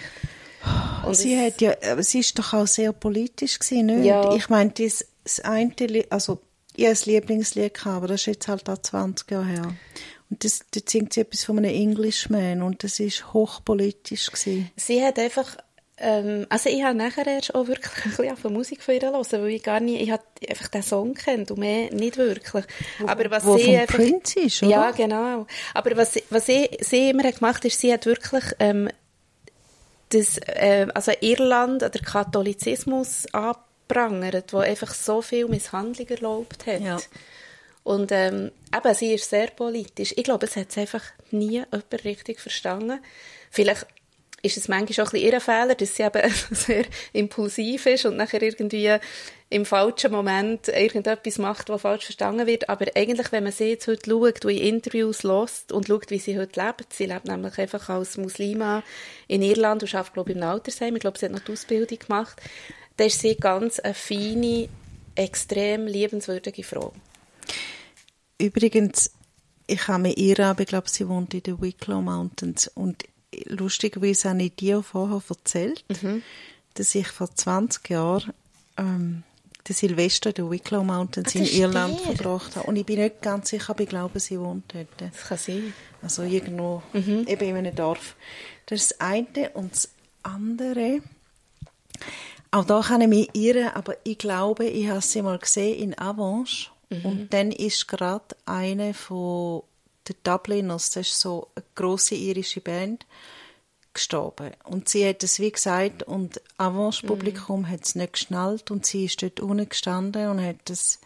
Und 1.05 1.15
sie 1.15 1.39
hat 1.39 1.59
ja, 1.59 1.73
sie 2.03 2.19
ist 2.19 2.37
doch 2.37 2.53
auch 2.53 2.67
sehr 2.67 2.93
politisch 2.93 3.57
gewesen, 3.57 3.87
nicht? 3.87 4.05
Ja. 4.05 4.35
Ich 4.35 4.47
meine, 4.49 4.69
das, 4.69 5.05
das 5.23 5.39
eine, 5.39 5.73
also 6.09 6.39
ich 6.75 6.85
habe 6.85 6.95
ein 6.95 7.05
Lieblingslied 7.05 7.73
gehabt, 7.73 7.97
aber 7.97 8.07
das 8.07 8.21
ist 8.21 8.27
jetzt 8.27 8.47
halt 8.47 8.69
auch 8.69 8.77
20 8.77 9.29
Jahre 9.31 9.45
her. 9.45 9.73
Und 10.29 10.43
das, 10.43 10.61
da 10.71 10.79
singt 10.85 11.13
sie 11.13 11.21
etwas 11.21 11.43
von 11.43 11.57
einem 11.57 11.73
Englishman 11.73 12.61
und 12.61 12.83
das 12.83 12.99
ist 12.99 13.33
hochpolitisch 13.33 14.27
gewesen. 14.27 14.71
Sie 14.77 15.03
hat 15.03 15.19
einfach 15.19 15.57
ähm, 16.01 16.47
also 16.49 16.69
ich 16.69 16.83
habe 16.83 16.97
nachher 16.97 17.27
erst 17.27 17.53
auch 17.53 17.67
wirklich 17.67 18.05
ein 18.05 18.11
bisschen 18.11 18.37
von 18.37 18.53
Musik 18.53 18.81
von 18.81 18.95
ihr 18.95 19.01
hören, 19.01 19.25
weil 19.31 19.49
ich 19.49 19.63
gar 19.63 19.79
nicht, 19.79 20.01
ich 20.01 20.09
habe 20.11 20.23
einfach 20.49 20.67
den 20.67 20.81
Song 20.81 21.13
kennt 21.13 21.51
und 21.51 21.59
mehr 21.59 21.93
nicht 21.93 22.17
wirklich. 22.17 22.65
Aber 23.05 23.29
was 23.29 23.45
wo 23.45 23.57
sie 23.57 23.77
einfach, 23.77 23.97
Prince 23.97 24.39
ist, 24.39 24.63
oder? 24.63 24.71
Ja, 24.71 24.91
genau. 24.91 25.45
Aber 25.75 25.95
was, 25.95 26.17
was 26.29 26.47
sie, 26.47 26.69
sie 26.79 27.11
immer 27.11 27.23
hat 27.23 27.37
gemacht 27.37 27.57
hat, 27.57 27.65
ist, 27.65 27.79
sie 27.79 27.93
hat 27.93 28.07
wirklich 28.07 28.43
ähm, 28.59 28.89
das, 30.09 30.37
äh, 30.39 30.87
also 30.93 31.11
Irland 31.21 31.83
oder 31.83 31.99
Katholizismus 31.99 33.27
abprangert, 33.91 34.53
wo 34.53 34.59
einfach 34.59 34.93
so 34.93 35.21
viel 35.21 35.47
Misshandlung 35.47 36.07
erlaubt 36.07 36.65
hat. 36.65 36.81
Ja. 36.81 36.97
Und 37.83 38.11
ähm, 38.11 38.51
eben, 38.75 38.93
sie 38.93 39.13
ist 39.13 39.29
sehr 39.29 39.47
politisch. 39.47 40.13
Ich 40.15 40.23
glaube, 40.23 40.45
es 40.45 40.55
hat 40.55 40.69
es 40.69 40.77
einfach 40.77 41.03
nie 41.31 41.53
jemand 41.53 42.03
richtig 42.03 42.39
verstanden. 42.39 42.99
Vielleicht 43.49 43.87
ist 44.43 44.57
es 44.57 44.67
manchmal 44.67 45.05
auch 45.05 45.11
ein 45.11 45.19
bisschen 45.19 45.33
ihr 45.33 45.41
Fehler, 45.41 45.75
dass 45.75 45.95
sie 45.95 46.03
eben 46.03 46.33
sehr 46.51 46.85
impulsiv 47.13 47.85
ist 47.85 48.05
und 48.05 48.17
nachher 48.17 48.41
irgendwie 48.41 48.97
im 49.49 49.65
falschen 49.65 50.11
Moment 50.11 50.69
irgendetwas 50.69 51.37
macht, 51.37 51.69
was 51.69 51.81
falsch 51.81 52.05
verstanden 52.05 52.47
wird. 52.47 52.69
Aber 52.69 52.85
eigentlich, 52.95 53.31
wenn 53.31 53.43
man 53.43 53.51
sie 53.51 53.71
jetzt 53.71 53.87
heute 53.87 54.09
schaut 54.09 54.45
und 54.45 54.51
in 54.51 54.75
Interviews 54.75 55.23
lässt 55.23 55.71
und 55.71 55.87
schaut, 55.87 56.09
wie 56.09 56.19
sie 56.19 56.39
heute 56.39 56.59
lebt, 56.59 56.93
sie 56.93 57.05
lebt 57.05 57.25
nämlich 57.25 57.57
einfach 57.57 57.89
als 57.89 58.17
Muslima 58.17 58.81
in 59.27 59.41
Irland 59.41 59.83
und 59.83 59.93
arbeitet, 59.93 60.13
glaube 60.13 60.31
ich, 60.31 60.37
im 60.37 60.43
Altersheim. 60.43 60.95
Ich 60.95 61.01
glaube, 61.01 61.19
sie 61.19 61.25
hat 61.25 61.33
noch 61.33 61.41
die 61.41 61.51
Ausbildung 61.51 61.99
gemacht. 61.99 62.41
Da 63.01 63.07
ist 63.07 63.21
sie 63.21 63.35
ganz 63.35 63.79
eine 63.79 63.95
feine, 63.95 64.69
extrem 65.15 65.87
liebenswürdige 65.87 66.63
Frau. 66.63 66.93
Übrigens, 68.37 69.09
ich 69.65 69.87
habe 69.87 70.03
mit 70.03 70.19
ihr, 70.19 70.37
aber 70.41 70.61
ich 70.61 70.67
glaube, 70.67 70.87
sie 70.87 71.09
wohnt 71.09 71.33
in 71.33 71.41
den 71.41 71.59
Wicklow 71.59 71.99
Mountains 71.99 72.67
und 72.67 73.05
lustigerweise 73.45 74.29
habe 74.29 74.43
ich 74.43 74.55
dir 74.55 74.83
vorher 74.83 75.19
erzählt, 75.27 75.83
mhm. 75.89 76.21
dass 76.75 76.93
ich 76.93 77.07
vor 77.07 77.33
20 77.33 77.89
Jahren 77.89 78.33
ähm, 78.77 79.23
den 79.67 79.75
Silvester 79.75 80.31
der 80.31 80.51
Wicklow 80.51 80.83
Mountains 80.83 81.35
ah, 81.35 81.39
in 81.39 81.45
Irland 81.45 81.99
der. 82.05 82.15
verbracht 82.15 82.55
habe. 82.55 82.67
Und 82.67 82.75
ich 82.75 82.85
bin 82.85 82.99
nicht 82.99 83.23
ganz 83.23 83.49
sicher, 83.49 83.71
aber 83.71 83.81
ich 83.81 83.89
glaube, 83.89 84.19
sie 84.19 84.39
wohnt 84.39 84.71
dort. 84.75 84.89
Das 84.97 85.27
kann 85.27 85.39
sein. 85.39 85.73
Also 86.03 86.21
irgendwo, 86.21 86.83
mhm. 86.93 87.25
eben 87.27 87.49
in 87.49 87.57
einem 87.57 87.75
Dorf. 87.75 88.15
Das 88.67 88.79
ist 88.79 88.91
das 88.91 88.99
eine. 89.01 89.49
Und 89.55 89.71
das 89.71 89.89
andere, 90.21 91.01
auch 92.51 92.65
da 92.65 92.81
kann 92.81 93.01
ich 93.01 93.07
mich 93.07 93.29
irren, 93.33 93.69
aber 93.69 93.95
ich 94.03 94.17
glaube, 94.17 94.65
ich 94.65 94.89
habe 94.89 95.01
sie 95.01 95.21
mal 95.21 95.39
gesehen 95.39 95.79
in 95.79 95.97
Avanche. 95.97 96.69
Mhm. 96.89 97.05
Und 97.05 97.33
dann 97.33 97.51
ist 97.51 97.87
gerade 97.87 98.35
eine 98.45 98.93
von 98.93 99.63
den 100.07 100.15
Dubliners, 100.23 100.91
das 100.91 101.07
ist 101.07 101.21
so 101.21 101.47
eine 101.55 101.63
grosse 101.75 102.15
irische 102.15 102.59
Band, 102.59 103.05
gestorben. 103.93 104.51
Und 104.65 104.89
sie 104.89 105.07
hat 105.07 105.23
es 105.23 105.39
wie 105.39 105.51
gesagt 105.51 106.03
und 106.03 106.41
Avance-Publikum 106.57 107.61
mhm. 107.61 107.69
hat 107.69 107.85
es 107.85 107.95
nicht 107.95 108.13
geschnallt 108.13 108.71
und 108.71 108.85
sie 108.85 109.05
ist 109.05 109.21
dort 109.21 109.39
unten 109.39 109.69
gestanden 109.69 110.29
und 110.29 110.41
hat 110.41 110.69
es 110.69 110.99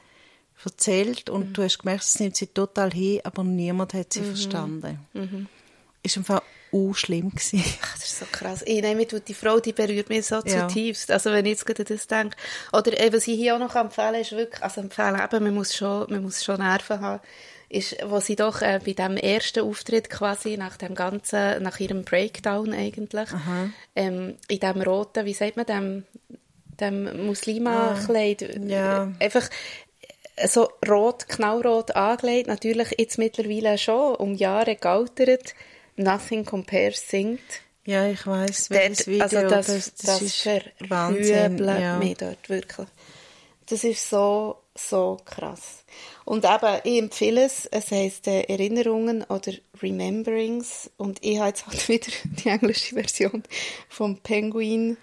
erzählt 0.63 1.29
und 1.29 1.49
mhm. 1.49 1.53
du 1.53 1.63
hast 1.63 1.79
gemerkt, 1.79 2.03
es 2.03 2.19
nimmt 2.19 2.35
sie 2.35 2.47
total 2.47 2.91
hin, 2.91 3.21
aber 3.23 3.43
niemand 3.43 3.93
hat 3.93 4.13
sie 4.13 4.21
mhm. 4.21 4.25
verstanden. 4.25 4.99
Ist 6.05 6.17
einfach 6.17 6.41
auch 6.71 6.93
schlimm 6.93 7.31
gewesen. 7.31 7.63
Ach, 7.81 7.95
das 7.95 8.05
ist 8.05 8.19
so 8.19 8.25
krass. 8.31 8.63
Ich 8.65 8.81
nehme 8.81 9.05
die 9.05 9.33
Frau, 9.33 9.59
die 9.59 9.73
berührt 9.73 10.09
mich 10.09 10.25
so 10.25 10.41
ja. 10.45 10.67
zutiefst. 10.67 11.11
Also 11.11 11.31
wenn 11.31 11.45
ich 11.45 11.53
jetzt 11.53 11.65
gerade 11.65 11.83
das 11.83 12.07
denke. 12.07 12.37
Oder 12.73 12.99
äh, 12.99 13.11
was 13.11 13.27
ich 13.27 13.35
hier 13.35 13.55
auch 13.55 13.59
noch 13.59 13.75
empfehlen 13.75 14.15
ist 14.15 14.31
wirklich, 14.31 14.61
also 14.61 14.81
empfehlen 14.81 15.19
eben, 15.21 15.43
man 15.43 15.53
muss 15.53 15.75
schon, 15.75 16.05
man 16.09 16.21
muss 16.21 16.43
schon 16.43 16.59
Nerven 16.59 17.01
haben 17.01 17.21
ist, 17.67 17.97
wo 18.05 18.19
sie 18.19 18.35
doch 18.35 18.61
äh, 18.61 18.79
bei 18.85 18.93
dem 18.93 19.17
ersten 19.17 19.61
Auftritt 19.61 20.09
quasi 20.09 20.55
nach 20.55 20.77
dem 20.77 20.93
ganzen, 20.95 21.63
nach 21.63 21.79
ihrem 21.79 22.03
Breakdown 22.03 22.73
eigentlich, 22.73 23.29
ähm, 23.95 24.35
in 24.47 24.59
dem 24.59 24.81
roten, 24.81 25.25
wie 25.25 25.33
sagt 25.33 25.57
man, 25.57 25.65
dem, 25.65 26.03
dem 26.79 27.25
Muslima-Kleid, 27.25 28.43
ah, 28.43 28.65
ja. 28.65 29.11
einfach 29.19 29.49
äh, 30.35 30.47
so 30.47 30.69
rot, 30.87 31.27
knallrot 31.27 31.95
angelegt, 31.95 32.47
natürlich 32.47 32.95
jetzt 32.97 33.17
mittlerweile 33.17 33.77
schon 33.77 34.15
um 34.15 34.35
Jahre 34.35 34.75
gealtert, 34.75 35.55
Nothing 35.95 36.45
Compares 36.45 37.07
singt. 37.09 37.39
Ja, 37.85 38.07
ich 38.07 38.25
weiß, 38.25 38.71
welches 38.71 39.07
Video, 39.07 39.23
also 39.23 39.41
das, 39.41 39.67
das, 39.67 39.93
das, 39.93 40.19
das 40.19 40.21
ist 40.21 40.45
Wahnsinn. 40.89 41.57
Ja. 41.59 41.97
mich 41.97 42.17
dort, 42.17 42.49
wirklich. 42.49 42.87
Das 43.67 43.83
ist 43.83 44.09
so, 44.09 44.57
so 44.75 45.17
krass. 45.23 45.83
Und 46.25 46.45
eben, 46.45 46.79
ich 46.83 46.99
empfehle 46.99 47.45
es, 47.45 47.65
es 47.67 47.91
heisst 47.91 48.27
äh, 48.27 48.41
Erinnerungen 48.41 49.23
oder 49.23 49.53
Rememberings 49.81 50.89
und 50.97 51.23
ich 51.23 51.37
habe 51.37 51.49
jetzt 51.49 51.67
halt 51.67 51.87
wieder 51.89 52.11
die 52.23 52.49
englische 52.49 52.95
Version 52.95 53.43
vom 53.87 54.17
Penguin 54.17 54.97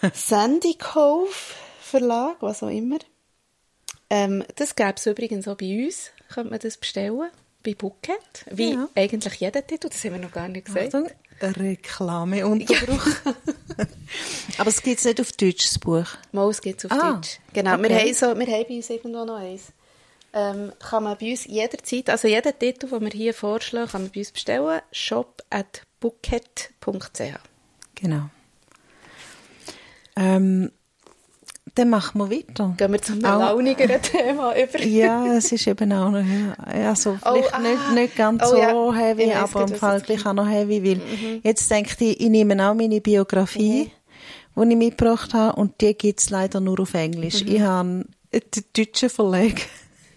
Sandy 0.14 0.74
Cove 0.74 1.32
Verlag, 1.80 2.36
was 2.40 2.62
auch 2.62 2.70
immer. 2.70 2.98
Ähm, 4.10 4.42
das 4.56 4.74
gäbe 4.74 4.94
es 4.96 5.06
übrigens 5.06 5.46
auch 5.46 5.56
bei 5.56 5.84
uns, 5.84 6.10
könnte 6.32 6.50
man 6.50 6.58
das 6.58 6.78
bestellen, 6.78 7.30
bei 7.64 7.74
Booket, 7.74 8.44
wie 8.50 8.74
ja. 8.74 8.88
eigentlich 8.94 9.34
jeder 9.34 9.66
Titel, 9.66 9.88
das 9.88 10.04
haben 10.04 10.12
wir 10.12 10.20
noch 10.20 10.32
gar 10.32 10.48
nicht 10.48 10.66
gesagt. 10.66 10.94
Achtung, 10.94 11.08
Reklameunterbruch. 11.40 13.06
Ja. 13.06 13.34
Aber 14.58 14.68
es 14.68 14.82
gibt 14.82 14.98
es 14.98 15.04
nicht 15.04 15.20
auf 15.20 15.32
Deutsch, 15.32 15.64
das 15.66 15.78
Buch? 15.78 16.06
Mal, 16.32 16.48
es 16.48 16.60
gibt 16.60 16.84
es 16.84 16.90
auf 16.90 16.96
ah, 16.96 17.12
Deutsch. 17.14 17.40
Genau, 17.52 17.74
okay. 17.74 17.88
wir, 17.88 17.98
haben 17.98 18.14
so, 18.14 18.26
wir 18.38 18.46
haben 18.46 18.64
bei 18.68 18.76
uns 18.76 18.90
irgendwo 18.90 19.24
noch 19.24 19.38
eins 19.38 19.72
ähm, 20.34 20.72
kann 20.80 21.04
man 21.04 21.16
bei 21.16 21.30
uns 21.30 21.46
jederzeit, 21.46 22.10
also 22.10 22.26
jeden 22.26 22.58
Titel, 22.58 22.88
den 22.88 23.02
wir 23.02 23.10
hier 23.10 23.32
vorschlagen, 23.32 23.88
kann 23.88 24.02
man 24.02 24.10
bei 24.10 24.20
uns 24.20 24.32
bestellen. 24.32 24.80
shop 24.90 25.42
at 25.48 25.82
booket.ch 26.00 27.38
Genau. 27.94 28.28
Ähm, 30.16 30.72
dann 31.74 31.90
machen 31.90 32.18
wir 32.18 32.30
weiter. 32.30 32.74
Gehen 32.76 32.92
wir 32.92 33.02
zum 33.02 33.20
launigeren 33.20 34.00
Thema 34.00 34.54
über. 34.56 34.82
ja, 34.84 35.26
es 35.34 35.50
ist 35.50 35.66
eben 35.66 35.92
auch 35.92 36.10
noch, 36.10 36.24
also 36.66 37.18
oh, 37.24 37.32
vielleicht 37.32 37.52
oh, 37.52 37.56
ah, 37.56 37.58
nicht, 37.58 37.92
nicht 37.94 38.16
ganz 38.16 38.42
oh, 38.44 38.50
so 38.50 38.56
ja. 38.56 38.92
heavy, 38.94 39.32
aber 39.32 39.62
im 39.62 39.74
Fall 39.74 40.00
gleich 40.00 40.24
auch 40.24 40.32
noch 40.32 40.48
heavy, 40.48 40.84
weil 40.84 40.96
mhm. 40.96 41.40
jetzt 41.42 41.68
denke 41.70 42.04
ich, 42.04 42.20
ich 42.20 42.28
nehme 42.28 42.54
auch 42.68 42.74
meine 42.74 43.00
Biografie, 43.00 43.90
mhm. 44.54 44.62
die 44.68 44.72
ich 44.72 44.78
mitgebracht 44.78 45.34
habe, 45.34 45.58
und 45.58 45.80
die 45.80 45.94
gibt 45.94 46.20
es 46.20 46.30
leider 46.30 46.60
nur 46.60 46.78
auf 46.78 46.94
Englisch. 46.94 47.42
Mhm. 47.42 47.52
Ich 47.52 47.60
habe 47.60 47.88
einen 47.88 48.14
deutschen 48.76 49.10
Verlag 49.10 49.54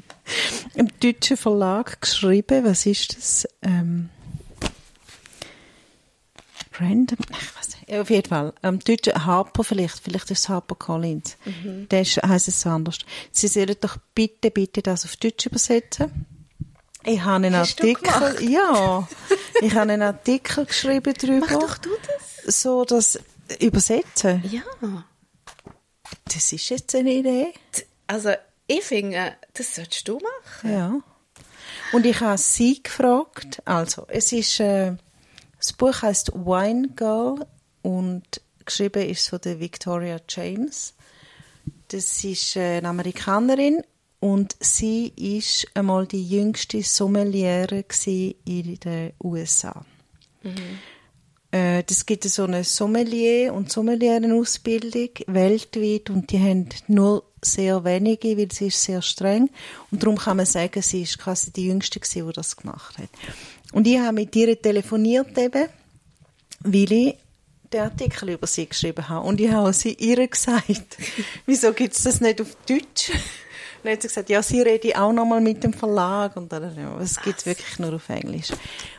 im 0.75 0.89
deutschen 0.99 1.37
Verlag 1.37 2.01
geschrieben. 2.01 2.65
Was 2.65 2.85
ist 2.85 3.17
das? 3.17 3.47
Ähm, 3.63 4.09
Random, 6.79 7.17
ich 7.29 7.55
weiß 7.55 7.69
nicht. 7.87 7.99
Auf 7.99 8.09
jeden 8.09 8.27
Fall. 8.27 8.53
Am 8.61 8.79
deutschen 8.79 9.25
Harper 9.25 9.63
vielleicht, 9.63 9.99
vielleicht 9.99 10.31
ist 10.31 10.39
es 10.39 10.49
Harper 10.49 10.75
Collins. 10.75 11.37
Mhm. 11.45 11.87
Der 11.89 12.03
heisst 12.03 12.47
es 12.47 12.61
so 12.61 12.69
anders. 12.69 12.99
Sie 13.31 13.47
sollen 13.47 13.75
doch 13.79 13.97
bitte, 14.13 14.51
bitte 14.51 14.81
das 14.81 15.05
auf 15.05 15.15
Deutsch 15.17 15.45
übersetzen. 15.45 16.25
Ich 17.03 17.21
habe 17.21 17.45
einen 17.45 17.55
Hast 17.55 17.79
Artikel, 17.79 18.51
ja, 18.51 19.07
ich 19.61 19.71
habe 19.71 19.93
einen 19.93 20.01
Artikel 20.01 20.65
geschrieben 20.65 21.13
darüber. 21.17 21.47
Mach 21.49 21.59
doch 21.59 21.77
du 21.77 21.89
das. 22.05 22.61
So, 22.61 22.83
das 22.83 23.19
übersetzen. 23.59 24.43
Ja. 24.51 24.63
Das 26.25 26.51
ist 26.51 26.69
jetzt 26.69 26.93
eine 26.95 27.13
Idee. 27.13 27.53
Also, 28.07 28.31
ich 28.67 28.83
finde, 28.83 29.37
das 29.53 29.75
solltest 29.75 30.07
du 30.07 30.19
machen. 30.19 30.71
Ja. 30.73 30.99
Und 31.93 32.05
ich 32.05 32.19
habe 32.19 32.37
sie 32.37 32.83
gefragt. 32.83 33.61
Also, 33.63 34.05
es 34.09 34.33
ist, 34.33 34.59
äh, 34.59 34.97
das 35.57 35.73
Buch 35.73 36.01
heißt 36.01 36.33
Wine 36.33 36.89
Girl 36.95 37.45
und 37.81 38.41
geschrieben 38.65 39.09
ist 39.09 39.29
von 39.29 39.39
der 39.41 39.59
Victoria 39.59 40.19
James. 40.29 40.93
Das 41.89 42.23
ist 42.23 42.57
eine 42.57 42.87
Amerikanerin 42.87 43.81
und 44.19 44.55
sie 44.59 45.13
ist 45.15 45.67
einmal 45.73 46.05
die 46.07 46.27
jüngste 46.27 46.81
Sommeliere 46.83 47.85
in 48.45 48.79
den 48.79 49.13
USA. 49.23 49.85
Mhm. 50.43 50.79
Äh, 51.51 51.83
das 51.83 52.05
gibt 52.05 52.23
so 52.25 52.43
eine 52.43 52.63
Sommelier- 52.63 53.53
und 53.53 53.71
Sommelierenausbildung 53.71 55.09
weltweit 55.27 56.09
und 56.09 56.31
die 56.31 56.39
haben 56.39 56.69
nur 56.87 57.23
sehr 57.41 57.83
wenige, 57.83 58.37
weil 58.37 58.51
sie 58.51 58.67
ist 58.67 58.81
sehr 58.81 59.01
streng 59.01 59.49
und 59.91 60.03
darum 60.03 60.17
kann 60.17 60.37
man 60.37 60.45
sagen, 60.45 60.81
sie 60.81 61.03
ist 61.03 61.19
quasi 61.19 61.51
die 61.51 61.67
Jüngste 61.67 61.99
die 61.99 62.33
das 62.33 62.57
gemacht 62.57 62.97
hat. 62.97 63.09
Und 63.73 63.87
ich 63.87 63.99
habe 63.99 64.13
mit 64.13 64.35
ihr 64.35 64.59
telefoniert 64.61 65.37
eben, 65.37 65.67
weil 66.61 66.91
ich 66.91 67.15
den 67.71 67.81
Artikel 67.81 68.29
über 68.29 68.47
sie 68.47 68.67
geschrieben 68.67 69.07
habe. 69.09 69.27
Und 69.27 69.41
ich 69.41 69.51
habe 69.51 69.73
sie 69.73 69.93
ihr 69.93 70.27
gesagt, 70.27 70.97
wieso 71.45 71.73
gibt 71.73 71.93
es 71.93 72.03
das 72.03 72.21
nicht 72.21 72.41
auf 72.41 72.55
Deutsch? 72.67 73.11
dann 73.83 73.93
hat 73.93 74.01
sie 74.01 74.07
gesagt, 74.07 74.29
ja, 74.29 74.41
sie 74.41 74.61
rede 74.61 74.99
auch 74.99 75.13
nochmal 75.13 75.41
mit 75.41 75.63
dem 75.63 75.73
Verlag. 75.73 76.35
Und 76.37 76.51
dann, 76.51 76.75
ja, 76.75 76.99
es 76.99 77.21
gibt 77.21 77.39
es 77.39 77.45
wirklich 77.45 77.79
nur 77.79 77.93
auf 77.93 78.09
Englisch. 78.09 78.49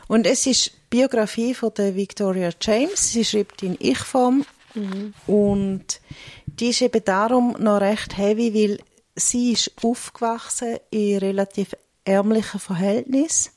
Und 0.07 0.25
es 0.25 0.45
ist 0.45 0.71
Biografie 0.89 1.53
von 1.53 1.73
der 1.75 1.95
Victoria 1.95 2.49
James. 2.59 3.11
Sie 3.11 3.25
schreibt 3.25 3.63
in 3.63 3.77
Ich-Form. 3.79 4.45
Mhm. 4.73 5.13
Und 5.27 6.01
die 6.45 6.69
ist 6.69 6.81
eben 6.81 7.03
darum 7.03 7.55
noch 7.59 7.81
recht 7.81 8.17
heavy, 8.17 8.53
weil 8.53 8.79
sie 9.15 9.53
ist 9.53 9.71
aufgewachsen 9.83 10.77
in 10.91 11.17
relativ 11.17 11.75
ärmlichen 12.05 12.59
Verhältnissen 12.59 13.51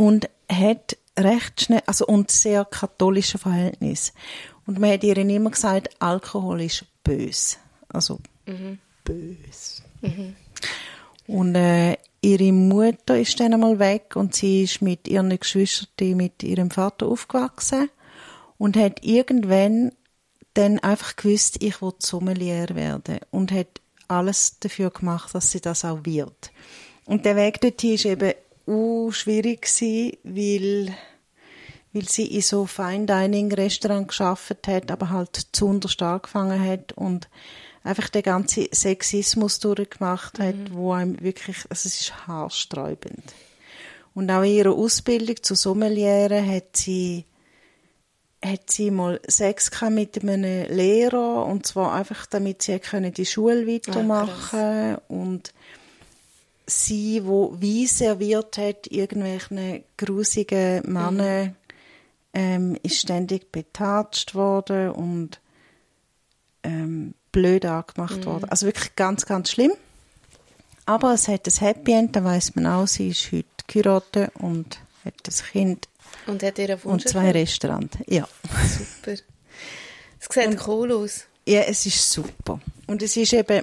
und 0.00 0.30
hat 0.50 0.96
recht 1.18 1.60
schnell, 1.60 1.82
also 1.84 2.06
und 2.06 2.30
sehr 2.30 2.64
katholische 2.64 3.36
Verhältnis. 3.36 4.14
Und 4.66 4.78
man 4.78 4.92
hat 4.92 5.04
ihr 5.04 5.18
immer 5.18 5.50
gesagt, 5.50 5.90
Alkohol 5.98 6.62
ist 6.62 6.86
bös. 7.04 7.58
Also 7.88 8.18
mhm. 8.46 8.78
bös. 9.04 9.82
Mhm. 10.00 10.36
Und 11.26 11.54
äh, 11.54 11.98
ihre 12.22 12.50
Mutter 12.50 13.18
ist 13.18 13.38
dann 13.40 13.52
einmal 13.52 13.78
weg 13.78 14.16
und 14.16 14.34
sie 14.34 14.62
ist 14.62 14.80
mit 14.80 15.06
ihren 15.06 15.38
Geschwistern 15.38 16.16
mit 16.16 16.42
ihrem 16.42 16.70
Vater 16.70 17.06
aufgewachsen 17.06 17.90
und 18.56 18.78
hat 18.78 19.04
irgendwann 19.04 19.92
dann 20.54 20.78
einfach 20.78 21.16
gewusst, 21.16 21.62
ich 21.62 21.82
will 21.82 21.92
Sommelier 21.98 22.68
werden 22.70 23.20
und 23.30 23.52
hat 23.52 23.82
alles 24.08 24.58
dafür 24.60 24.90
gemacht, 24.90 25.34
dass 25.34 25.50
sie 25.50 25.60
das 25.60 25.84
auch 25.84 26.00
wird. 26.04 26.52
Und 27.04 27.26
der 27.26 27.36
Weg 27.36 27.60
dorthin 27.60 27.98
war 27.98 28.10
eben 28.12 28.34
uh, 28.70 29.12
schwierig 29.12 29.62
gewesen, 29.62 30.16
weil, 30.22 30.94
weil 31.92 32.08
sie 32.08 32.26
in 32.26 32.42
so 32.42 32.66
Fine 32.66 33.06
Dining 33.06 33.52
Restaurant 33.52 34.08
geschafft 34.08 34.66
hat, 34.66 34.90
aber 34.90 35.10
halt 35.10 35.48
zu 35.52 35.80
angefangen 36.00 36.64
hat 36.64 36.92
und 36.92 37.28
einfach 37.82 38.08
den 38.08 38.22
ganzen 38.22 38.68
Sexismus 38.72 39.58
durchgemacht 39.58 40.38
hat, 40.38 40.56
mhm. 40.56 40.74
wo 40.74 40.92
einem 40.92 41.20
wirklich, 41.20 41.58
also 41.68 41.88
es 41.88 42.00
ist 42.00 42.26
haarsträubend. 42.26 43.24
Und 44.14 44.30
auch 44.30 44.42
in 44.42 44.52
ihrer 44.52 44.72
Ausbildung 44.72 45.36
zur 45.42 45.56
Sommeliere 45.56 46.44
hat 46.46 46.76
sie 46.76 47.24
hat 48.42 48.70
sie 48.70 48.90
mal 48.90 49.20
Sex 49.26 49.70
mit 49.90 50.22
einem 50.22 50.66
Lehrer 50.74 51.44
und 51.44 51.66
zwar 51.66 51.92
einfach, 51.92 52.24
damit 52.26 52.62
sie 52.62 52.80
die 53.12 53.26
Schule 53.26 53.66
weitermachen 53.66 54.58
ah, 54.58 55.02
und 55.08 55.52
sie, 56.70 57.24
wo 57.26 57.54
wie 57.58 57.86
serviert 57.86 58.58
hat, 58.58 58.86
irgendwelchen 58.86 59.84
grusigen 59.96 60.82
Männern, 60.90 61.48
mhm. 61.48 61.54
ähm, 62.34 62.78
ist 62.82 62.98
ständig 62.98 63.52
betatscht 63.52 64.34
worden 64.34 64.90
und 64.90 65.40
ähm, 66.62 67.14
blöd 67.32 67.64
angemacht 67.64 68.18
mhm. 68.18 68.24
worden. 68.26 68.44
Also 68.48 68.66
wirklich 68.66 68.94
ganz, 68.96 69.26
ganz 69.26 69.50
schlimm. 69.50 69.72
Aber 70.86 71.14
es 71.14 71.28
hat 71.28 71.46
ein 71.46 71.60
Happy 71.60 71.92
End, 71.92 72.16
da 72.16 72.24
weiß 72.24 72.56
man 72.56 72.66
auch, 72.66 72.86
sie 72.86 73.08
ist 73.08 73.30
heute 73.32 73.46
geheiratet 73.66 74.32
und 74.34 74.80
hat 75.04 75.14
ein 75.26 75.52
Kind. 75.52 75.88
Und 76.26 76.42
hat 76.42 76.58
ihren 76.58 76.82
Wunsch 76.84 77.04
Und 77.04 77.08
zwei 77.08 77.30
Restaurants, 77.30 77.96
ja. 78.06 78.28
Super. 78.66 79.12
Es 79.12 80.28
sieht 80.28 80.46
und, 80.46 80.66
cool 80.66 80.92
aus. 80.92 81.26
Ja, 81.46 81.60
es 81.60 81.86
ist 81.86 82.10
super. 82.10 82.60
Und 82.86 83.02
es 83.02 83.16
ist 83.16 83.32
eben, 83.32 83.62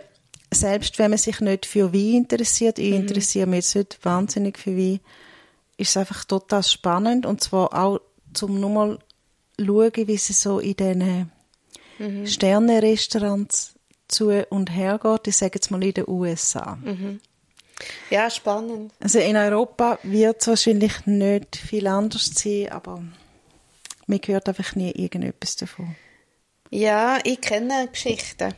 selbst 0.59 0.99
wenn 0.99 1.11
man 1.11 1.17
sich 1.17 1.39
nicht 1.39 1.65
für 1.65 1.93
Wein 1.93 2.15
interessiert, 2.15 2.79
ich 2.79 2.91
mhm. 2.91 3.01
interessiere 3.01 3.47
mich 3.47 3.57
jetzt 3.57 3.75
nicht 3.75 4.05
wahnsinnig 4.05 4.57
für 4.57 4.75
Wein, 4.75 4.99
ist 5.77 5.89
es 5.89 5.97
einfach 5.97 6.25
total 6.25 6.63
spannend 6.63 7.25
und 7.25 7.41
zwar 7.41 7.73
auch 7.73 8.01
zum 8.33 8.59
nur 8.59 8.69
mal 8.69 8.99
schauen, 9.59 9.91
wie 10.07 10.17
sie 10.17 10.33
so 10.33 10.59
in 10.59 10.75
diesen 10.75 11.31
mhm. 11.99 12.27
Sternenrestaurants 12.27 13.73
zu 14.07 14.29
und 14.49 14.73
her 14.73 14.99
geht. 15.01 15.27
Ich 15.27 15.37
sage 15.37 15.53
jetzt 15.55 15.71
mal 15.71 15.83
in 15.83 15.93
den 15.93 16.07
USA. 16.07 16.77
Mhm. 16.81 17.19
Ja, 18.09 18.29
spannend. 18.29 18.91
Also 18.99 19.19
in 19.19 19.35
Europa 19.35 19.99
wird 20.03 20.41
es 20.41 20.47
wahrscheinlich 20.47 21.05
nicht 21.05 21.55
viel 21.55 21.87
anders 21.87 22.31
sein, 22.33 22.69
aber 22.69 23.03
mir 24.07 24.19
gehört 24.19 24.47
einfach 24.47 24.75
nie 24.75 24.91
irgendetwas 24.91 25.57
davon. 25.57 25.95
Ja, 26.69 27.19
ich 27.23 27.39
kenne 27.39 27.87
Geschichten 27.91 28.53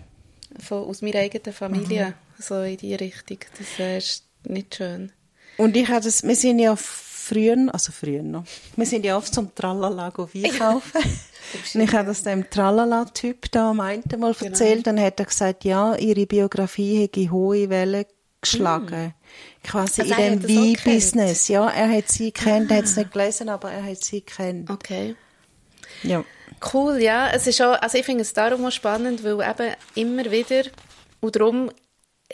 von, 0.58 0.84
aus 0.84 1.02
meiner 1.02 1.20
eigenen 1.20 1.54
Familie, 1.54 2.08
mhm. 2.08 2.41
so 2.41 2.62
in 2.62 2.78
die 2.78 2.95
Richtung. 2.95 3.39
Das 3.58 3.97
ist 3.97 4.24
nicht 4.43 4.76
schön. 4.76 5.12
Und 5.58 5.76
ich 5.76 5.88
habe 5.89 6.02
das, 6.02 6.24
wir 6.24 6.36
sind 6.36 6.60
ja 6.60 6.76
früher, 6.76 7.58
also 7.74 7.91
früher 7.91 8.24
noch, 8.24 8.45
wir 8.76 8.86
sind 8.86 9.06
ja 9.06 9.18
oft 9.18 9.34
zum 9.34 9.54
Tralala 9.54 10.06
einkaufen. 10.34 11.02
und 11.74 11.82
ich 11.82 11.93
habe 11.93 12.08
das 12.08 12.24
dem 12.24 12.50
Tralala-Typ 12.50 13.52
da 13.52 13.74
meinte 13.74 14.18
mal 14.18 14.34
genau. 14.34 14.52
erzählt, 14.52 14.86
genau. 14.86 14.95
dann 14.95 15.06
hat 15.06 15.20
er 15.20 15.26
gesagt, 15.26 15.66
ja, 15.66 15.95
ihre 15.95 16.26
Biografie 16.26 17.02
hätte 17.02 17.30
hohe 17.30 17.70
Wellen 17.70 18.06
geschlagen. 18.41 19.08
Mm. 19.08 19.68
Quasi 19.68 20.02
also 20.02 20.14
in 20.16 20.39
dem 20.39 20.43
Wein-Business. 20.43 21.50
Ja, 21.50 21.70
er 21.70 21.89
hat 21.89 22.10
sie 22.10 22.32
kennt, 22.32 22.72
ah. 22.72 22.76
er 22.76 22.78
hat 22.80 22.86
es 22.86 22.95
nicht 22.95 23.12
gelesen, 23.12 23.50
aber 23.50 23.72
er 23.72 23.84
hat 23.84 24.04
sie 24.04 24.22
kennt. 24.22 24.70
Okay. 24.70 25.16
Ja. 26.04 26.24
Cool, 26.74 27.02
ja. 27.02 27.30
Es 27.32 27.48
ist 27.48 27.62
auch, 27.62 27.80
also 27.82 27.98
ich 27.98 28.06
finde 28.06 28.22
es 28.22 28.34
darum 28.34 28.66
auch 28.66 28.72
spannend, 28.72 29.24
weil 29.24 29.42
eben 29.42 29.76
immer 29.96 30.32
wieder, 30.32 30.64
und 31.22 31.36
darum 31.36 31.72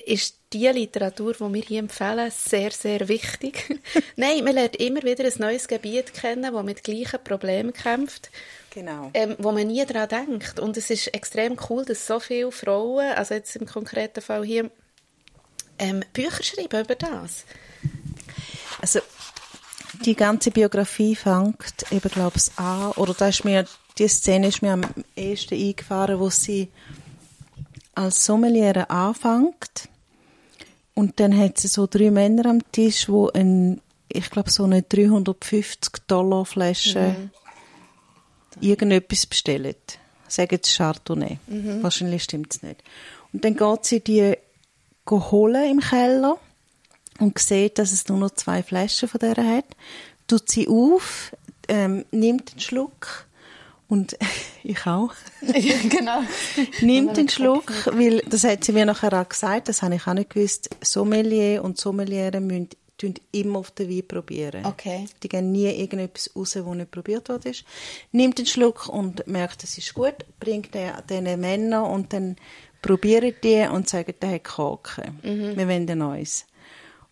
ist 0.06 0.40
die 0.52 0.68
Literatur, 0.68 1.34
die 1.34 1.54
wir 1.54 1.62
hier 1.62 1.80
empfehlen, 1.80 2.32
sehr, 2.32 2.72
sehr 2.72 3.08
wichtig. 3.08 3.82
Nein, 4.16 4.44
man 4.44 4.56
lernt 4.56 4.76
immer 4.76 5.04
wieder 5.04 5.26
ein 5.26 5.34
neues 5.38 5.68
Gebiet 5.68 6.14
kennen, 6.14 6.54
das 6.54 6.64
mit 6.64 6.84
gleichen 6.84 7.24
Problemen 7.24 7.74
kämpft. 7.74 8.30
Genau. 8.72 9.10
Ähm, 9.14 9.36
wo 9.40 9.52
man 9.52 9.68
nie 9.68 9.86
daran 9.86 10.10
denkt. 10.10 10.60
Und 10.60 10.76
es 10.76 10.90
ist 10.90 11.14
extrem 11.14 11.58
cool, 11.70 11.86
dass 11.86 12.06
so 12.06 12.20
viele 12.20 12.52
Frauen, 12.52 13.14
also 13.14 13.34
jetzt 13.34 13.56
im 13.56 13.66
konkreten 13.66 14.22
Fall 14.22 14.44
hier, 14.44 14.70
ähm, 15.80 16.04
Bücher 16.14 16.44
schreiben 16.44 16.82
über 16.82 16.96
das. 16.96 17.46
Also 18.82 19.00
die 20.04 20.16
ganze 20.16 20.52
Biografie 20.52 21.16
fängt 21.16 21.92
eben, 21.92 22.10
glaube 22.10 22.38
ich, 22.38 22.58
an, 22.58 22.92
oder 22.94 23.14
da 23.14 23.28
ist 23.28 23.46
mir, 23.46 23.66
die 23.98 24.08
Szene 24.08 24.48
ist 24.48 24.62
mir 24.62 24.74
am 24.74 24.82
ehesten 25.16 25.56
eingefahren, 25.56 26.20
wo 26.20 26.30
sie 26.30 26.70
als 27.94 28.26
Sommelier 28.26 28.90
anfängt 28.90 29.90
und 30.96 31.20
dann 31.20 31.38
hat 31.38 31.58
sie 31.58 31.68
so 31.68 31.88
drei 31.88 32.10
Männer 32.10 32.50
am 32.50 32.72
Tisch, 32.72 33.10
wo 33.10 33.30
ein, 33.30 33.82
ich 34.08 34.30
glaube 34.30 34.50
so 34.50 34.64
eine 34.64 34.82
350 34.82 36.08
Dollar 36.08 36.46
Flasche 36.46 37.16
mhm. 37.18 37.30
irgendetwas 38.62 39.26
bestellen. 39.26 39.76
Sagen 40.28 40.60
sie 40.62 40.74
Chardonnay. 40.78 41.38
Mhm. 41.48 41.84
Wahrscheinlich 41.84 42.24
stimmt 42.24 42.56
es 42.56 42.64
nicht. 42.64 42.82
Und 43.34 43.44
dann 43.44 43.56
geht 43.56 43.86
sie 43.86 44.00
die 44.00 44.36
holen 45.10 45.70
im 45.70 45.80
Keller 45.82 46.38
und 47.20 47.38
sieht, 47.40 47.80
dass 47.80 47.92
es 47.92 48.08
nur 48.08 48.18
noch 48.18 48.32
zwei 48.32 48.64
Flaschen 48.64 49.10
von 49.10 49.20
der 49.20 49.38
hat, 49.38 49.66
tut 50.28 50.50
sie 50.50 50.68
auf, 50.68 51.36
ähm, 51.68 52.06
nimmt 52.12 52.52
einen 52.52 52.60
Schluck 52.60 53.28
und 53.88 54.18
ich 54.64 54.86
auch. 54.86 55.14
ja, 55.42 55.76
genau. 55.90 56.22
nimmt 56.82 57.18
einen 57.18 57.30
Schluck, 57.30 57.72
weil 57.96 58.20
das 58.30 58.44
hat 58.44 58.64
sie 58.64 58.72
mir 58.72 58.86
nachher 58.86 59.14
auch 59.20 59.30
gesagt, 59.30 59.70
das 59.70 59.82
habe 59.82 59.96
ich 59.96 60.08
auch 60.08 60.14
nicht 60.14 60.32
gewusst. 60.32 60.70
Sommelier 60.82 61.64
und 61.64 61.80
Sommeliere 61.80 62.40
müssen 62.40 62.70
immer 63.32 63.60
auf 63.60 63.72
den 63.72 63.90
Wein 63.90 64.08
probieren. 64.08 64.66
Okay. 64.66 65.06
Die 65.22 65.30
gehen 65.30 65.52
nie 65.52 65.68
irgendetwas 65.68 66.32
raus, 66.36 66.54
das 66.54 66.66
nicht 66.66 66.92
probiert 66.92 67.30
worden 67.30 67.52
ist. 67.52 67.66
Nimmt 68.12 68.38
einen 68.40 68.48
Schluck 68.48 68.88
und 68.88 69.28
merkt, 69.28 69.64
es 69.64 69.78
ist 69.78 69.94
gut, 69.94 70.16
bringt 70.40 70.74
den 70.74 70.92
diesen 71.10 71.40
Männern 71.40 71.84
und 71.84 72.14
dann 72.14 72.38
probieren 72.82 73.34
die 73.44 73.68
und 73.72 73.90
sagen, 73.90 74.14
der 74.22 74.32
hat 74.32 74.44
Korken. 74.44 75.20
Mhm. 75.24 75.58
Wir 75.58 75.68
wollen 75.68 75.90
ein 75.90 75.98
neues. 75.98 76.46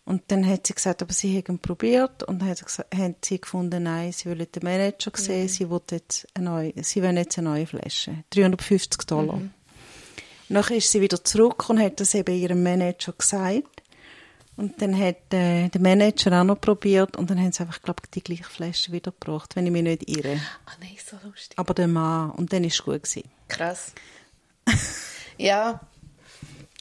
Und 0.06 0.22
dann 0.28 0.46
hat 0.46 0.66
sie 0.66 0.74
gesagt, 0.74 1.00
aber 1.00 1.14
sie 1.14 1.38
haben 1.38 1.58
probiert 1.58 2.22
und 2.24 2.40
dann 2.40 2.50
hat 2.50 2.58
sie, 2.58 2.64
gesagt, 2.64 2.94
haben 2.94 3.16
sie 3.24 3.40
gefunden, 3.40 3.84
nein, 3.84 4.12
sie 4.12 4.28
wollen 4.28 4.46
den 4.54 4.62
Manager 4.62 5.10
sehen, 5.14 5.44
mhm. 5.44 5.48
sie, 5.48 5.70
wollen 5.70 5.82
jetzt 5.90 6.26
eine 6.34 6.44
neue, 6.44 6.72
sie 6.82 7.02
wollen 7.02 7.16
jetzt 7.16 7.38
eine 7.38 7.48
neue 7.48 7.66
Flasche. 7.66 8.22
350 8.30 9.06
Dollar. 9.06 9.36
Mhm. 9.36 9.50
Nachher 10.50 10.76
ist 10.76 10.90
sie 10.90 11.00
wieder 11.00 11.24
zurück 11.24 11.70
und 11.70 11.80
hat 11.80 12.00
das 12.00 12.14
eben 12.14 12.34
ihrem 12.34 12.62
Manager 12.62 13.12
gesagt. 13.12 13.82
Und 14.56 14.80
dann 14.80 14.96
hat 14.96 15.32
äh, 15.32 15.68
der 15.68 15.80
Manager 15.80 16.40
auch 16.40 16.44
noch 16.44 16.60
probiert 16.60 17.16
und 17.16 17.28
dann 17.28 17.40
haben 17.40 17.50
sie 17.50 17.62
einfach, 17.62 17.82
glaube 17.82 18.02
ich, 18.04 18.10
die 18.10 18.22
gleiche 18.22 18.44
Flasche 18.44 18.92
wieder 18.92 19.10
gebracht, 19.10 19.56
wenn 19.56 19.66
ich 19.66 19.72
mich 19.72 19.82
nicht 19.82 20.08
irre. 20.08 20.38
Ah, 20.66 20.72
nein, 20.80 20.96
so 21.04 21.16
lustig. 21.24 21.58
Aber 21.58 21.74
der 21.74 21.88
Mann, 21.88 22.30
und 22.32 22.52
dann 22.52 22.62
war 22.62 22.68
es 22.68 22.82
gut. 22.82 23.02
Gewesen. 23.02 23.28
Krass. 23.48 23.92
Ja. 25.36 25.80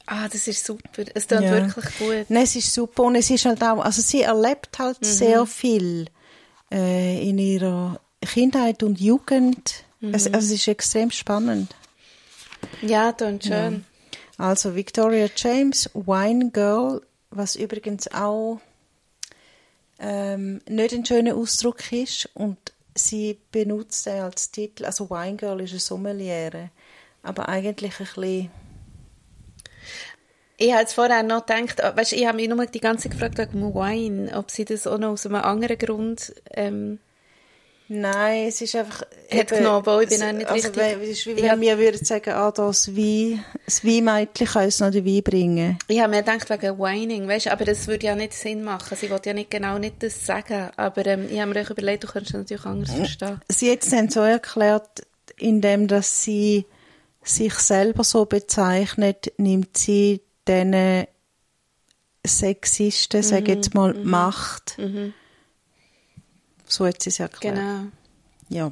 Ah, 0.06 0.28
das 0.28 0.48
ist 0.48 0.66
super. 0.66 1.04
Es 1.14 1.28
tut 1.28 1.42
ja. 1.42 1.52
wirklich 1.52 1.86
gut. 1.98 2.26
Nein, 2.30 2.44
es 2.44 2.56
ist 2.56 2.74
super. 2.74 3.04
Und 3.04 3.16
es 3.16 3.30
ist 3.30 3.46
halt 3.46 3.64
auch, 3.64 3.84
also 3.84 4.02
sie 4.02 4.22
erlebt 4.22 4.78
halt 4.80 5.02
mhm. 5.02 5.06
sehr 5.06 5.46
viel 5.46 6.08
äh, 6.72 7.30
in 7.30 7.38
ihrer 7.38 8.00
Kindheit 8.22 8.84
und 8.84 9.00
Jugend. 9.00 9.86
Mhm. 10.02 10.14
Es, 10.14 10.26
also 10.28 10.48
es 10.48 10.52
ist 10.52 10.68
extrem 10.68 11.12
spannend. 11.12 11.74
Ja, 12.82 13.12
dann 13.12 13.42
schön. 13.42 13.86
Ja. 14.38 14.46
Also 14.46 14.76
Victoria 14.76 15.30
James, 15.36 15.90
Wine 15.94 16.52
Girl, 16.52 17.02
was 17.30 17.56
übrigens 17.56 18.12
auch 18.12 18.60
ähm, 20.00 20.62
nicht 20.68 20.94
ein 20.94 21.06
schöner 21.06 21.36
Ausdruck 21.36 21.92
ist 21.92 22.30
und 22.34 22.58
sie 22.96 23.40
benutzt 23.52 24.06
den 24.06 24.22
als 24.22 24.52
Titel, 24.52 24.86
also 24.86 25.10
Wine 25.10 25.38
Girl 25.38 25.62
ist 25.62 25.72
eine 25.72 25.80
Sommeliere, 25.80 26.72
aber 27.22 27.48
eigentlich 27.48 28.00
ein 28.00 28.06
bisschen 28.06 28.52
ich 30.58 30.72
habe 30.72 30.82
jetzt 30.82 30.94
vorher 30.94 31.24
noch 31.24 31.46
gedacht, 31.46 31.80
weißt, 31.80 32.14
ich 32.14 32.26
habe 32.26 32.38
mich 32.38 32.48
nur 32.48 32.66
die 32.66 32.80
ganze 32.80 33.04
Zeit 33.04 33.14
gefragt 33.14 33.38
wegen 33.38 33.74
Wine, 33.74 34.38
ob 34.38 34.52
sie 34.52 34.66
das 34.66 34.88
auch 34.88 34.98
noch 34.98 35.12
aus 35.12 35.26
einem 35.26 35.36
anderen 35.36 35.78
Grund 35.78 36.34
ähm, 36.52 37.00
Nein, 37.90 38.48
es 38.48 38.62
ist 38.62 38.76
einfach... 38.76 39.02
Hat 39.02 39.52
eben, 39.52 39.58
genommen, 39.58 40.02
ich 40.02 40.10
bin 40.10 40.24
auch 40.24 40.32
nicht 40.32 40.48
also, 40.48 40.70
richtig... 40.70 41.02
Es 41.02 41.10
ist 41.10 41.26
wie 41.28 41.44
wenn 41.44 41.62
wir 41.62 41.78
würden 41.78 42.04
sagen, 42.04 42.32
ah, 42.32 42.52
das 42.52 42.96
Wein, 42.96 43.44
das 43.66 43.86
Weinmädchen 43.86 44.48
kann 44.48 44.66
uns 44.66 44.80
noch 44.80 44.90
den 44.90 45.06
Wein 45.06 45.22
bringen. 45.22 45.78
Ich 45.88 46.00
habe 46.00 46.10
mir 46.10 46.24
gedacht, 46.24 46.50
wegen 46.50 46.80
Whining, 46.80 47.28
weißt, 47.28 47.50
aber 47.50 47.66
das 47.66 47.88
würde 47.88 48.08
ja 48.08 48.16
nicht 48.16 48.34
Sinn 48.34 48.64
machen. 48.64 48.98
Sie 48.98 49.10
wollte 49.10 49.30
ja 49.30 49.34
nicht 49.34 49.52
genau 49.52 49.78
nicht 49.78 50.02
das 50.02 50.26
sagen, 50.26 50.70
aber 50.78 51.06
ähm, 51.06 51.28
ich 51.30 51.40
habe 51.40 51.54
mir 51.54 51.70
überlegt, 51.70 52.04
du 52.04 52.08
könntest 52.08 52.34
es 52.34 52.40
natürlich 52.40 52.66
anders 52.66 52.92
hm. 52.92 52.98
verstehen. 52.98 53.42
Sie 53.50 53.72
hat 53.72 53.86
es 53.86 54.14
so 54.14 54.22
erklärt, 54.22 55.06
indem 55.38 55.88
dass 55.88 56.24
sie 56.24 56.66
sich 57.22 57.54
selber 57.54 58.04
so 58.04 58.26
bezeichnet, 58.26 59.34
nimmt 59.38 59.78
sie 59.78 60.22
diesen 60.48 61.06
Sexisten, 62.26 63.20
mhm, 63.22 63.24
sage 63.24 63.54
jetzt 63.54 63.74
mal, 63.74 63.94
mhm. 63.94 64.10
Macht. 64.10 64.78
Mhm 64.78 65.14
so 66.74 66.86
hat 66.86 67.02
sie 67.02 67.10
es 67.10 67.20
erklärt. 67.20 67.56
Genau. 67.56 67.86
Ja. 68.50 68.72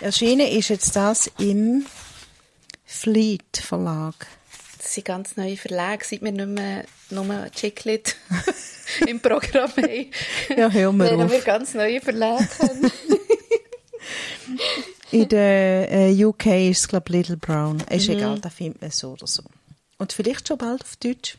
Erschienen 0.00 0.46
ist 0.46 0.68
jetzt 0.68 0.94
das 0.96 1.30
im 1.38 1.86
Fleet 2.84 3.56
Verlag. 3.56 4.14
Das 4.78 4.94
sind 4.94 5.04
ganz 5.04 5.36
neue 5.36 5.56
Verlage, 5.56 6.04
seit 6.04 6.22
wir 6.22 6.32
nicht 6.32 6.48
mehr 6.48 6.84
nur 7.10 7.50
Chicklit 7.50 8.16
im 9.06 9.20
Programm 9.20 9.70
haben. 9.76 10.10
Ja, 10.56 10.70
hören 10.70 10.96
wir 10.98 11.12
auf. 11.12 11.30
wir 11.30 11.40
ganz 11.40 11.74
neue 11.74 12.00
Verlage 12.00 12.48
In 15.10 15.28
der 15.28 15.90
äh, 15.90 16.24
UK 16.24 16.46
ist 16.70 16.78
es, 16.78 16.88
glaube 16.88 17.06
ich, 17.08 17.16
Little 17.16 17.36
Brown. 17.36 17.80
Ist 17.90 18.08
mhm. 18.08 18.16
egal, 18.16 18.40
da 18.40 18.50
findet 18.50 18.82
man 18.82 18.90
so 18.90 19.12
oder 19.12 19.26
so. 19.26 19.42
Und 19.98 20.12
vielleicht 20.12 20.48
schon 20.48 20.58
bald 20.58 20.82
auf 20.82 20.96
Deutsch. 20.96 21.38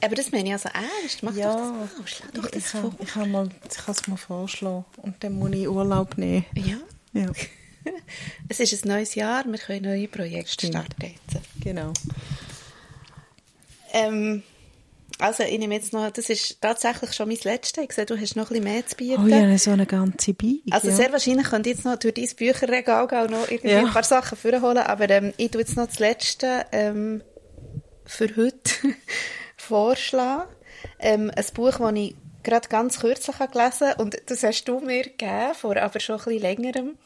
Aber 0.00 0.14
das 0.14 0.32
meine 0.32 0.48
ich 0.48 0.52
also 0.52 0.68
ernst. 0.68 1.22
Mach 1.22 1.34
ja, 1.34 1.52
doch 1.52 1.88
das 1.88 1.98
mal. 1.98 2.06
Schlag 2.06 2.34
doch 2.34 2.50
das 2.50 2.64
ich, 2.64 2.80
vor. 2.80 2.94
Ich, 2.98 3.08
kann 3.08 3.30
mal, 3.30 3.48
ich 3.68 3.76
kann 3.76 3.94
es 3.94 4.06
mal 4.06 4.16
vorschlagen. 4.16 4.84
Und 4.98 5.22
dann 5.22 5.32
muss 5.34 5.50
ich 5.52 5.68
Urlaub 5.68 6.16
nehmen. 6.18 6.44
Ja. 6.54 6.78
ja. 7.12 7.32
es 8.48 8.60
ist 8.60 8.84
ein 8.84 8.88
neues 8.88 9.14
Jahr. 9.14 9.44
Wir 9.44 9.58
können 9.58 9.82
neue 9.82 10.08
Projekte 10.08 10.52
Stimmt. 10.52 10.74
starten. 10.74 11.02
Jetzt. 11.02 11.44
Genau. 11.60 11.92
Ähm, 13.92 14.42
also 15.18 15.42
ich 15.42 15.58
nehme 15.58 15.74
jetzt 15.74 15.92
noch, 15.92 16.10
das 16.10 16.30
ist 16.30 16.60
tatsächlich 16.60 17.12
schon 17.12 17.28
mein 17.28 17.38
letztes. 17.42 17.84
Ich 17.84 17.92
sehe, 17.92 18.06
du 18.06 18.18
hast 18.18 18.36
noch 18.36 18.50
ein 18.50 18.60
bisschen 18.60 18.64
mehr 18.64 18.86
zu 18.86 18.96
bieten. 18.96 19.24
Oh 19.24 19.28
ja, 19.28 19.58
so 19.58 19.70
eine 19.72 19.86
ganze 19.86 20.34
Bibel. 20.34 20.72
Also 20.72 20.88
ja. 20.88 20.94
sehr 20.94 21.12
wahrscheinlich 21.12 21.48
könnt 21.48 21.66
ihr 21.66 21.72
jetzt 21.72 21.84
noch 21.84 21.96
durch 21.96 22.14
dein 22.14 22.28
Bücherregal 22.36 23.26
und 23.26 23.30
noch 23.32 23.48
irgendwie 23.48 23.70
ja. 23.70 23.80
ein 23.80 23.92
paar 23.92 24.04
Sachen 24.04 24.38
vorholen, 24.38 24.78
aber 24.78 25.10
ähm, 25.10 25.32
ich 25.36 25.50
tue 25.50 25.60
jetzt 25.60 25.76
noch 25.76 25.86
das 25.86 25.98
letzte 25.98 26.66
ähm, 26.72 27.22
für 28.04 28.28
heute 28.36 28.72
vorschlagen. 29.56 30.48
Ähm, 31.00 31.30
ein 31.34 31.44
Buch, 31.54 31.78
das 31.78 31.92
ich 31.94 32.14
gerade 32.42 32.68
ganz 32.68 33.00
kürzlich 33.00 33.36
gelesen 33.36 33.88
habe. 33.88 34.02
Und 34.02 34.16
das 34.26 34.42
hast 34.42 34.64
du 34.64 34.80
mir 34.80 35.02
gegeben, 35.04 35.54
vor 35.54 35.76
aber 35.76 36.00
schon 36.00 36.18
ein 36.18 36.24
bisschen 36.24 36.42
längerem. 36.42 36.98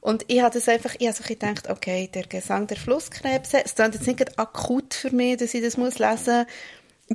Und 0.00 0.24
ich 0.28 0.40
habe 0.40 0.54
das 0.54 0.68
einfach, 0.68 0.94
ich 0.98 1.08
habe 1.08 1.16
so 1.16 1.24
gedacht, 1.24 1.68
okay, 1.68 2.08
der 2.12 2.26
Gesang 2.26 2.66
der 2.66 2.76
Flusskrebse, 2.76 3.64
es 3.64 3.74
klingt 3.74 3.94
jetzt 3.94 4.06
nicht 4.06 4.38
akut 4.38 4.94
für 4.94 5.10
mich, 5.10 5.36
dass 5.38 5.52
ich 5.52 5.62
das 5.62 5.76
muss 5.76 5.98
lesen 5.98 6.38
muss. 6.38 6.46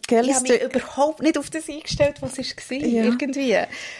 Gell, 0.08 0.30
ich 0.30 0.36
habe 0.36 0.48
mich 0.48 0.62
überhaupt 0.62 1.22
nicht 1.22 1.38
auf 1.38 1.50
das 1.50 1.68
eingestellt, 1.68 2.22
was 2.22 2.40
es 2.40 2.56
war, 2.70 2.78
ja. 2.78 3.04
irgendwie. 3.04 3.58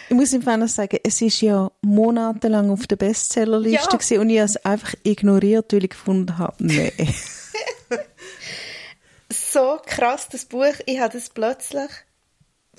Ich 0.08 0.16
muss 0.16 0.32
im 0.32 0.40
Fall 0.40 0.66
sagen, 0.66 0.98
es 1.02 1.20
ist 1.20 1.42
ja 1.42 1.70
monatelang 1.82 2.70
auf 2.70 2.86
der 2.86 2.96
Bestsellerliste 2.96 4.14
ja. 4.14 4.20
und 4.20 4.30
ich 4.30 4.38
habe 4.38 4.46
es 4.46 4.56
einfach 4.64 4.94
ignoriert, 5.02 5.70
weil 5.74 5.84
ich 5.84 5.90
gefunden 5.90 6.38
habe, 6.38 6.54
nee. 6.60 6.92
so 9.30 9.78
krass, 9.84 10.28
das 10.30 10.46
Buch. 10.46 10.72
Ich 10.86 10.98
habe 10.98 11.12
das 11.12 11.28
plötzlich, 11.28 11.90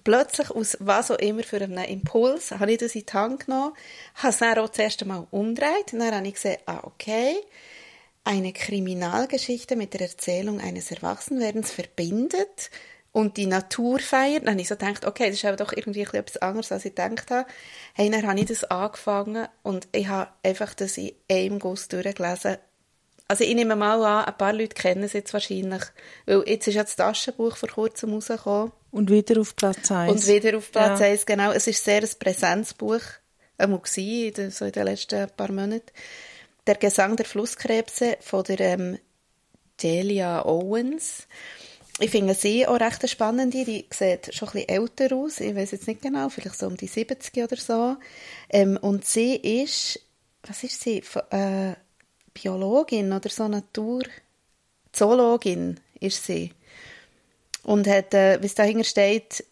plötzlich 0.04 0.50
aus 0.50 0.78
was 0.80 1.12
auch 1.12 1.20
immer 1.20 1.44
für 1.44 1.62
einen 1.62 1.86
Impuls, 1.86 2.50
habe 2.50 2.72
ich 2.72 2.80
das 2.80 2.96
in 2.96 3.06
die 3.06 3.14
Hand 3.14 3.46
genommen, 3.46 3.74
habe 4.16 4.30
es 4.30 4.40
dann 4.40 4.58
auch 4.58 4.70
das 4.70 4.80
erste 4.80 5.06
Mal 5.06 5.28
umgedreht 5.30 5.94
und 5.94 6.00
dann 6.00 6.16
habe 6.16 6.28
ich 6.28 6.34
gesehen, 6.34 6.58
ah, 6.66 6.80
okay, 6.82 7.36
eine 8.24 8.54
Kriminalgeschichte 8.54 9.76
mit 9.76 9.94
der 9.94 10.02
Erzählung 10.02 10.60
eines 10.60 10.90
Erwachsenwerdens 10.90 11.72
verbindet 11.72 12.72
und 13.14 13.38
die 13.38 13.46
Natur 13.46 14.00
feiert. 14.00 14.44
Dann 14.44 14.52
habe 14.52 14.62
ich 14.62 14.68
so 14.68 14.76
gedacht, 14.76 15.06
okay, 15.06 15.28
das 15.28 15.36
ist 15.36 15.46
aber 15.46 15.56
doch 15.56 15.72
irgendwie 15.72 16.02
etwas 16.02 16.38
anderes, 16.38 16.72
als 16.74 16.84
ich 16.84 16.96
gedacht 16.96 17.32
habe. 17.32 17.48
Hey, 17.94 18.10
dann 18.10 18.28
habe 18.28 18.40
ich 18.40 18.48
das 18.48 18.66
angefangen 18.66 19.48
und 19.62 19.88
ich 19.94 20.08
habe 20.08 20.32
einfach 20.44 20.74
das 20.74 20.98
in 20.98 21.14
einem 21.30 21.60
Guss 21.60 21.88
durchgelesen 21.88 22.58
also 23.28 23.46
ich 23.46 23.56
nehme 23.56 23.76
mal 23.76 24.04
an, 24.04 24.26
ein 24.26 24.38
paar 24.38 24.54
Leute 24.54 24.76
kennen 24.76 25.04
es 25.04 25.14
jetzt 25.14 25.34
wahrscheinlich, 25.34 25.82
weil 26.26 26.44
jetzt 26.46 26.68
ist 26.68 26.76
ja 26.76 26.84
das 26.84 26.96
Taschenbuch 26.96 27.56
vor 27.56 27.70
kurzem 27.70 28.14
rausgekommen. 28.14 28.72
Und 28.92 29.10
wieder 29.10 29.42
auf 29.42 29.56
Platz 29.56 29.90
1. 29.90 30.12
Und 30.12 30.28
wieder 30.28 30.58
auf 30.58 30.72
Platz 30.72 31.00
ja. 31.00 31.08
1, 31.08 31.26
genau. 31.26 31.52
Es 31.52 31.66
ist 31.66 31.84
sehr 31.84 32.04
ein 32.04 32.10
Präsenzbuch, 32.20 33.02
einmal 33.58 33.80
gewesen, 33.80 34.52
so 34.52 34.66
in 34.66 34.72
den 34.72 34.86
letzten 34.86 35.30
paar 35.32 35.52
Monaten. 35.52 35.90
Der 36.68 36.76
Gesang 36.76 37.16
der 37.16 37.26
Flusskrebse 37.26 38.18
von 38.22 38.44
der 38.44 38.60
ähm, 38.60 39.00
Delia 39.82 40.46
Owens. 40.46 41.28
Ich 42.00 42.10
finde 42.10 42.34
sie 42.34 42.68
auch 42.68 42.80
recht 42.80 43.08
spannend. 43.08 43.54
Die 43.54 43.86
sieht 43.90 44.34
schon 44.34 44.50
ein 44.50 44.54
bisschen 44.54 44.70
älter 44.70 45.16
aus. 45.16 45.40
Ich 45.40 45.56
weiß 45.56 45.72
jetzt 45.72 45.88
nicht 45.88 46.02
genau, 46.02 46.30
vielleicht 46.30 46.58
so 46.58 46.68
um 46.68 46.76
die 46.76 46.88
70 46.88 47.44
oder 47.44 47.56
so. 47.56 47.98
Ähm, 48.50 48.78
und 48.82 49.06
sie 49.06 49.36
ist, 49.36 50.00
was 50.44 50.64
ist 50.64 50.82
sie? 50.82 51.04
Äh, 51.30 51.74
Biologin 52.34 53.14
oder 53.14 53.30
so 53.30 53.48
Natur 53.48 54.04
Zoologin 54.92 55.80
ist 56.00 56.26
sie 56.26 56.52
und 57.64 57.88
hat, 57.88 58.14
äh, 58.14 58.42
wie 58.42 58.46
es 58.46 58.56
dahinter 58.56 58.84
steht, 58.84 59.44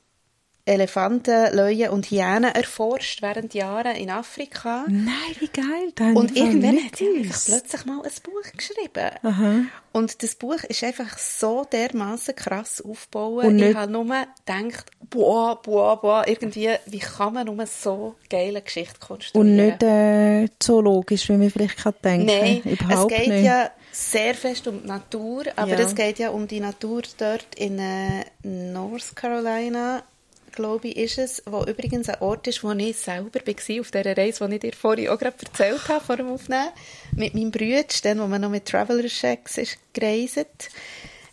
Elefanten, 0.66 1.56
Löwen 1.56 1.90
und 1.90 2.06
Hyänen 2.06 2.54
erforscht 2.54 3.22
während 3.22 3.54
Jahren 3.54 3.96
in 3.96 4.10
Afrika. 4.10 4.86
Nein, 4.88 5.36
wie 5.40 5.48
geil. 5.48 6.16
und 6.16 6.36
irgendwann 6.36 6.84
hat 6.84 6.98
sie 6.98 7.30
plötzlich 7.46 7.86
mal 7.86 8.02
ein 8.04 8.12
Buch 8.24 8.52
geschrieben. 8.56 9.12
Aha. 9.24 9.62
Und 9.94 10.24
das 10.24 10.36
Buch 10.36 10.64
ist 10.70 10.84
einfach 10.84 11.18
so 11.18 11.66
dermaßen 11.70 12.36
krass 12.36 12.82
aufgebaut. 12.82 13.46
Und 13.46 13.60
ich 13.60 13.76
habe 13.76 13.92
nur 13.92 14.06
gedacht, 14.06 14.92
boah, 15.10 15.62
boah, 15.62 16.00
boah, 16.00 16.28
irgendwie, 16.28 16.70
wie 16.86 17.00
kann 17.00 17.34
man 17.34 17.48
nur 17.48 17.66
so 17.66 18.16
geile 18.30 18.62
Geschichte 18.62 19.00
konstruieren? 19.00 19.50
Und 19.50 19.56
nicht 19.56 19.84
äh, 19.84 20.48
zoologisch, 20.60 21.28
wie 21.30 21.38
man 21.38 21.50
vielleicht 21.50 21.78
kann 21.78 21.94
denken 22.04 22.28
Nein, 22.28 22.62
Überhaupt 22.64 23.12
es 23.12 23.18
geht 23.18 23.28
nicht. 23.30 23.46
ja 23.46 23.72
sehr 23.92 24.36
fest 24.36 24.68
um 24.68 24.82
die 24.82 24.88
Natur, 24.88 25.44
aber 25.56 25.72
ja. 25.72 25.80
es 25.80 25.96
geht 25.96 26.20
ja 26.20 26.30
um 26.30 26.48
die 26.48 26.62
Natur 26.62 27.02
dort 27.18 27.56
in 27.56 27.78
äh, 27.78 28.24
North 28.44 29.16
Carolina 29.16 30.04
glaube 30.52 30.90
ich, 30.90 30.98
ist 30.98 31.18
es, 31.18 31.44
wo 31.46 31.64
übrigens 31.64 32.10
ein 32.10 32.22
Ort 32.22 32.48
ist, 32.48 32.64
wo 32.64 32.72
ich 32.72 32.98
selber 32.98 33.40
war, 33.46 33.82
auf 33.82 33.92
dieser 33.92 34.18
Reise, 34.18 34.48
die 34.48 34.56
ich 34.56 34.62
dir 34.62 34.74
vorhin 34.74 35.10
auch 35.10 35.18
gerade 35.18 35.38
erzählt 35.44 35.88
habe, 35.88 36.04
vor 36.04 36.18
dem 36.18 36.30
Aufnehmen, 36.30 36.70
mit 37.16 37.34
meinem 37.34 37.52
Bruder, 37.52 37.86
dann, 38.04 38.20
wo 38.20 38.28
man 38.28 38.42
noch 38.42 38.50
mit 38.50 38.66
Traveler 38.66 39.08
Checks 39.08 39.58
ist 39.58 39.78
gereist. 39.94 40.70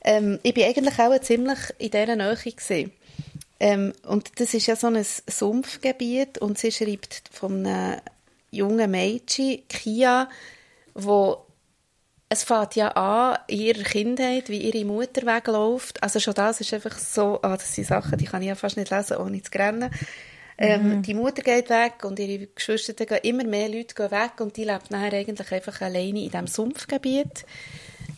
Ähm, 0.04 0.38
ich 0.42 0.56
war 0.56 0.66
eigentlich 0.66 0.98
auch 0.98 1.20
ziemlich 1.20 1.58
in 1.78 1.90
dieser 1.90 2.16
Nähe. 2.16 2.90
Ähm, 3.60 3.92
und 4.06 4.40
das 4.40 4.54
ist 4.54 4.66
ja 4.66 4.76
so 4.76 4.86
ein 4.86 5.04
Sumpfgebiet 5.04 6.38
und 6.38 6.58
sie 6.58 6.70
schreibt 6.70 7.22
von 7.32 7.66
einem 7.66 8.00
jungen 8.50 8.90
Mädchen, 8.90 9.66
Kia, 9.68 10.28
wo 10.94 11.44
es 12.29 12.45
fängt 12.45 12.76
ja 12.76 12.89
an 12.89 13.39
in 13.47 13.61
ihrer 13.61 13.85
Kindheit, 13.85 14.49
wie 14.49 14.59
ihre 14.59 14.85
Mutter 14.85 15.22
wegläuft. 15.22 16.03
Also 16.03 16.20
schon 16.20 16.35
das 16.35 16.61
ist 16.61 16.74
einfach 16.74 16.99
so, 16.99 17.39
ah, 17.43 17.57
das 17.57 17.74
sind 17.74 17.87
Sachen, 17.87 18.18
die 18.18 18.26
kann 18.26 18.43
ich 18.43 18.49
ja 18.49 18.55
fast 18.55 18.76
nicht 18.76 18.91
lesen, 18.91 19.16
ohne 19.16 19.43
zu 19.43 19.51
rennen. 19.53 19.91
Ähm, 20.61 20.97
mhm. 20.97 21.03
Die 21.03 21.14
Mutter 21.14 21.43
geht 21.43 21.70
weg 21.70 22.05
und 22.05 22.18
ihre 22.18 22.49
Geschwister 22.49 22.93
gehen, 23.07 23.20
immer 23.22 23.45
mehr 23.45 23.68
Leute 23.68 23.95
gehen 23.95 24.11
weg 24.11 24.41
und 24.41 24.57
die 24.57 24.64
lebt 24.64 24.91
nachher 24.91 25.12
eigentlich 25.12 25.53
einfach 25.53 25.81
alleine 25.81 26.24
in 26.24 26.31
diesem 26.31 26.47
Sumpfgebiet. 26.49 27.47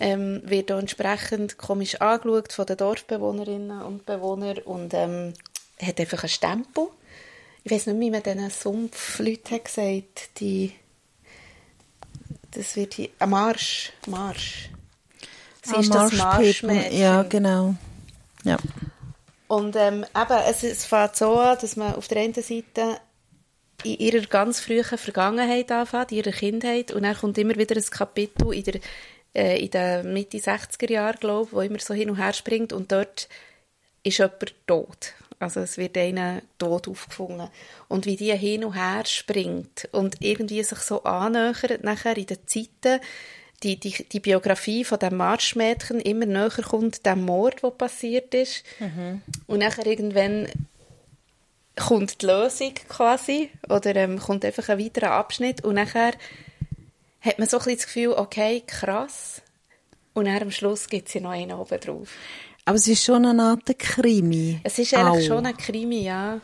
Ähm, 0.01 0.41
wird 0.45 0.73
auch 0.73 0.79
entsprechend 0.79 1.59
komisch 1.59 2.01
angeschaut 2.01 2.53
von 2.53 2.65
den 2.65 2.79
Dorfbewohnerinnen 2.79 3.83
und 3.83 4.07
Bewohnern 4.07 4.59
und 4.59 4.95
ähm, 4.95 5.35
hat 5.81 6.01
einfach 6.01 6.23
einen 6.23 6.31
Stempel. 6.31 6.87
Ich 7.63 7.71
weiß 7.71 7.87
nicht, 7.89 8.01
wie 8.01 8.11
man 8.11 8.23
diesen 8.23 8.49
Sumpfleuten 8.49 9.63
gesagt 9.63 10.41
die 10.41 10.73
das 12.53 12.76
wird 12.76 12.94
hier, 12.94 13.09
ein 13.18 13.30
Marsch, 13.30 13.92
Marsch. 14.07 14.70
Sie 15.62 15.74
ah, 15.74 15.80
ist 15.80 15.94
das 15.94 16.12
Marschmädchen. 16.12 16.98
Ja, 16.98 17.22
genau. 17.22 17.74
Ja. 18.44 18.57
Und 19.48 19.76
ähm, 19.76 20.05
eben, 20.16 20.38
es, 20.48 20.62
es 20.62 20.84
fängt 20.84 21.16
so 21.16 21.38
an, 21.38 21.59
dass 21.61 21.76
man 21.76 21.94
auf 21.94 22.09
der 22.09 22.22
einen 22.22 22.34
Seite 22.34 23.01
in 23.82 23.98
ihrer 23.98 24.26
ganz 24.26 24.61
frühen 24.61 24.84
Vergangenheit 24.84 25.70
anfängt, 25.72 26.12
in 26.12 26.18
ihrer 26.18 26.32
Kindheit, 26.32 26.92
und 26.92 27.03
dann 27.03 27.16
kommt 27.16 27.38
immer 27.38 27.57
wieder 27.57 27.76
ein 27.76 27.90
Kapitel 27.90 28.53
in 28.53 28.64
der 28.64 28.80
äh, 29.34 29.62
in 29.62 29.70
den 29.70 30.12
Mitte 30.12 30.38
60er 30.38 30.90
Jahren, 30.90 31.18
glaube 31.20 31.46
ich, 31.46 31.53
wo 31.53 31.61
immer 31.61 31.78
so 31.78 31.94
hin 31.94 32.11
und 32.11 32.16
her 32.16 32.32
springt 32.32 32.72
und 32.72 32.90
dort 32.90 33.28
ist 34.03 34.18
jemand 34.18 34.55
tot. 34.66 35.14
Also 35.41 35.61
es 35.61 35.78
wird 35.78 35.97
einer 35.97 36.43
tot 36.59 36.86
aufgefunden. 36.86 37.49
Und 37.88 38.07
wie 38.07 38.16
die 38.16 38.36
hin 38.36 38.64
und 38.64 38.74
her 38.74 39.05
springt 39.07 39.88
und 39.91 40.16
irgendwie 40.20 40.62
sich 40.62 40.78
so 40.78 41.03
annähert 41.03 41.82
nachher 41.82 42.16
in 42.16 42.26
den 42.26 42.47
Zeiten, 42.47 43.01
die, 43.62 43.80
die, 43.80 44.05
die 44.05 44.20
Biografie 44.20 44.84
von 44.84 44.99
dem 44.99 45.16
Marschmädchen 45.16 46.01
immer 46.01 46.26
näher 46.26 46.51
kommt, 46.51 47.05
dem 47.05 47.24
Mord, 47.24 47.62
der 47.62 47.70
passiert 47.70 48.34
ist. 48.34 48.64
Mhm. 48.78 49.22
Und 49.47 49.59
nachher 49.61 49.86
irgendwann 49.86 50.47
kommt 51.74 52.20
die 52.20 52.26
Lösung 52.26 52.74
quasi 52.88 53.51
oder 53.68 53.97
ähm, 53.97 54.18
kommt 54.18 54.45
einfach 54.45 54.68
ein 54.68 54.78
weiterer 54.78 55.12
Abschnitt 55.12 55.64
und 55.64 55.74
nachher 55.74 56.12
hat 57.22 57.38
man 57.38 57.49
so 57.49 57.59
ein 57.59 57.64
bisschen 57.64 57.78
das 57.78 57.86
Gefühl, 57.86 58.12
okay, 58.12 58.62
krass. 58.66 59.43
Und 60.12 60.26
am 60.26 60.51
Schluss 60.51 60.88
gibt 60.88 61.09
es 61.09 61.14
ja 61.14 61.20
noch 61.20 61.30
einen 61.30 61.53
oben 61.53 61.80
drauf. 61.80 62.09
Aber 62.71 62.77
es 62.77 62.87
ist 62.87 63.05
schon 63.05 63.27
eine 63.27 63.43
Art 63.43 63.79
Krimi. 63.81 64.61
Es 64.62 64.79
ist 64.79 64.95
eigentlich 64.95 65.29
Au. 65.29 65.35
schon 65.35 65.45
ein 65.45 65.57
Krimi, 65.57 66.03
ja. 66.03 66.41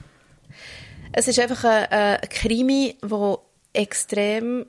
Es 1.13 1.29
ist 1.29 1.39
einfach 1.39 1.63
ein, 1.63 1.85
ein 1.85 2.21
Krimi, 2.29 2.97
der 3.01 3.39
extrem 3.73 4.67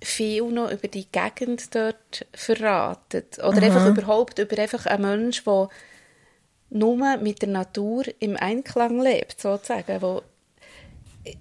viel 0.00 0.44
noch 0.44 0.70
über 0.70 0.86
die 0.86 1.08
Gegend 1.10 1.74
dort 1.74 2.26
verratet. 2.32 3.38
Oder 3.40 3.56
Aha. 3.56 3.64
einfach 3.64 3.88
überhaupt 3.88 4.38
über 4.38 4.56
einfach 4.56 4.86
einen 4.86 5.02
Menschen, 5.02 5.42
der 5.46 5.68
nur 6.70 7.16
mit 7.16 7.42
der 7.42 7.48
Natur 7.48 8.04
im 8.20 8.36
Einklang 8.36 9.00
lebt, 9.00 9.40
sozusagen, 9.40 10.00
wo 10.00 10.22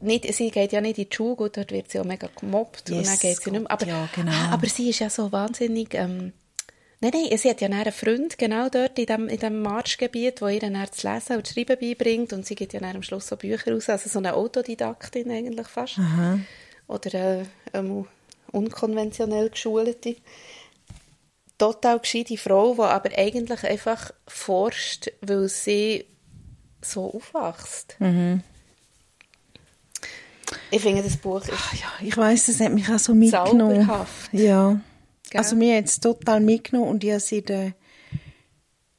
nicht, 0.02 0.34
sie 0.34 0.50
geht 0.50 0.72
ja 0.72 0.82
nicht 0.82 0.98
in 0.98 1.10
die 1.10 1.16
Schule, 1.16 1.36
gut, 1.36 1.58
dort 1.58 1.72
wird 1.72 1.92
sie 1.92 2.00
auch 2.00 2.06
mega 2.06 2.28
gemobbt 2.40 2.90
yes, 2.90 2.98
und 2.98 3.08
dann 3.08 3.20
geht 3.20 3.40
sie 3.40 3.52
nicht 3.52 3.62
mehr. 3.62 3.72
Aber, 3.72 3.86
ja, 3.86 4.10
genau. 4.16 4.32
aber 4.32 4.66
sie 4.66 4.90
ist 4.90 4.98
ja 4.98 5.12
so 5.12 5.32
wahnsinnig... 5.32 5.94
Ähm, 5.94 6.34
nein, 7.02 7.12
nein, 7.14 7.38
sie 7.38 7.50
hat 7.50 7.62
ja 7.62 7.68
einen 7.70 7.92
Freund 7.92 8.38
genau 8.38 8.70
dort 8.70 8.98
in 9.00 9.06
dem, 9.06 9.28
in 9.28 9.40
dem 9.40 9.62
Marschgebiet, 9.62 10.42
der 10.42 10.50
ihr 10.50 10.60
dann 10.60 10.74
das 10.74 11.04
Lesen 11.04 11.38
und 11.38 11.48
das 11.48 11.54
Schreiben 11.54 11.78
beibringt 11.80 12.34
und 12.34 12.46
sie 12.46 12.56
gibt 12.56 12.74
ja 12.74 12.82
am 12.82 13.04
Schluss 13.04 13.28
so 13.28 13.36
Bücher 13.36 13.74
raus, 13.74 13.90
also 13.90 14.10
so 14.10 14.20
eine 14.20 14.34
Autodidaktin 14.34 15.32
eigentlich 15.32 15.68
fast. 15.68 16.00
Aha. 16.00 16.40
Oder 16.88 17.14
äh, 17.14 17.46
eine 17.74 18.06
unkonventionell 18.52 19.50
geschulte 19.50 20.16
total 21.58 22.00
gescheite 22.00 22.38
Frau, 22.38 22.76
die 22.76 22.82
aber 22.82 23.10
eigentlich 23.18 23.64
einfach 23.64 24.12
forscht, 24.28 25.12
weil 25.22 25.50
sie 25.50 26.06
so 26.82 27.14
aufwächst. 27.14 27.96
Mhm. 28.00 28.42
Ich 30.72 30.82
finde, 30.82 31.04
das 31.04 31.18
Buch 31.18 31.42
ist 31.42 31.52
Ach 31.54 31.74
ja, 31.74 31.88
ich 32.02 32.16
weiß, 32.16 32.48
es 32.48 32.60
hat 32.60 32.72
mich 32.72 32.88
auch 32.90 33.00
so 33.00 33.14
mitgenommen. 33.14 33.86
Zauberhaft. 33.86 34.34
Ja. 34.34 34.80
Gell? 35.30 35.40
Also 35.40 35.56
mir 35.56 35.84
es 35.84 36.00
total 36.00 36.40
mitgenommen 36.40 36.90
und 36.90 37.04
ich 37.04 37.12
habe 37.12 37.20
sie 37.20 37.42
da 37.42 37.72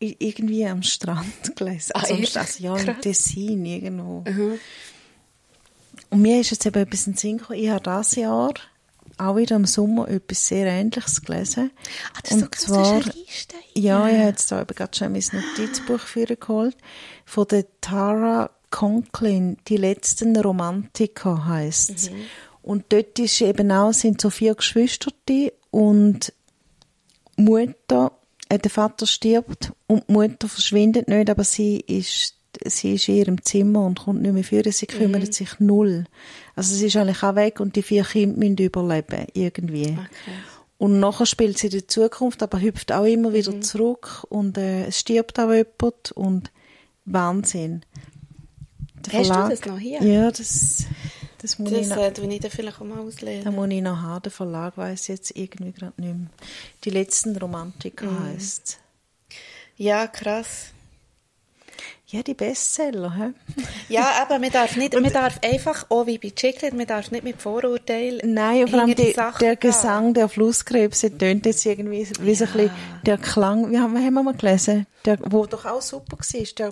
irgendwie 0.00 0.66
am 0.66 0.82
Strand 0.82 1.56
gelesen. 1.56 1.92
Also, 1.94 2.14
ah, 2.14 2.46
ja, 2.58 2.76
im 2.76 3.00
Tessin 3.00 3.64
irgendwo. 3.64 4.24
Mhm. 4.28 4.58
Und 6.10 6.22
mir 6.22 6.40
ist 6.40 6.50
jetzt 6.50 6.66
eben 6.66 6.80
etwas 6.80 7.06
in 7.06 7.12
den 7.14 7.18
Sinn 7.18 7.38
gekommen. 7.38 7.58
Ich 7.58 7.68
habe 7.68 7.82
dieses 7.82 8.14
Jahr 8.16 8.54
auch 9.18 9.36
wieder 9.36 9.56
im 9.56 9.64
Sommer 9.64 10.08
etwas 10.08 10.46
sehr 10.46 10.66
Ähnliches 10.66 11.22
gelesen. 11.22 11.72
Ah, 12.14 12.20
das 12.22 12.36
ist 12.36 12.42
und 12.42 12.54
so 12.54 12.66
zwar, 12.66 13.00
Liste. 13.00 13.56
Ja, 13.74 14.06
ich 14.08 14.14
habe 14.14 14.28
jetzt 14.28 14.52
da 14.52 14.60
eben 14.60 14.74
gerade 14.74 14.96
schon 14.96 15.12
mein 15.12 15.24
Notizbuch 15.32 16.00
für 16.00 16.26
geholt. 16.26 16.76
Von 17.24 17.48
der 17.48 17.66
Tara 17.80 18.50
Conklin, 18.70 19.56
«Die 19.66 19.76
letzten 19.76 20.36
Romantiker» 20.36 21.46
heisst 21.46 22.10
mhm. 22.10 22.20
Und 22.62 22.84
dort 22.90 23.18
ist 23.18 23.40
eben 23.40 23.72
auch, 23.72 23.92
sind 23.92 24.20
so 24.20 24.28
vier 24.28 24.54
Geschwister 24.54 25.10
und 25.70 26.32
Mutter, 27.36 28.12
äh, 28.48 28.58
der 28.58 28.70
Vater 28.70 29.06
stirbt 29.06 29.72
und 29.86 30.04
die 30.08 30.12
Mutter 30.12 30.48
verschwindet 30.48 31.08
nicht, 31.08 31.30
aber 31.30 31.44
sie 31.44 31.78
ist 31.80 32.34
sie 32.64 32.94
ist 32.94 33.08
in 33.08 33.16
ihrem 33.16 33.42
Zimmer 33.42 33.84
und 33.84 34.00
kommt 34.00 34.22
nicht 34.22 34.32
mehr 34.32 34.44
führen. 34.44 34.72
Sie 34.72 34.86
kümmert 34.86 35.26
mhm. 35.26 35.32
sich 35.32 35.60
null. 35.60 36.04
Also 36.56 36.74
sie 36.74 36.86
ist 36.86 36.96
eigentlich 36.96 37.22
auch 37.22 37.34
weg 37.34 37.60
und 37.60 37.76
die 37.76 37.82
vier 37.82 38.04
Kinder 38.04 38.36
müssen 38.36 38.58
überleben, 38.58 39.26
irgendwie. 39.34 39.90
Okay. 39.90 40.36
Und 40.78 41.00
nachher 41.00 41.26
spielt 41.26 41.58
sie 41.58 41.68
der 41.68 41.88
Zukunft, 41.88 42.42
aber 42.42 42.60
hüpft 42.60 42.92
auch 42.92 43.04
immer 43.04 43.32
wieder 43.32 43.52
mhm. 43.52 43.62
zurück 43.62 44.24
und 44.28 44.56
äh, 44.58 44.86
es 44.86 45.00
stirbt 45.00 45.38
auch 45.38 45.52
jemand 45.52 46.12
und 46.12 46.50
Wahnsinn. 47.04 47.82
Der 49.06 49.20
Hast 49.20 49.26
Verlag, 49.26 49.50
du 49.50 49.56
das 49.56 49.66
noch 49.66 49.78
hier? 49.78 50.02
Ja, 50.02 50.30
das, 50.30 50.84
das 51.38 51.58
muss 51.58 51.70
das, 51.70 51.80
ich 51.80 51.88
noch... 51.88 51.96
Äh, 51.98 52.08
ich 52.08 52.40
dann 52.40 52.50
vielleicht 52.50 52.80
auch 52.80 52.84
mal 52.84 52.98
auslesen. 53.00 53.44
Da 53.44 53.50
muss 53.50 53.68
ich 53.70 53.82
noch 53.82 53.96
haben. 54.00 54.22
Der 54.22 54.32
Verlag 54.32 54.76
weiss 54.76 55.06
jetzt 55.06 55.36
irgendwie 55.36 55.72
gerade 55.72 56.00
nicht 56.00 56.14
mehr. 56.16 56.28
Die 56.84 56.90
letzten 56.90 57.36
Romantiker 57.36 58.06
mhm. 58.06 58.24
heisst 58.24 58.78
Ja, 59.76 60.06
krass. 60.06 60.72
Ja, 62.10 62.22
die 62.22 62.32
Bestseller. 62.32 63.14
He? 63.16 63.94
ja, 63.94 64.12
aber 64.22 64.38
man 64.38 64.50
darf, 64.50 64.76
nicht, 64.76 64.98
man 64.98 65.12
darf 65.12 65.40
einfach, 65.42 65.84
auch 65.90 66.06
wie 66.06 66.16
bei 66.16 66.30
Chiclet, 66.30 66.72
man 66.72 66.86
darf 66.86 67.10
nicht 67.10 67.22
mit 67.22 67.42
Vorurteilen 67.42 68.32
Nein, 68.32 68.66
vor 68.66 68.80
allem 68.80 68.94
die, 68.94 69.14
der 69.40 69.56
Gesang 69.56 70.14
der 70.14 70.30
Flusskrebse 70.30 71.18
tönt 71.18 71.44
jetzt 71.44 71.66
irgendwie 71.66 71.98
wie 71.98 72.04
so 72.06 72.18
ein 72.18 72.24
bisschen 72.24 72.70
der 73.04 73.18
Klang, 73.18 73.70
wie 73.70 73.78
haben, 73.78 73.94
haben 73.94 74.14
wir 74.14 74.22
mal 74.22 74.32
gelesen, 74.32 74.86
der, 75.04 75.18
wo 75.20 75.44
doch 75.44 75.66
auch 75.66 75.82
super 75.82 76.16
war, 76.16 76.46
der, 76.56 76.68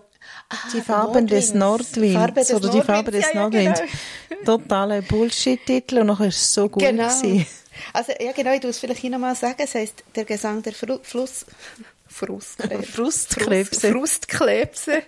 ah, 0.48 0.56
die 0.72 0.80
Farben 0.80 1.26
des 1.26 1.52
Nordwinds, 1.52 2.16
Farbe 2.16 2.40
des 2.40 2.54
oder 2.54 2.70
die 2.70 2.80
Farbe 2.80 3.10
des 3.10 3.26
ja, 3.34 3.40
Nordwinds. 3.40 3.80
Ja, 3.80 3.86
genau. 4.30 4.40
Totaler 4.58 5.02
Bullshit-Titel 5.02 5.98
und 5.98 6.06
nachher 6.06 6.28
ist 6.28 6.40
es 6.40 6.54
so 6.54 6.66
gut 6.66 6.82
genau. 6.82 7.08
Gewesen. 7.08 7.46
Also, 7.92 8.12
ja 8.18 8.32
genau, 8.32 8.54
ich 8.54 8.62
muss 8.62 8.70
es 8.70 8.78
vielleicht 8.78 9.02
hier 9.02 9.10
nochmal 9.10 9.34
sagen, 9.34 9.56
es 9.58 9.74
heisst, 9.74 10.02
der 10.14 10.24
Gesang 10.24 10.62
der 10.62 10.72
Fluss... 10.72 11.44
Frustkrebse. 12.08 12.92
Frustkrebse. 12.92 13.92
Frustkrebse. 13.92 15.02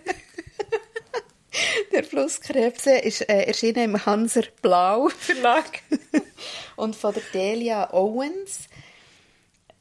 Der 1.92 2.04
Flusskrebse 2.04 2.98
ist 2.98 3.22
äh, 3.22 3.42
erschienen 3.44 3.94
im 3.94 4.06
Hanser 4.06 4.44
Blau 4.62 5.08
Verlag 5.08 5.82
und 6.76 6.94
von 6.94 7.14
der 7.14 7.22
Delia 7.32 7.92
Owens. 7.92 8.68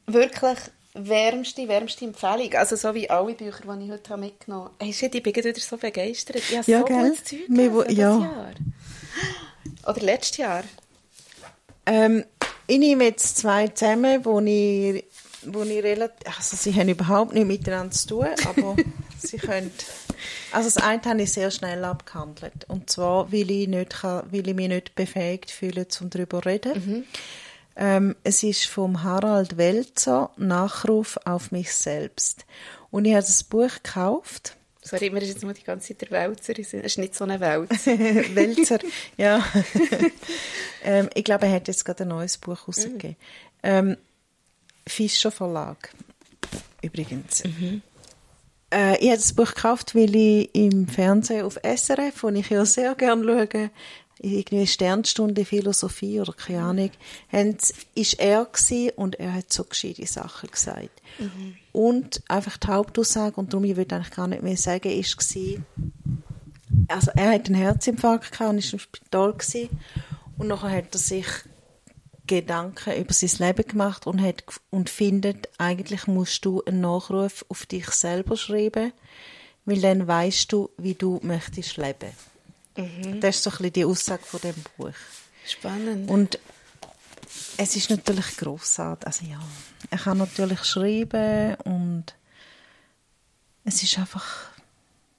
Wirklich 0.06 0.58
wärmste, 0.94 1.68
wärmste 1.68 2.06
Empfehlung. 2.06 2.54
Also 2.54 2.76
so 2.76 2.94
wie 2.94 3.08
alle 3.08 3.34
Bücher, 3.34 3.76
die 3.76 3.84
ich 3.84 3.90
heute 3.90 4.16
mitgenommen 4.16 4.70
habe. 4.78 4.84
Hey, 4.84 4.90
ich 4.90 5.22
bin 5.22 5.36
wieder 5.36 5.54
so 5.54 5.76
begeistert. 5.76 6.36
Ich 6.36 6.56
habe 6.56 6.70
ja, 6.70 6.80
so 6.80 6.84
gell? 6.84 7.10
gutes 7.10 7.24
Zeug 7.24 7.46
gelesen, 7.46 7.96
ja. 7.96 8.18
Jahr. 8.18 8.52
Oder 9.86 10.00
letztes 10.00 10.36
Jahr. 10.38 10.64
Ähm, 11.86 12.24
ich 12.66 12.78
nehme 12.78 13.04
jetzt 13.04 13.38
zwei 13.38 13.68
zusammen, 13.68 14.24
wo 14.24 14.40
ich 14.40 15.04
wo 15.42 15.62
ich 15.62 15.82
relativ, 15.82 16.36
also 16.36 16.56
sie 16.56 16.74
haben 16.74 16.88
überhaupt 16.88 17.32
nichts 17.32 17.48
miteinander 17.48 17.92
zu 17.92 18.08
tun, 18.08 18.26
aber 18.44 18.76
sie 19.18 19.36
können, 19.36 19.70
also 20.52 20.68
das 20.68 20.82
eine 20.82 21.02
habe 21.02 21.22
ich 21.22 21.32
sehr 21.32 21.50
schnell 21.50 21.84
abgehandelt 21.84 22.64
und 22.68 22.90
zwar, 22.90 23.32
weil 23.32 23.50
ich, 23.50 23.68
nicht 23.68 23.90
kann, 23.90 24.24
weil 24.30 24.48
ich 24.48 24.54
mich 24.54 24.68
nicht 24.68 24.94
befähigt 24.94 25.50
fühle, 25.50 25.86
um 26.00 26.10
darüber 26.10 26.42
zu 26.42 26.48
reden. 26.48 26.72
Mhm. 26.74 27.04
Ähm, 27.80 28.16
es 28.24 28.42
ist 28.42 28.66
vom 28.66 29.04
Harald 29.04 29.56
Welzer, 29.56 30.30
Nachruf 30.36 31.16
auf 31.24 31.52
mich 31.52 31.72
selbst. 31.72 32.44
Und 32.90 33.04
ich 33.04 33.12
habe 33.12 33.22
das 33.22 33.44
Buch 33.44 33.70
gekauft. 33.82 34.56
Sorry, 34.82 35.10
mir 35.10 35.22
ist 35.22 35.28
jetzt 35.28 35.42
nur 35.44 35.52
die 35.52 35.62
ganze 35.62 35.88
Zeit 35.88 36.00
der 36.00 36.10
Wälzer. 36.10 36.58
Es 36.58 36.72
ist 36.72 36.98
nicht 36.98 37.14
so 37.14 37.22
eine 37.24 37.38
Welt. 37.38 37.70
Welzer, 38.34 38.80
ja. 39.16 39.44
ähm, 40.84 41.08
ich 41.14 41.22
glaube, 41.22 41.46
er 41.46 41.52
hat 41.52 41.68
jetzt 41.68 41.84
gerade 41.84 42.02
ein 42.02 42.08
neues 42.08 42.38
Buch 42.38 42.66
rausgegeben. 42.66 43.10
Mhm. 43.10 43.16
Ähm, 43.62 43.96
Fischer 44.88 45.30
Verlag. 45.30 45.90
Übrigens. 46.82 47.44
Mhm. 47.44 47.82
Äh, 48.72 48.98
ich 48.98 49.08
habe 49.08 49.16
das 49.16 49.32
Buch 49.32 49.54
gekauft, 49.54 49.94
weil 49.94 50.14
ich 50.14 50.54
im 50.54 50.88
Fernsehen 50.88 51.44
auf 51.44 51.58
SRF, 51.62 52.22
wo 52.22 52.28
ich 52.28 52.50
ja 52.50 52.64
sehr 52.64 52.94
gerne 52.94 53.24
schaue, 53.24 53.70
irgendwie 54.20 54.66
Sternstunde 54.66 55.44
Philosophie 55.44 56.20
oder 56.20 56.32
keine 56.32 56.62
Ahnung, 56.62 56.90
ist 57.94 58.18
er 58.18 58.44
gewesen 58.44 58.90
und 58.96 59.20
er 59.20 59.32
hat 59.34 59.52
so 59.52 59.64
gescheite 59.64 60.06
Sachen 60.06 60.50
gesagt. 60.50 61.02
Mhm. 61.18 61.56
Und 61.72 62.22
einfach 62.28 62.56
die 62.56 62.66
Hauptaussage, 62.66 63.36
und 63.36 63.52
darum, 63.52 63.64
ich 63.64 63.76
will 63.76 63.86
eigentlich 63.90 64.10
gar 64.10 64.26
nicht 64.26 64.42
mehr 64.42 64.56
sagen, 64.56 64.90
ist 64.90 65.16
gewesen, 65.16 65.64
also 66.88 67.12
er 67.14 67.32
hat 67.32 67.46
einen 67.46 67.54
Herzinfarkt 67.54 68.32
gehabt 68.32 68.50
und 68.50 68.58
ist 68.58 68.72
im 68.72 68.78
Spital 68.80 69.32
gewesen, 69.32 69.68
und 70.36 70.48
nachher 70.48 70.70
hat 70.70 70.94
er 70.94 70.98
sich 70.98 71.26
Gedanken 72.28 72.94
über 72.94 73.12
sein 73.12 73.48
Leben 73.48 73.66
gemacht 73.66 74.06
und, 74.06 74.22
hat, 74.22 74.44
und 74.70 74.88
findet, 74.88 75.48
eigentlich 75.58 76.06
musst 76.06 76.44
du 76.44 76.62
einen 76.64 76.80
Nachruf 76.80 77.44
auf 77.48 77.66
dich 77.66 77.90
selber 77.90 78.36
schreiben, 78.36 78.92
weil 79.64 79.80
dann 79.80 80.06
weißt 80.06 80.52
du, 80.52 80.70
wie 80.78 80.94
du 80.94 81.18
möchtest 81.24 81.76
leben. 81.76 82.12
Mhm. 82.76 83.20
Das 83.20 83.36
ist 83.36 83.42
so 83.42 83.50
ein 83.50 83.56
bisschen 83.56 83.72
die 83.72 83.84
Aussage 83.84 84.22
von 84.22 84.40
dem 84.40 84.54
Buch. 84.76 84.94
Spannend. 85.44 86.08
Und 86.08 86.38
es 87.56 87.74
ist 87.74 87.90
natürlich 87.90 88.36
grossartig. 88.36 89.06
Also 89.06 89.26
ja, 89.26 89.40
er 89.90 89.98
kann 89.98 90.18
natürlich 90.18 90.64
schreiben 90.64 91.56
und 91.64 92.04
es 93.64 93.82
ist 93.82 93.98
einfach, 93.98 94.50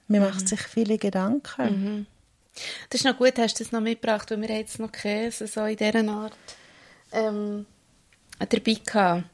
man 0.08 0.20
mhm. 0.20 0.26
macht 0.26 0.48
sich 0.48 0.60
viele 0.60 0.96
Gedanken. 0.96 1.64
Mhm. 1.64 2.06
Das 2.88 3.00
ist 3.00 3.04
noch 3.04 3.16
gut, 3.16 3.38
hast 3.38 3.60
du 3.60 3.64
das 3.64 3.72
noch 3.72 3.80
mitgebracht, 3.80 4.30
weil 4.30 4.40
wir 4.40 4.56
jetzt 4.56 4.78
noch 4.78 4.90
Käse 4.90 5.46
so 5.46 5.64
in 5.64 5.76
dieser 5.76 6.08
Art 6.08 6.36
ähm, 7.12 7.66
dabei 8.38 8.74
gehabt? 8.74 9.24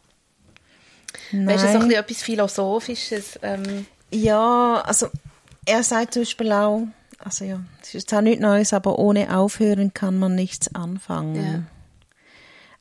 Nein. 1.32 1.46
Weißt 1.46 1.64
du, 1.64 1.68
so 1.68 1.74
ein 1.74 1.88
bisschen 1.88 2.02
etwas 2.02 2.22
Philosophisches? 2.22 3.38
Ähm. 3.42 3.86
Ja, 4.10 4.82
also 4.84 5.08
er 5.64 5.82
sagt 5.82 6.14
zum 6.14 6.22
Beispiel 6.22 6.52
auch, 6.52 6.86
also 7.18 7.44
ja, 7.44 7.60
es 7.82 7.94
ist 7.94 8.10
zwar 8.10 8.22
nichts 8.22 8.40
Neues, 8.40 8.72
aber 8.72 8.98
ohne 8.98 9.36
Aufhören 9.36 9.92
kann 9.94 10.18
man 10.18 10.34
nichts 10.34 10.74
anfangen. 10.74 11.36
Ja. 11.36 11.62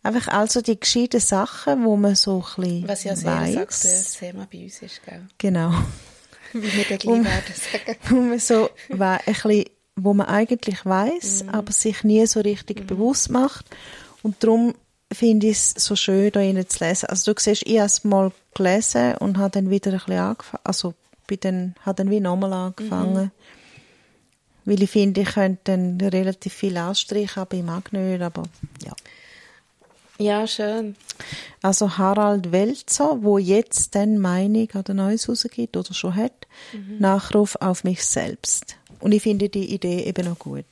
Einfach 0.04 0.28
also 0.28 0.62
die 0.62 0.80
gescheiten 0.80 1.20
Sachen, 1.20 1.84
wo 1.84 1.98
man 1.98 2.16
so 2.16 2.44
ein 2.58 2.62
bisschen 2.62 2.88
Was 2.88 3.04
ja 3.06 3.16
sehr 3.16 3.34
ein 3.34 3.58
aktuelles 3.58 4.14
Thema 4.14 4.48
bei 4.52 4.64
uns 4.64 4.82
ist, 4.84 5.04
gell? 5.04 5.26
Genau. 5.40 5.74
Wie 6.54 6.72
wir 6.72 6.86
dann 6.86 6.98
gleich 7.00 7.24
werden 7.24 7.56
sagen. 7.56 7.98
Wo 8.10 8.22
man 8.22 8.40
so 8.40 8.70
ein 8.90 9.20
bisschen, 9.26 9.66
wo 9.98 10.14
man 10.14 10.28
eigentlich 10.28 10.86
weiß, 10.86 11.44
mhm. 11.44 11.50
aber 11.50 11.72
sich 11.72 12.04
nie 12.04 12.26
so 12.28 12.42
richtig 12.42 12.82
mhm. 12.82 12.88
bewusst 12.88 13.30
macht. 13.30 13.66
Und 14.24 14.44
darum 14.44 14.76
finde 15.16 15.48
ich 15.48 15.58
es 15.58 15.74
so 15.78 15.96
schön, 15.96 16.32
da 16.32 16.40
innen 16.40 16.68
zu 16.68 16.84
lesen. 16.84 17.08
Also 17.08 17.34
du 17.34 17.40
siehst, 17.40 17.64
ich 17.66 17.78
habe 17.78 17.88
es 17.88 18.04
mal 18.04 18.32
gelesen 18.54 19.16
und 19.18 19.38
habe 19.38 19.52
dann 19.52 19.70
wieder 19.70 19.92
ein 19.92 19.98
bisschen 19.98 20.20
angefangen, 20.20 20.62
also 20.64 20.94
bin 21.28 21.40
dann, 21.42 21.76
habe 21.82 21.96
dann 21.96 22.12
wie 22.12 22.20
nochmal 22.20 22.54
angefangen. 22.54 23.26
Mhm. 23.26 23.32
Weil 24.66 24.82
ich 24.82 24.90
finde, 24.90 25.22
ich 25.22 25.30
könnte 25.30 25.62
dann 25.66 26.02
relativ 26.02 26.54
viel 26.54 26.78
ausstreichen, 26.78 27.42
aber 27.42 27.56
ich 27.56 27.64
mag 27.64 27.94
nicht, 27.94 28.22
aber 28.22 28.44
ja. 28.84 28.94
Ja, 30.18 30.48
schön. 30.48 30.96
Also 31.62 31.98
Harald 31.98 32.52
Welzer, 32.52 33.22
wo 33.22 33.38
jetzt 33.38 33.96
dann 33.96 34.18
Meinung 34.18 34.70
an 34.74 34.84
der 34.86 34.96
Neues 34.96 35.28
rausgibt 35.28 35.76
oder 35.76 35.94
schon 35.94 36.16
hat, 36.16 36.48
mhm. 36.74 37.00
Nachruf 37.00 37.58
auf 37.58 37.84
mich 37.84 38.06
selbst. 38.06 38.78
Und 39.02 39.12
ich 39.12 39.24
finde 39.24 39.50
die 39.50 39.74
Idee 39.74 40.04
eben 40.04 40.28
auch 40.30 40.40
gut. 40.40 40.66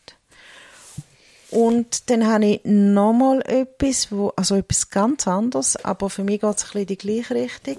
Und 1.53 2.09
dann 2.09 2.25
habe 2.25 2.45
ich 2.45 2.61
nochmal 2.63 3.43
etwas, 3.45 4.11
wo, 4.11 4.29
also 4.29 4.55
etwas 4.55 4.89
ganz 4.89 5.27
anderes, 5.27 5.75
aber 5.75 6.09
für 6.09 6.23
mich 6.23 6.41
geht 6.41 6.57
es 6.57 6.63
ein 6.63 6.65
bisschen 6.65 6.81
in 6.81 6.87
die 6.87 6.97
gleiche 6.97 7.35
Richtung. 7.35 7.77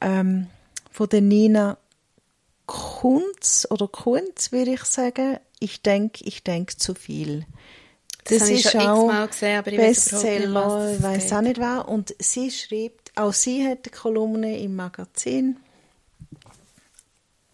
Ähm, 0.00 0.46
von 0.90 1.08
der 1.10 1.20
Nina 1.20 1.76
Kunz 2.64 3.66
oder 3.68 3.88
Kunz, 3.88 4.52
würde 4.52 4.72
ich 4.72 4.84
sagen. 4.84 5.38
Ich 5.58 5.82
denke, 5.82 6.24
ich 6.24 6.42
denke 6.42 6.78
zu 6.78 6.94
viel. 6.94 7.44
Das, 8.24 8.38
das 8.38 8.48
ist 8.48 8.74
auch 8.74 9.28
gesehen, 9.28 9.62
Bestseller, 9.64 10.94
ich 10.94 11.02
weiß 11.02 11.32
auch 11.34 11.40
nicht 11.42 11.58
wer. 11.58 11.88
Und 11.88 12.14
sie 12.18 12.50
schreibt, 12.50 13.12
auch 13.16 13.34
sie 13.34 13.68
hat 13.68 13.80
eine 13.84 13.94
Kolumne 13.94 14.58
im 14.60 14.76
Magazin. 14.76 15.58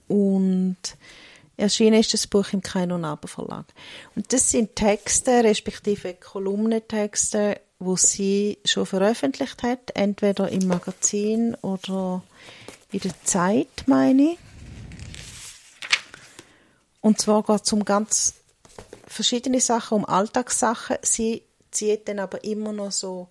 Und 0.07 0.77
erschienen 1.57 2.01
ist 2.01 2.13
das 2.15 2.27
Buch 2.27 2.53
im 2.53 2.63
Kein 2.63 2.93
und 2.93 3.05
Aber 3.05 3.29
Verlag. 3.29 3.67
Und 4.15 4.33
das 4.33 4.51
sind 4.51 4.77
Texte, 4.77 5.45
respektive 5.45 6.15
Kolumnentexte, 6.15 7.61
wo 7.79 7.97
sie 7.97 8.59
schon 8.65 8.87
veröffentlicht 8.87 9.63
hat, 9.63 9.91
entweder 9.95 10.49
im 10.49 10.67
Magazin 10.67 11.55
oder 11.57 12.23
in 12.93 13.01
der 13.01 13.23
Zeit, 13.25 13.85
meine 13.87 14.33
ich. 14.33 14.39
Und 17.01 17.21
zwar 17.21 17.43
geht 17.43 17.63
es 17.65 17.73
um 17.73 17.85
ganz 17.85 18.35
verschiedene 19.07 19.61
Sachen, 19.61 19.99
um 19.99 20.05
Alltagssachen. 20.05 20.97
Sie 21.03 21.43
zieht 21.71 22.09
dann 22.09 22.19
aber 22.19 22.43
immer 22.45 22.73
noch 22.73 22.93
so 22.93 23.29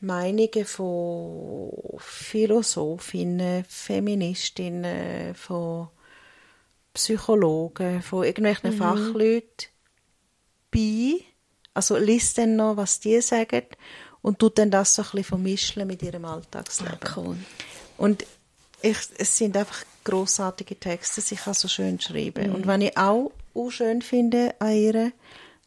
Meinungen 0.00 0.64
von 0.64 1.72
Philosophinnen, 1.98 3.64
Feministinnen, 3.64 5.34
von 5.34 5.88
Psychologen, 6.98 8.02
von 8.02 8.24
irgendwelchen 8.24 8.74
mhm. 8.74 8.78
Fachleuten 8.78 9.68
bei. 10.70 11.24
Also 11.74 11.96
liest 11.96 12.38
dann 12.38 12.56
noch, 12.56 12.76
was 12.76 12.98
die 13.00 13.20
sagen 13.20 13.62
und 14.20 14.38
tut 14.38 14.58
dann 14.58 14.70
das 14.70 14.94
so 14.94 15.02
ein 15.02 15.04
bisschen 15.04 15.24
vermischen 15.24 15.86
mit 15.86 16.02
ihrem 16.02 16.24
Alltagsleben. 16.24 16.98
Ah, 17.00 17.14
cool. 17.16 17.36
Und 17.96 18.26
ich, 18.82 18.98
es 19.16 19.36
sind 19.36 19.56
einfach 19.56 19.84
großartige 20.04 20.78
Texte, 20.78 21.20
sie 21.20 21.36
kann 21.36 21.54
so 21.54 21.68
schön 21.68 22.00
schreiben. 22.00 22.48
Mhm. 22.48 22.54
Und 22.54 22.66
wenn 22.66 22.80
ich 22.82 22.96
auch, 22.96 23.32
auch 23.54 23.70
schön 23.70 24.02
finde 24.02 24.54
an 24.58 24.72
ihr, 24.72 25.12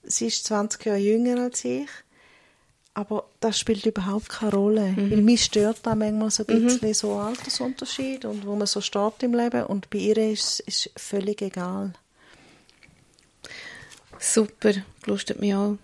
sie 0.03 0.27
ist 0.27 0.45
20 0.45 0.85
Jahre 0.85 0.99
jünger 0.99 1.43
als 1.43 1.63
ich, 1.63 1.89
aber 2.93 3.25
das 3.39 3.57
spielt 3.57 3.85
überhaupt 3.85 4.29
keine 4.29 4.51
Rolle. 4.51 4.91
Mhm. 4.91 5.11
Weil 5.11 5.21
mich 5.21 5.45
stört 5.45 5.79
da 5.83 5.95
manchmal 5.95 6.31
so 6.31 6.45
ein 6.45 6.61
mhm. 6.61 6.65
bisschen 6.65 6.87
mhm. 6.89 6.93
so 6.93 7.15
Altersunterschied 7.15 8.25
und 8.25 8.45
wo 8.45 8.55
man 8.55 8.67
so 8.67 8.81
steht 8.81 9.23
im 9.23 9.33
Leben 9.33 9.65
und 9.65 9.89
bei 9.89 9.99
ihr 9.99 10.17
ist 10.17 10.63
es 10.65 10.89
völlig 10.95 11.41
egal. 11.41 11.93
Super, 14.19 14.73
lustet 15.05 15.39
mich 15.39 15.55
auch. 15.55 15.77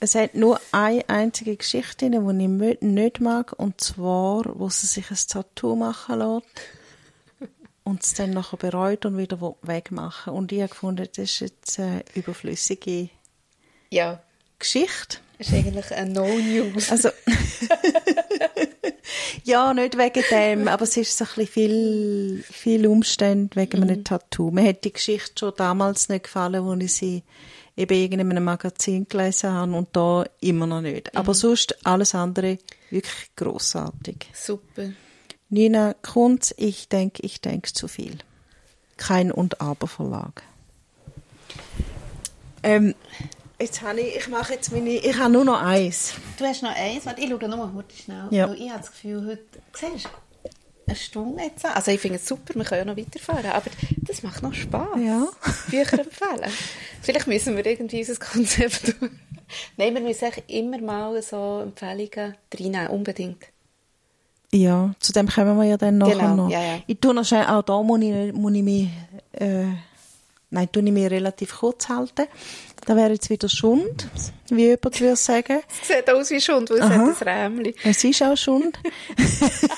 Es 0.00 0.14
hat 0.14 0.34
nur 0.34 0.60
eine 0.70 1.06
einzige 1.08 1.56
Geschichte, 1.56 2.08
die 2.08 2.16
ich 2.16 2.80
nicht 2.80 3.20
mag, 3.20 3.52
und 3.58 3.80
zwar, 3.80 4.44
wo 4.58 4.68
sie 4.68 4.86
sich 4.86 5.10
ein 5.10 5.18
Tattoo 5.28 5.74
machen 5.74 6.20
lässt 6.20 6.77
und 7.88 8.04
es 8.04 8.12
dann 8.12 8.30
nachher 8.30 8.58
bereut 8.58 9.06
und 9.06 9.16
wieder 9.16 9.56
wegmachen. 9.62 10.34
Und 10.34 10.52
ich 10.52 10.60
habe 10.60 10.68
gefunden, 10.68 11.08
das 11.08 11.18
ist 11.18 11.40
jetzt 11.40 11.80
eine 11.80 12.04
überflüssige 12.14 13.08
ja. 13.90 14.22
Geschichte. 14.58 15.18
Das 15.38 15.48
ist 15.48 15.54
eigentlich 15.54 15.90
ein 15.92 16.12
No-News. 16.12 16.90
Also, 16.90 17.08
ja, 19.44 19.72
nicht 19.72 19.96
wegen 19.96 20.24
dem, 20.30 20.68
aber 20.68 20.82
es 20.82 20.96
ist 20.98 21.16
so 21.16 21.24
ein 21.24 21.30
bisschen 21.36 21.46
viel, 21.46 22.44
viel 22.50 22.86
Umstände 22.86 23.56
wegen 23.56 23.78
mhm. 23.78 23.82
einem 23.84 24.04
Tattoo. 24.04 24.50
Mir 24.50 24.68
hat 24.68 24.84
die 24.84 24.92
Geschichte 24.92 25.32
schon 25.38 25.52
damals 25.56 26.10
nicht 26.10 26.24
gefallen, 26.24 26.66
als 26.66 26.82
ich 26.84 26.92
sie 26.92 27.22
eben 27.74 28.12
in 28.12 28.20
einem 28.20 28.44
Magazin 28.44 29.08
gelesen 29.08 29.52
habe 29.52 29.72
und 29.72 29.88
da 29.96 30.26
immer 30.40 30.66
noch 30.66 30.82
nicht. 30.82 31.14
Mhm. 31.14 31.18
Aber 31.18 31.32
sonst 31.32 31.86
alles 31.86 32.14
andere 32.14 32.58
wirklich 32.90 33.30
großartig. 33.34 34.26
Super. 34.34 34.90
Nina 35.50 35.94
Kunz, 36.02 36.54
ich 36.58 36.88
denke, 36.88 37.22
ich 37.22 37.40
denke 37.40 37.72
zu 37.72 37.88
viel. 37.88 38.18
Kein 38.96 39.32
und 39.32 39.60
Aber 39.60 39.86
Verlag. 39.86 40.42
Ähm, 42.62 42.94
jetzt 43.58 43.80
habe 43.80 44.00
ich, 44.00 44.16
ich 44.16 44.28
mache 44.28 44.54
jetzt 44.54 44.72
meine, 44.72 44.90
ich 44.90 45.16
habe 45.16 45.32
nur 45.32 45.44
noch 45.44 45.62
eins. 45.62 46.14
Du 46.36 46.44
hast 46.44 46.62
noch 46.62 46.74
eins? 46.74 47.06
Warte, 47.06 47.22
ich 47.22 47.30
schaue 47.30 47.48
nochmal 47.48 47.70
kurz 47.70 47.96
schnell. 47.96 48.26
Ja. 48.30 48.52
Ich 48.52 48.68
habe 48.68 48.80
das 48.80 48.90
Gefühl, 48.90 49.26
heute, 49.26 49.44
siehst 49.72 50.04
du, 50.04 50.10
eine 50.86 50.96
Stunde 50.96 51.42
jetzt 51.42 51.64
an. 51.64 51.72
Also 51.72 51.90
ich 51.92 52.00
finde 52.00 52.16
es 52.16 52.26
super, 52.26 52.54
wir 52.54 52.64
können 52.64 52.86
ja 52.86 52.94
noch 52.94 52.96
weiterfahren, 52.96 53.46
aber 53.46 53.70
das 54.02 54.22
macht 54.22 54.42
noch 54.42 54.54
Spaß. 54.54 54.98
Ja. 54.98 55.28
Bücher 55.70 56.00
empfehlen. 56.00 56.50
Vielleicht 57.02 57.26
müssen 57.26 57.56
wir 57.56 57.64
irgendwie 57.64 58.00
unser 58.00 58.16
Konzept... 58.16 58.94
Nein, 59.78 59.94
wir 59.94 60.02
müssen 60.02 60.30
immer 60.46 60.78
mal 60.78 61.22
so 61.22 61.60
Empfehlungen 61.62 62.36
reinnehmen, 62.52 62.88
unbedingt. 62.88 63.46
Ja, 64.52 64.94
zu 64.98 65.12
dem 65.12 65.28
kommen 65.28 65.58
wir 65.58 65.64
ja 65.64 65.76
dann 65.76 65.98
nachher 65.98 66.14
genau, 66.14 66.36
noch. 66.36 66.50
Ja, 66.50 66.62
ja. 66.62 66.78
Ich 66.86 66.98
tue 67.00 67.12
noch 67.12 67.30
auch 67.32 67.62
da 67.62 67.82
muss 67.82 68.00
ich, 68.00 68.32
muss 68.32 68.54
ich 68.54 68.62
mich, 68.62 68.88
äh, 69.32 69.64
nein, 70.50 70.72
tue 70.72 70.82
ich 70.82 70.92
mich 70.92 71.10
relativ 71.10 71.58
kurz 71.58 71.88
halten. 71.90 72.26
Da 72.86 72.96
wäre 72.96 73.12
jetzt 73.12 73.28
wieder 73.28 73.50
Schund, 73.50 74.08
wie 74.48 74.68
jemand 74.68 74.98
würde 74.98 75.16
sagen. 75.16 75.60
Es 75.82 75.88
sieht 75.88 76.10
aus 76.10 76.30
wie 76.30 76.40
Schund, 76.40 76.70
weil 76.70 76.78
es 76.78 76.84
hat 76.84 77.28
ein 77.28 77.56
Rämchen. 77.58 77.74
Es 77.84 78.02
ist 78.02 78.22
auch 78.22 78.34
Schund. 78.34 78.78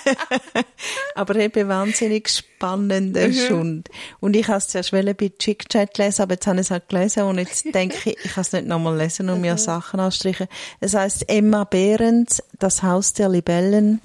Aber 1.17 1.35
eben 1.35 1.67
wahnsinnig 1.67 2.29
spannender 2.29 3.27
mhm. 3.27 3.33
Schund. 3.33 3.89
Und 4.21 4.37
ich 4.37 4.47
habe 4.47 4.59
es 4.59 4.69
zuerst 4.69 4.93
bei 4.93 5.33
Chick 5.37 5.69
Chat 5.69 5.99
lesen, 5.99 6.23
aber 6.23 6.35
jetzt 6.35 6.47
habe 6.47 6.61
ich 6.61 6.67
es 6.67 6.71
halt 6.71 6.89
gelesen 6.89 7.25
und 7.25 7.39
jetzt 7.39 7.65
denke 7.75 8.11
ich, 8.11 8.25
ich 8.25 8.33
kann 8.33 8.43
es 8.43 8.53
nicht 8.53 8.67
nochmal 8.67 8.97
lesen 8.97 9.29
und 9.29 9.41
mir 9.41 9.55
mhm. 9.55 9.59
Sachen 9.59 9.99
anstreichen. 9.99 10.47
Es 10.79 10.95
heißt 10.95 11.29
Emma 11.29 11.65
Behrens, 11.65 12.41
Das 12.61 12.85
Haus 12.85 13.13
der 13.13 13.29
Libellen 13.29 14.01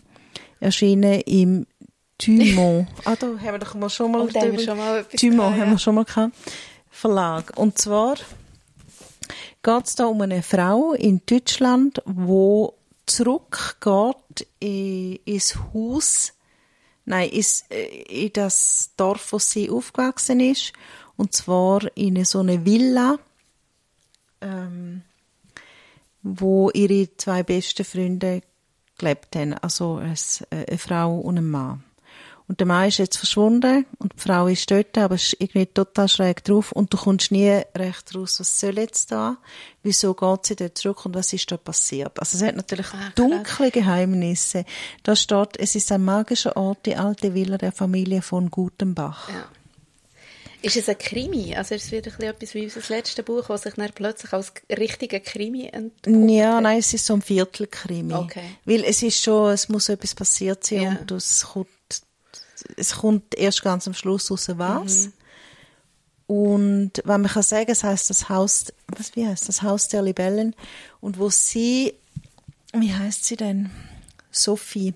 erschienen 0.66 1.22
im 1.22 1.68
Thymon. 2.18 2.88
ah, 3.06 3.16
da 3.16 3.28
haben 3.28 3.42
wir 3.42 3.60
doch 3.60 3.76
mal 3.76 3.90
schon 3.90 4.12
mal, 4.12 4.22
oh, 4.22 4.30
haben 4.34 4.52
wir 4.52 4.60
schon 4.60 4.78
mal 4.78 5.06
Thymon 5.06 5.54
ja. 5.54 5.62
haben 5.62 5.72
wir 5.72 5.80
schon 5.80 5.96
mal 5.96 6.06
gehabt. 6.06 6.34
Verlag. 6.90 7.58
Und 7.58 7.78
zwar 7.78 8.16
geht 9.64 9.86
es 9.86 9.96
da 9.96 10.06
um 10.06 10.22
eine 10.22 10.42
Frau 10.42 10.94
in 10.94 11.22
Deutschland, 11.26 12.02
wo 12.06 12.74
zurückgeht 13.06 14.48
in, 14.60 15.18
ins 15.26 15.56
Haus, 15.74 16.34
nein, 17.06 17.30
ins, 17.30 17.66
äh, 17.70 18.26
in 18.26 18.34
das 18.34 18.92
Dorf, 18.98 19.34
wo 19.34 19.40
sie 19.40 19.70
aufgewachsen 19.70 20.40
ist, 20.40 20.74
und 21.18 21.34
zwar 21.34 21.82
in 21.96 22.24
so 22.26 22.40
eine 22.40 22.66
Villa, 22.66 23.20
ähm, 24.42 25.04
wo 26.24 26.72
ihre 26.72 27.16
zwei 27.18 27.44
besten 27.44 27.86
Freunde 27.86 28.42
gelebt 28.98 29.36
haben, 29.36 29.54
also 29.56 30.00
äh, 30.00 30.16
eine 30.52 30.78
Frau 30.78 31.18
und 31.18 31.38
ein 31.38 31.50
Mann. 31.50 31.84
Und 32.48 32.60
der 32.60 32.68
Mann 32.68 32.88
ist 32.88 33.00
jetzt 33.00 33.18
verschwunden 33.18 33.88
und 33.98 34.14
die 34.14 34.20
Frau 34.20 34.48
ist 34.48 34.70
dort, 34.70 34.96
aber 35.00 35.16
ist 35.16 35.36
irgendwie 35.40 35.66
total 35.66 36.08
schräg 36.08 36.44
drauf 36.44 36.72
und 36.72 36.94
du 36.94 36.98
kommst 36.98 37.32
nie 37.32 37.62
recht 37.76 38.16
raus, 38.16 38.40
was 38.40 38.60
soll 38.60 38.78
jetzt 38.78 39.12
da? 39.12 39.38
Wieso 39.82 40.14
geht 40.14 40.46
sie 40.46 40.56
dort 40.56 40.78
zurück 40.78 41.06
und 41.08 41.16
was 41.16 41.34
ist 41.34 41.52
da 41.52 41.58
passiert? 41.58 42.20
Also 42.20 42.38
es 42.38 42.44
hat 42.44 42.56
natürlich 42.56 42.94
ah, 42.94 43.12
dunkle 43.16 43.72
Geheimnisse. 43.72 44.64
Da 45.02 45.16
steht, 45.16 45.58
es 45.58 45.74
ist 45.74 45.92
ein 45.92 46.06
magischer 46.06 46.56
Ort, 46.56 46.86
die 46.86 46.96
alte 46.96 47.34
Villa 47.34 47.58
der 47.58 47.72
Familie 47.72 48.22
von 48.22 48.52
Gutenbach. 48.52 49.30
Ja. 49.30 49.46
Ist 50.62 50.78
es 50.78 50.90
ein 50.90 50.98
Krimi? 50.98 51.56
Also 51.56 51.76
ist 51.76 51.86
es 51.86 51.92
wieder 51.92 52.12
etwas 52.28 52.54
wie 52.54 52.64
unser 52.64 52.82
letztes 52.90 53.24
Buch, 53.24 53.50
was 53.50 53.64
sich 53.64 53.76
dann 53.76 53.92
plötzlich 53.94 54.34
als 54.34 54.54
richtiger 54.70 55.20
Krimi 55.20 55.68
entpuppt? 55.68 56.30
Ja, 56.30 56.60
nein, 56.62 56.80
es 56.80 56.94
ist 56.94 57.06
so 57.06 57.14
ein 57.14 57.22
Viertelkrimi. 57.22 58.14
Okay. 58.14 58.56
Weil 58.66 58.84
es 58.84 59.04
ist 59.04 59.22
schon, 59.22 59.52
es 59.52 59.70
muss 59.70 59.90
etwas 59.90 60.16
passiert 60.16 60.66
sein 60.66 60.82
ja. 60.82 60.98
und 61.00 61.12
es 61.12 61.46
kommt 61.46 61.70
es 62.78 62.96
kommt 62.96 63.36
erst 63.36 63.62
ganz 63.62 63.88
am 63.88 63.94
Schluss 63.94 64.32
raus, 64.32 64.50
was. 64.56 65.06
Mhm. 65.06 65.14
Und 66.28 66.92
wenn 67.04 67.22
man 67.22 67.32
kann 67.32 67.44
sagen, 67.44 67.70
es 67.70 67.84
heißt 67.84 68.10
das 68.10 68.30
Haus, 68.30 68.74
was 68.88 69.16
wie 69.16 69.28
heißt 69.28 69.48
das 69.48 69.62
Haus 69.62 69.88
der 69.90 70.02
Libellen 70.02 70.56
und 71.02 71.20
wo 71.20 71.30
sie, 71.30 71.94
wie 72.74 72.94
heißt 72.94 73.26
sie 73.26 73.36
denn? 73.36 73.70
Sophie 74.32 74.94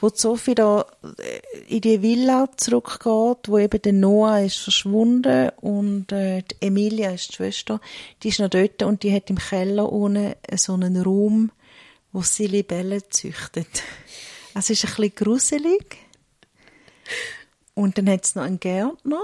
wo 0.00 0.10
Sophie 0.12 0.54
da 0.54 0.86
äh, 1.18 1.74
in 1.74 1.80
die 1.80 2.02
Villa 2.02 2.48
zurückgeht, 2.56 3.48
wo 3.48 3.58
eben 3.58 3.82
der 3.82 3.92
Noah 3.92 4.40
ist 4.40 4.58
verschwunden 4.58 5.50
und 5.60 6.12
äh, 6.12 6.42
die 6.42 6.66
Emilia 6.66 7.10
ist 7.10 7.30
die 7.30 7.34
Schwester, 7.34 7.80
die 8.22 8.28
ist 8.28 8.40
noch 8.40 8.50
dort 8.50 8.82
und 8.82 9.02
die 9.02 9.14
hat 9.14 9.30
im 9.30 9.38
Keller 9.38 9.92
unten 9.92 10.34
so 10.56 10.74
einen 10.74 11.02
Raum, 11.02 11.50
wo 12.12 12.22
sie 12.22 12.46
Libellen 12.46 13.02
züchtet. 13.10 13.82
Also 14.54 14.72
es 14.72 14.82
ist 14.82 14.84
ein 14.84 14.96
bisschen 14.96 15.14
gruselig. 15.14 15.98
Und 17.74 17.98
dann 17.98 18.08
hat 18.08 18.24
es 18.24 18.34
noch 18.34 18.44
einen 18.44 18.58
Gärtner. 18.58 19.20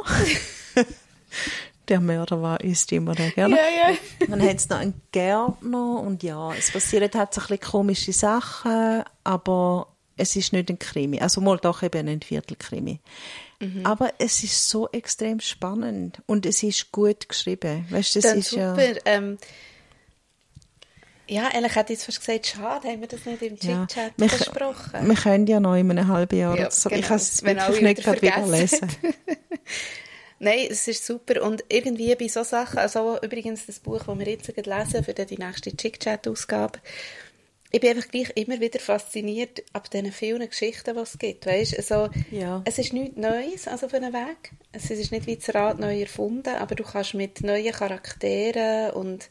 der 1.89 2.01
Mörder 2.01 2.43
war, 2.43 2.61
ist 2.61 2.93
immer 2.93 3.15
der 3.15 3.31
Gärtner. 3.31 3.57
Ja, 3.57 3.91
ja. 3.91 4.27
Dann 4.29 4.43
hat 4.43 4.57
es 4.57 4.69
noch 4.69 4.79
einen 4.79 5.01
Gärtner 5.11 6.01
und 6.01 6.23
ja, 6.23 6.53
es 6.53 6.71
passieren 6.71 7.11
halt 7.15 7.35
so 7.35 7.41
ein 7.41 7.47
bisschen 7.47 7.61
komische 7.61 8.13
Sachen, 8.13 9.05
aber 9.25 9.89
es 10.17 10.37
ist 10.37 10.53
nicht 10.53 10.71
ein 10.71 10.79
Krimi. 10.79 11.21
Also 11.21 11.41
mal 11.41 11.59
doch 11.59 11.83
eben 11.83 12.09
ein 12.09 12.23
Viertelkrimi. 12.23 13.01
Mhm. 13.61 13.87
Aber 13.87 14.13
es 14.19 14.43
ist 14.43 14.69
so 14.69 14.89
extrem 14.91 15.41
spannend 15.41 16.23
und 16.27 16.47
es 16.47 16.63
ist 16.63 16.93
gut 16.93 17.29
geschrieben. 17.29 17.87
Weißt, 17.91 18.17
das 18.17 18.25
ist 18.25 18.51
super. 18.51 18.83
Ja, 18.83 18.97
ähm, 19.05 19.39
ja, 21.29 21.49
ehrlich 21.55 21.75
hätte 21.77 21.93
ich 21.93 21.99
jetzt 21.99 22.05
fast 22.05 22.21
gesagt, 22.21 22.47
schade, 22.47 22.89
haben 22.89 23.01
wir 23.01 23.09
das 23.09 23.25
nicht 23.25 23.43
im 23.43 23.59
Chit-Chat 23.59 24.17
besprochen. 24.17 25.09
Wir 25.09 25.15
können 25.15 25.47
ja 25.47 25.61
noch 25.61 25.77
in 25.77 25.91
einem 25.91 26.09
halben 26.09 26.39
Jahr 26.39 26.59
ja, 26.59 26.71
so. 26.71 26.91
Genau. 26.91 27.01
Ich 27.01 27.07
kann 27.07 27.17
es 27.17 27.43
wirklich 27.43 27.81
nicht 27.81 28.03
gerade 28.03 28.21
wieder 28.21 28.47
lesen. 28.47 28.89
Nein, 30.41 30.67
es 30.69 30.89
ist 30.89 31.07
super. 31.07 31.43
Und 31.43 31.65
irgendwie 31.69 32.15
bei 32.17 32.27
so 32.27 32.43
Sachen, 32.43 32.81
also 32.81 33.17
übrigens 33.23 33.67
das 33.67 33.79
Buch, 33.79 34.03
das 34.05 34.19
wir 34.19 34.29
jetzt 34.29 34.49
lesen 34.49 35.05
für 35.05 35.15
die 35.15 35.39
nächste 35.39 35.75
Chick-Chat-Ausgabe, 35.75 36.81
ich 37.73 37.81
bin 37.81 37.91
einfach 37.91 38.11
gleich 38.11 38.31
immer 38.35 38.61
wieder 38.61 38.79
fasziniert 38.79 39.63
ab 39.73 39.91
diesen 39.91 40.13
vielen 40.13 40.47
Geschichten, 40.49 40.95
die 40.95 41.01
es 41.01 41.19
gibt. 41.19 41.47
Weißt? 41.47 41.77
Also, 41.79 42.11
ja. 42.31 42.63
Es 42.67 42.79
ist 42.79 42.93
nichts 42.93 43.17
Neues 43.17 43.67
also 43.67 43.87
auf 43.87 43.95
einem 43.95 44.13
Weg. 44.13 44.53
Es 44.73 44.91
ist 44.91 45.11
nicht 45.11 45.27
wie 45.27 45.37
das 45.37 45.55
Rad 45.55 45.81
neu 45.81 46.01
erfunden, 46.01 46.55
aber 46.55 46.75
du 46.75 46.85
kannst 46.85 47.15
mit 47.15 47.41
neuen 47.41 47.73
Charakteren 47.73 48.91
und 48.93 49.29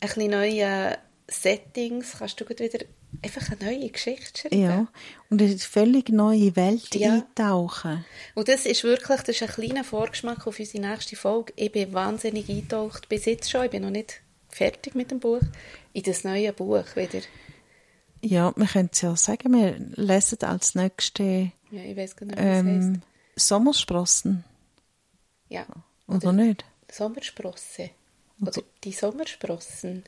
ein 0.00 0.08
bisschen 0.08 0.30
neuen 0.30 0.96
Settings 1.28 2.18
kannst 2.18 2.40
du 2.40 2.48
wieder 2.48 2.84
einfach 3.22 3.50
eine 3.50 3.70
neue 3.70 3.88
Geschichte 3.88 4.42
schreiben. 4.42 4.60
Ja, 4.60 4.86
und 5.30 5.42
eine 5.42 5.58
völlig 5.58 6.08
neue 6.10 6.54
Welt 6.54 6.94
ja. 6.94 7.14
eintauchen. 7.14 8.04
Und 8.34 8.48
das 8.48 8.66
ist 8.66 8.84
wirklich 8.84 9.20
das 9.20 9.40
ist 9.40 9.42
ein 9.42 9.48
kleiner 9.48 9.84
Vorgeschmack 9.84 10.46
auf 10.46 10.58
unsere 10.58 10.86
nächste 10.86 11.16
Folge. 11.16 11.52
Ich 11.56 11.72
bin 11.72 11.92
wahnsinnig 11.92 12.48
eingetaucht, 12.48 13.08
bis 13.08 13.24
jetzt 13.24 13.50
schon, 13.50 13.64
ich 13.64 13.70
bin 13.70 13.82
noch 13.82 13.90
nicht 13.90 14.20
fertig 14.48 14.94
mit 14.94 15.10
dem 15.10 15.20
Buch, 15.20 15.40
in 15.92 16.02
das 16.02 16.24
neue 16.24 16.52
Buch 16.52 16.84
wieder. 16.94 17.20
Ja, 18.22 18.52
wir 18.54 18.66
können 18.66 18.90
es 18.92 19.00
ja 19.00 19.16
sagen, 19.16 19.52
wir 19.52 19.76
lesen 19.96 20.42
als 20.42 20.74
nächste 20.74 21.52
ja, 21.72 21.82
ich 21.84 21.96
weiß 21.96 22.16
genau, 22.16 22.34
ähm, 22.36 23.00
Sommersprossen. 23.34 24.44
Ja. 25.48 25.66
Oder, 26.06 26.16
oder 26.18 26.32
nicht? 26.32 26.64
Sommersprosse. 26.90 27.90
Oder 28.40 28.52
die 28.84 28.92
Sommersprossen. 28.92 30.04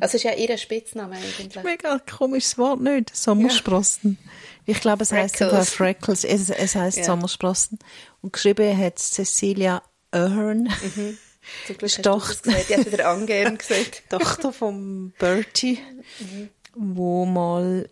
Also 0.00 0.16
ist 0.16 0.24
ja 0.24 0.32
ihr 0.32 0.56
Spitzname 0.58 1.16
eigentlich. 1.16 1.62
Mega 1.62 2.00
komisches 2.00 2.58
Wort, 2.58 2.80
nicht? 2.80 3.14
Sommersprossen. 3.14 4.18
Ja. 4.20 4.30
Ich 4.66 4.80
glaube, 4.80 5.04
es 5.04 5.12
heißt 5.12 5.38
sogar 5.38 5.64
Freckles. 5.64 6.24
Es, 6.24 6.50
es 6.50 6.74
heißt 6.74 6.98
ja. 6.98 7.04
Sommersprossen. 7.04 7.78
Und 8.20 8.32
geschrieben 8.32 8.76
hat 8.76 8.98
Cecilia 8.98 9.82
Ahern. 10.10 10.64
Mhm. 10.64 11.18
Zum 11.66 11.78
Glück 11.78 11.92
hast 11.92 12.02
Tochter, 12.02 12.42
du 12.42 12.50
das 12.50 12.66
gesagt. 12.66 12.86
Ich 12.86 12.92
hätte 12.92 13.06
angehend 13.06 13.58
gesagt. 13.60 14.02
Tochter 14.10 14.52
von 14.52 15.12
Bertie. 15.18 15.78
Mhm 16.18 16.50
wo 16.74 17.24
mal 17.24 17.88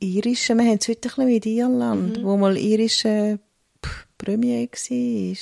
irische, 0.00 0.54
wir 0.54 0.64
haben 0.64 0.78
es 0.80 0.88
heute 0.88 1.08
ein 1.08 1.10
bisschen 1.10 1.26
mit 1.26 1.46
Irland, 1.46 2.18
mhm. 2.18 2.24
wo 2.24 2.36
mal 2.36 2.56
irische 2.56 3.38
Premier 4.18 4.66
war. 4.66 5.36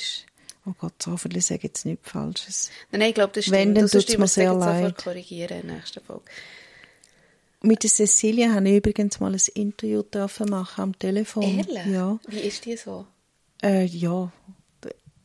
Oh 0.67 0.75
Gott, 0.77 1.01
so 1.01 1.17
viel 1.17 1.41
sage 1.41 1.61
jetzt 1.63 1.85
nichts 1.85 2.09
Falsches. 2.09 2.69
Nein, 2.91 2.99
nein, 2.99 3.09
ich 3.09 3.15
glaube, 3.15 3.33
das 3.33 3.45
stimmt. 3.45 3.57
Wenn, 3.57 3.75
dann 3.75 3.87
tut 3.87 4.07
es 4.07 4.17
mir 4.17 4.27
sehr 4.27 4.53
leid. 4.53 4.97
korrigieren 4.97 5.61
in 5.61 5.67
der 5.67 5.75
nächsten 5.77 6.03
Folge. 6.03 6.25
Mit 7.63 7.83
der 7.83 7.89
Cecilia 7.89 8.53
habe 8.53 8.69
ich 8.69 8.77
übrigens 8.77 9.19
mal 9.19 9.33
ein 9.33 9.41
Interview 9.53 10.01
dürfen 10.03 10.49
machen 10.49 10.81
am 10.81 10.99
Telefon. 10.99 11.43
Ehrlich? 11.43 11.85
Ja. 11.85 12.19
Wie 12.27 12.39
ist 12.39 12.65
die 12.65 12.77
so? 12.77 13.05
Äh, 13.63 13.85
ja, 13.85 14.31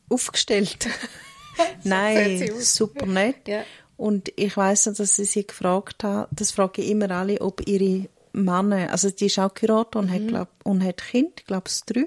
aufgestellt. 0.09 0.87
Nein, 1.83 2.51
super 2.59 3.05
nett. 3.05 3.47
Ja. 3.47 3.63
Und 3.97 4.31
ich 4.35 4.55
weiß 4.55 4.87
noch, 4.87 4.95
dass 4.95 5.15
sie 5.15 5.25
sie 5.25 5.45
gefragt 5.45 6.03
hat, 6.03 6.29
das 6.31 6.51
frage 6.51 6.81
ich 6.81 6.91
immer 6.91 7.09
alle, 7.11 7.41
ob 7.41 7.67
ihre 7.67 8.07
Männer, 8.31 8.91
also 8.91 9.09
die 9.09 9.25
ist 9.25 9.39
auch 9.39 9.53
geheiratet 9.53 9.95
und, 9.95 10.05
mhm. 10.07 10.13
hat, 10.13 10.27
glaub, 10.27 10.47
und 10.63 10.83
hat 10.83 10.97
Kind, 10.97 11.39
ich 11.39 11.45
glaube 11.45 11.65
es 11.65 11.83
drei. 11.85 12.05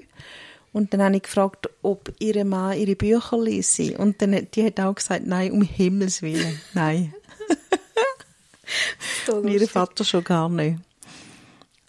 Und 0.73 0.93
dann 0.93 1.01
habe 1.03 1.17
ich 1.17 1.23
gefragt, 1.23 1.69
ob 1.81 2.13
ihre 2.19 2.45
Mann 2.45 2.77
ihre 2.77 2.95
Bücher 2.95 3.37
lese. 3.37 3.97
Und 3.97 4.21
dann, 4.21 4.47
die 4.53 4.65
hat 4.65 4.79
auch 4.79 4.95
gesagt, 4.95 5.27
nein, 5.27 5.51
um 5.51 5.61
Himmels 5.61 6.21
Willen, 6.21 6.61
nein. 6.73 7.13
und 9.27 9.49
ihr 9.49 9.67
Vater 9.67 10.05
schon 10.05 10.23
gar 10.23 10.47
nicht. 10.47 10.79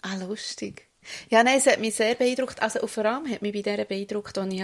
Ah, 0.01 0.15
lustig. 0.15 0.89
Ja, 1.29 1.43
nein, 1.43 1.59
es 1.59 1.65
hat 1.65 1.79
mich 1.79 1.95
sehr 1.95 2.15
beeindruckt. 2.15 2.61
Also 2.61 2.85
vor 2.87 3.05
allem 3.05 3.29
hat 3.29 3.41
mich 3.41 3.53
bei 3.53 3.61
dieser 3.61 3.85
beeindruckt, 3.85 4.37
als 4.37 4.53
ich 4.53 4.63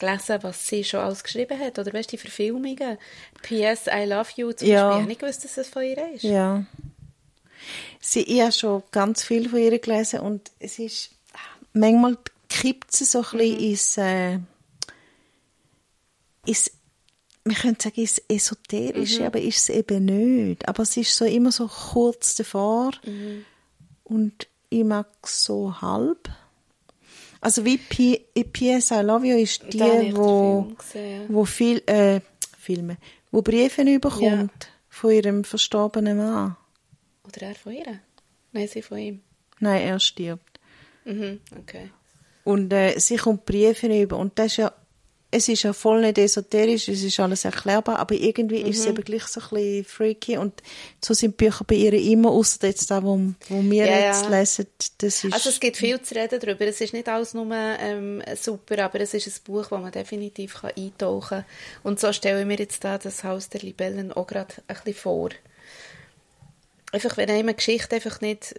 gelesen, 0.00 0.38
was 0.42 0.66
sie 0.66 0.82
schon 0.82 1.00
alles 1.00 1.22
geschrieben 1.22 1.58
hat. 1.58 1.78
Oder 1.78 1.92
weißt 1.92 2.10
du, 2.10 2.16
die 2.16 2.20
Verfilmungen. 2.20 2.98
P.S. 3.42 3.86
I 3.86 4.04
Love 4.06 4.30
You 4.36 4.52
zum 4.52 4.68
ja. 4.68 4.88
Beispiel. 4.88 5.02
Ich 5.02 5.08
nicht 5.08 5.20
gewusst, 5.20 5.44
dass 5.44 5.56
es 5.56 5.68
von 5.68 5.82
ihr 5.82 6.12
ist. 6.14 6.24
Ja. 6.24 6.64
Sie, 8.00 8.22
ich 8.22 8.40
habe 8.40 8.52
schon 8.52 8.82
ganz 8.90 9.22
viel 9.22 9.48
von 9.48 9.58
ihr 9.58 9.78
gelesen 9.78 10.20
und 10.20 10.50
es 10.58 10.78
ist, 10.78 11.10
manchmal 11.72 12.16
kippt 12.48 12.90
sie 12.92 13.04
so 13.04 13.18
ein 13.18 13.38
bisschen 13.38 13.56
mhm. 13.56 13.64
ins, 13.64 13.98
äh, 13.98 14.38
ins 16.46 16.70
wir 17.44 17.56
können 17.56 17.76
sagen, 17.80 18.00
ins 18.00 18.22
Esoterische, 18.28 19.20
mhm. 19.20 19.26
aber 19.26 19.40
ist 19.40 19.58
es 19.58 19.68
eben 19.70 20.04
nicht. 20.04 20.68
Aber 20.68 20.82
es 20.82 20.96
ist 20.96 21.16
so 21.16 21.24
immer 21.24 21.52
so 21.52 21.66
kurz 21.68 22.34
davor 22.34 22.92
mhm. 23.04 23.44
und 24.04 24.46
ich 24.68 24.84
mag 24.84 25.08
so 25.26 25.80
halb. 25.80 26.28
Also 27.40 27.64
wie 27.64 27.78
P 27.78 28.26
P.S. 28.52 28.90
I 28.90 29.00
Love 29.00 29.26
You 29.26 29.38
ist 29.38 29.64
die, 29.72 30.14
wo, 30.14 30.72
wo 31.28 31.44
viel, 31.44 31.82
äh, 31.86 32.20
Filme, 32.58 32.98
wo 33.30 33.40
Briefe 33.40 33.82
überkommt 33.82 34.64
ja. 34.64 34.68
von 34.88 35.10
ihrem 35.10 35.44
verstorbenen 35.44 36.18
Mann. 36.18 36.56
Oder 37.26 37.48
er 37.48 37.54
von 37.54 37.72
ihr? 37.72 38.00
Nein, 38.52 38.68
sie 38.68 38.82
von 38.82 38.98
ihm. 38.98 39.20
Nein, 39.60 39.82
er 39.82 40.00
stirbt. 40.00 40.60
Mhm, 41.04 41.40
okay. 41.58 41.90
Und 42.44 42.72
äh, 42.72 42.98
sie 42.98 43.16
kommt 43.16 43.46
Briefe 43.46 43.86
über 43.86 44.18
und 44.18 44.38
das 44.38 44.46
ist 44.46 44.56
ja 44.58 44.72
es 45.32 45.48
ist 45.48 45.62
ja 45.62 45.72
voll 45.72 46.00
nicht 46.00 46.18
esoterisch, 46.18 46.88
es 46.88 47.02
ist 47.02 47.20
alles 47.20 47.44
erklärbar, 47.44 47.98
aber 47.98 48.14
irgendwie 48.14 48.64
mhm. 48.64 48.70
ist 48.70 48.78
es 48.80 48.84
mhm. 48.84 48.92
eben 48.92 49.04
gleich 49.04 49.24
so 49.24 49.40
ein 49.40 49.48
bisschen 49.50 49.84
freaky 49.84 50.36
und 50.38 50.62
so 51.04 51.14
sind 51.14 51.36
Bücher 51.36 51.64
bei 51.64 51.76
ihr 51.76 51.92
immer, 51.92 52.30
außer 52.30 52.66
jetzt 52.66 52.90
da, 52.90 53.02
wo, 53.02 53.18
wo 53.48 53.62
wir 53.62 53.86
ja, 53.86 54.08
jetzt 54.08 54.24
ja. 54.24 54.38
lesen, 54.38 54.66
das 54.98 55.24
ist... 55.24 55.32
Also 55.32 55.50
es 55.50 55.60
gibt 55.60 55.76
viel 55.76 56.00
zu 56.00 56.14
reden 56.16 56.40
darüber, 56.40 56.66
es 56.66 56.80
ist 56.80 56.92
nicht 56.92 57.08
alles 57.08 57.34
nur 57.34 57.46
ähm, 57.52 58.22
super, 58.40 58.84
aber 58.84 59.00
es 59.00 59.14
ist 59.14 59.28
ein 59.28 59.44
Buch, 59.44 59.68
das 59.68 59.80
man 59.80 59.92
definitiv 59.92 60.62
kann 60.62 60.72
eintauchen 60.76 61.38
kann 61.38 61.44
und 61.84 62.00
so 62.00 62.12
stelle 62.12 62.40
ich 62.40 62.46
mir 62.46 62.58
jetzt 62.58 62.82
da 62.82 62.98
das 62.98 63.22
Haus 63.22 63.48
der 63.48 63.60
Libellen 63.60 64.12
auch 64.12 64.26
gerade 64.26 64.54
ein 64.66 64.76
bisschen 64.76 64.94
vor. 64.94 65.30
Einfach, 66.92 67.16
wenn 67.16 67.30
einem 67.30 67.40
eine 67.40 67.54
Geschichte 67.54 67.94
einfach 67.94 68.20
nicht, 68.20 68.56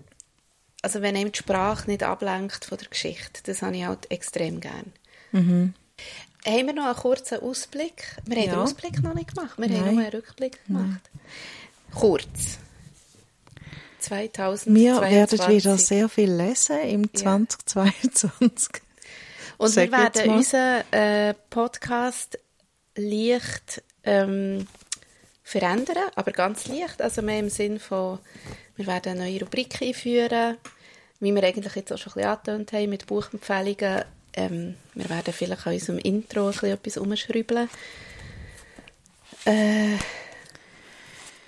also 0.82 1.02
wenn 1.02 1.18
einem 1.18 1.34
die 1.34 1.40
Sprache 1.40 1.90
nicht 1.90 2.04
ablenkt 2.04 2.64
von 2.64 2.78
der 2.78 2.88
Geschichte, 2.88 3.42
das 3.44 3.62
habe 3.62 3.76
ich 3.76 3.86
halt 3.86 4.10
extrem 4.10 4.62
gern. 4.62 4.94
Mhm. 5.34 5.74
Haben 6.46 6.68
wir 6.68 6.74
noch 6.74 6.86
einen 6.86 6.96
kurzen 6.96 7.40
Ausblick? 7.40 8.18
Wir 8.26 8.38
haben 8.38 8.46
ja. 8.46 8.52
den 8.54 8.60
Ausblick 8.60 9.04
noch 9.04 9.14
nicht 9.14 9.36
gemacht. 9.36 9.58
Wir 9.58 9.68
Nein. 9.68 9.80
haben 9.80 9.96
nur 9.96 10.04
einen 10.04 10.12
Rückblick 10.12 10.66
gemacht. 10.66 11.02
Nein. 11.14 11.22
Kurz. 11.94 12.58
2022. 14.00 14.74
Wir 14.74 15.02
werden 15.02 15.48
wieder 15.50 15.78
sehr 15.78 16.10
viel 16.10 16.32
lesen 16.32 16.80
im 16.82 17.14
2022. 17.14 18.70
Ja. 18.74 18.80
Und 19.58 19.70
Sag 19.70 19.92
wir 19.92 19.98
werden 19.98 20.32
unseren 20.32 20.92
äh, 20.92 21.36
Podcast 21.52 22.40
leicht 22.96 23.84
ähm, 24.04 24.68
verändern, 25.44 26.10
aber 26.16 26.32
ganz 26.32 26.68
leicht. 26.68 27.02
Also 27.02 27.22
mehr 27.22 27.40
im 27.40 27.50
Sinn 27.50 27.80
von, 27.80 28.18
wir 28.76 28.88
werden 28.88 29.14
eine 29.14 29.30
neue 29.30 29.42
Rubrik 29.42 29.80
einführen, 29.82 30.58
wie 31.20 31.36
wir 31.36 31.44
eigentlich 31.44 31.76
jetzt 31.76 31.94
auch 31.94 31.98
schon 32.00 32.14
ein 32.14 32.16
bisschen 32.16 32.32
angetönt 32.32 32.74
haben, 32.74 32.90
mit 32.90 33.06
Buchempfehlungen 33.06 34.04
ähm, 34.34 34.76
wir 34.94 35.10
werden 35.10 35.34
vielleicht 35.34 35.68
an 35.68 35.74
unserem 35.74 36.00
Intro 36.00 36.46
ein 36.46 36.52
bisschen 36.52 36.70
etwas 36.70 36.98
umschrübeln. 36.98 37.70
Äh, 39.46 39.98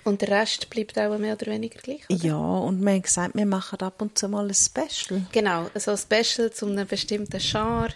und 0.04 0.20
der 0.20 0.28
Rest 0.28 0.68
bleibt 0.68 0.98
auch 0.98 1.16
mehr 1.18 1.34
oder 1.34 1.46
weniger 1.46 1.80
gleich, 1.80 2.04
oder? 2.10 2.24
Ja, 2.24 2.36
und 2.36 2.82
wir 2.82 2.92
haben 2.92 3.02
gesagt, 3.02 3.34
wir 3.34 3.46
machen 3.46 3.80
ab 3.80 4.02
und 4.02 4.18
zu 4.18 4.28
mal 4.28 4.46
ein 4.46 4.54
Special. 4.54 5.22
Genau, 5.32 5.70
also 5.72 5.92
ein 5.92 5.98
Special 5.98 6.52
zu 6.52 6.66
einem 6.66 6.86
bestimmten 6.86 7.38
Genre, 7.38 7.94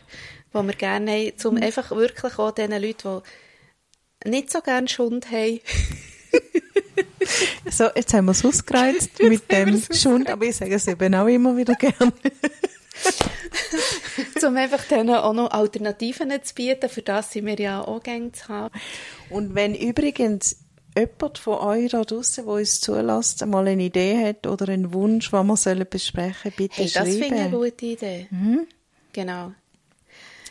die 0.55 0.67
wir 0.67 0.75
gerne 0.75 1.11
haben, 1.11 1.33
um 1.45 1.55
mhm. 1.57 1.63
einfach 1.63 1.91
wirklich 1.91 2.39
auch 2.39 2.53
diesen 2.53 2.81
Leuten, 2.81 3.21
die 4.25 4.31
nicht 4.31 4.51
so 4.51 4.63
gerne 4.63 4.89
Schund 4.89 5.31
haben, 5.31 5.61
so, 7.71 7.89
jetzt 7.95 8.15
haben 8.15 8.25
wir 8.25 8.33
es 8.33 8.45
ausgereizt 8.45 9.23
mit 9.23 9.51
dem 9.51 9.83
Schund, 9.93 10.31
aber 10.31 10.47
ich 10.47 10.57
sage 10.57 10.75
es 10.75 10.87
eben 10.87 11.15
auch 11.15 11.27
immer 11.27 11.57
wieder 11.57 11.75
gerne. 11.75 12.13
Um 14.43 14.57
einfach 14.57 14.85
denen 14.85 15.15
auch 15.15 15.33
noch 15.33 15.51
Alternativen 15.51 16.33
zu 16.43 16.55
bieten, 16.55 16.89
für 16.89 17.03
das 17.03 17.33
sind 17.33 17.47
wir 17.47 17.59
ja 17.59 17.83
auch 17.83 18.03
gerne 18.03 18.33
zu 18.33 18.49
haben. 18.49 18.75
Und 19.31 19.55
wenn 19.55 19.75
übrigens 19.75 20.65
jemand 20.97 21.39
von 21.39 21.59
euch 21.59 21.91
da 21.91 22.03
draussen, 22.03 22.45
der 22.45 22.55
uns 22.55 22.81
zulässt, 22.81 23.47
mal 23.47 23.67
eine 23.67 23.85
Idee 23.85 24.27
hat 24.27 24.47
oder 24.47 24.69
einen 24.69 24.93
Wunsch, 24.93 25.33
was 25.33 25.47
wir 25.47 25.57
sollen 25.57 25.87
besprechen 25.89 26.53
bitte 26.57 26.77
hey, 26.77 26.85
das 26.85 26.93
schreiben. 26.93 27.11
Das 27.11 27.19
finde 27.19 27.35
ich 27.35 27.41
eine 27.41 27.51
gute 27.51 27.87
Idee. 27.87 28.27
Mhm. 28.31 28.67
Genau. 29.13 29.53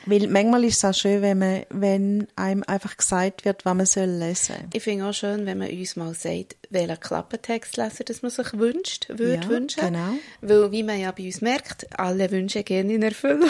Weil 0.08 0.28
manchmal 0.28 0.64
ist 0.64 0.78
es 0.78 0.86
auch 0.86 0.94
schön, 0.94 1.22
wenn, 1.22 1.38
man, 1.38 1.64
wenn 1.70 2.28
einem 2.38 2.64
einfach 2.66 2.96
gesagt 2.96 3.44
wird, 3.44 3.66
was 3.66 3.76
man 3.76 3.86
soll 3.86 4.06
lesen 4.06 4.56
soll. 4.56 4.66
Ich 4.74 4.84
finde 4.84 5.06
auch 5.06 5.14
schön, 5.14 5.46
wenn 5.46 5.58
man 5.58 5.70
uns 5.70 5.98
mal 5.98 6.14
sagt, 6.14 6.56
welchen 6.70 7.00
Klappentext 7.00 7.76
lesen, 7.76 8.06
das 8.06 8.22
man 8.22 8.32
sich 8.32 8.54
wünscht, 8.54 9.10
würde 9.10 9.44
ja, 9.44 9.50
wünschen. 9.50 9.82
genau. 9.82 10.14
Weil, 10.42 10.72
wie 10.72 10.84
man 10.84 11.00
ja 11.00 11.12
bei 11.12 11.26
uns 11.26 11.42
merkt, 11.42 12.00
alle 12.00 12.32
Wünsche 12.32 12.64
gehen 12.64 12.90
in 12.90 13.04
Erfüllung. 13.04 13.50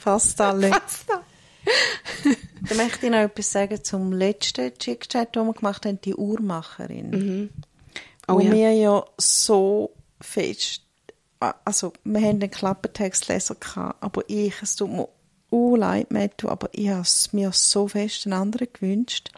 Fast 0.00 0.40
alle. 0.40 0.68
Fast 0.68 1.10
alle. 1.10 1.22
Dann 2.68 2.78
möchte 2.78 3.06
ich 3.06 3.12
noch 3.12 3.18
etwas 3.18 3.52
sagen 3.52 3.84
zum 3.84 4.12
letzten 4.12 4.76
Chick-Chat, 4.78 5.36
den 5.36 5.46
wir 5.46 5.52
gemacht 5.52 5.84
haben, 5.84 6.00
die 6.00 6.14
Uhrmacherin. 6.14 7.10
Mhm. 7.10 7.50
Oh, 8.28 8.34
wo 8.34 8.40
ja. 8.40 8.52
wir 8.52 8.72
ja 8.72 9.04
so 9.18 9.92
fest, 10.20 10.82
also 11.38 11.92
wir 12.04 12.20
haben 12.22 12.40
den 12.40 12.50
Klappentextleser 12.50 13.56
gehabt, 13.56 14.02
aber 14.02 14.22
ich, 14.28 14.54
es 14.62 14.76
tut 14.76 14.90
mir 14.90 15.08
uh, 15.56 15.76
leid, 15.76 16.10
Matthew, 16.10 16.48
aber 16.48 16.68
ich 16.72 16.88
habe 16.88 17.06
mir 17.32 17.52
so 17.52 17.88
fest 17.88 18.26
einen 18.26 18.34
anderen 18.34 18.68
gewünscht. 18.72 19.30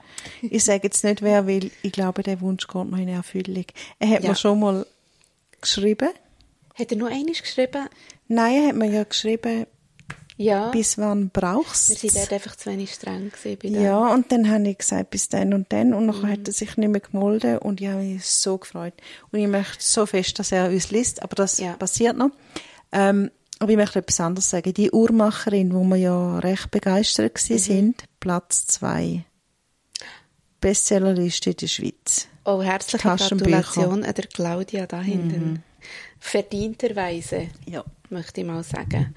Ich 0.43 0.65
sage 0.65 0.85
jetzt 0.85 1.05
nicht 1.05 1.23
wer, 1.23 1.47
weil 1.47 1.71
ich 1.83 1.93
glaube, 1.93 2.23
der 2.23 2.41
Wunsch 2.41 2.67
kommt 2.67 2.91
noch 2.91 2.99
in 2.99 3.09
Erfüllung. 3.09 3.67
Er 3.99 4.09
hat 4.11 4.23
ja. 4.23 4.31
mir 4.31 4.37
schon 4.37 4.61
mal 4.61 4.87
geschrieben. 5.61 6.11
Hat 6.75 6.91
er 6.91 6.99
nur 6.99 7.09
eines 7.09 7.41
geschrieben? 7.41 7.89
Nein, 8.29 8.55
er 8.55 8.69
hat 8.69 8.77
mir 8.77 8.91
ja 8.91 9.05
geschrieben, 9.05 9.67
ja. 10.37 10.71
bis 10.71 10.99
wann 10.99 11.31
brauchst 11.31 11.91
du 11.91 12.03
Wir 12.03 12.15
waren 12.15 12.21
dort 12.23 12.33
einfach 12.33 12.57
zu 12.57 12.71
wenig 12.71 12.95
streng 12.95 13.33
bei 13.45 13.55
dem. 13.57 13.81
Ja, 13.81 14.13
und 14.13 14.31
dann 14.33 14.51
habe 14.51 14.69
ich 14.69 14.79
gesagt, 14.79 15.11
bis 15.11 15.29
dann 15.29 15.53
und 15.55 15.73
dann. 15.73 15.93
Und 15.93 16.09
dann 16.09 16.23
mhm. 16.23 16.29
hat 16.29 16.47
er 16.47 16.53
sich 16.53 16.77
nicht 16.77 16.89
mehr 16.89 17.01
gemolden 17.01 17.59
und 17.59 17.81
ich 17.81 17.89
habe 17.89 18.03
mich 18.03 18.25
so 18.25 18.59
gefreut. 18.59 18.95
Und 19.31 19.41
ich 19.41 19.49
möchte 19.49 19.83
so 19.83 20.07
fest, 20.07 20.39
dass 20.39 20.53
er 20.53 20.69
uns 20.69 20.91
liest, 20.91 21.23
aber 21.23 21.35
das 21.35 21.59
ja. 21.59 21.75
passiert 21.75 22.17
noch. 22.17 22.31
Ähm, 22.93 23.31
aber 23.59 23.71
ich 23.73 23.77
möchte 23.77 23.99
etwas 23.99 24.21
anderes 24.21 24.51
sagen. 24.51 24.73
Die 24.73 24.91
Uhrmacherin, 24.91 25.75
wo 25.75 25.83
wir 25.85 25.97
ja 25.97 26.39
recht 26.39 26.71
begeistert 26.71 27.39
mhm. 27.49 27.59
sind, 27.59 28.05
Platz 28.21 28.67
zwei. 28.67 29.25
Bestsellerliste 30.61 31.51
in 31.51 31.57
der 31.57 31.67
Schweiz. 31.67 32.29
Oh, 32.45 32.63
herzliche 32.63 33.03
Gratulation 33.03 34.05
an 34.05 34.15
der 34.15 34.27
Claudia 34.27 34.87
da 34.87 35.01
hinten. 35.01 35.51
Mhm. 35.51 35.63
Verdienterweise, 36.19 37.49
ja. 37.67 37.85
möchte 38.11 38.41
ich 38.41 38.47
mal 38.47 38.63
sagen. 38.65 39.15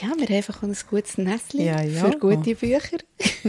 Ja, 0.00 0.02
wir 0.02 0.10
haben 0.10 0.34
einfach 0.34 0.62
ein 0.62 0.76
gutes 0.88 1.18
Nestchen 1.18 1.60
ja, 1.60 1.80
ja. 1.80 2.04
für 2.04 2.18
gute 2.18 2.54
Bücher. 2.54 2.98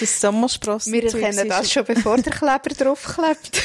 das 0.00 0.20
Sommersprossenzeug... 0.20 1.12
Wir 1.12 1.22
erkennen 1.22 1.48
das 1.48 1.72
schon, 1.72 1.84
bevor 1.84 2.16
der 2.16 2.32
Kleber 2.32 2.70
draufklebt. 2.70 3.62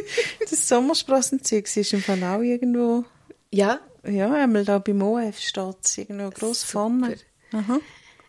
das 0.50 0.68
Sommersprossenzeug 0.68 1.76
ist 1.76 1.92
im 1.92 2.02
Fall 2.02 2.22
auch 2.24 2.40
irgendwo 2.40 3.04
ja. 3.50 3.80
Ja, 4.04 4.32
einmal 4.32 4.64
da 4.64 4.78
beim 4.78 5.02
OF 5.02 5.38
steht 5.38 5.76
es 5.84 5.98
irgendwo 5.98 6.30
gross 6.30 6.62
vorne. 6.62 7.16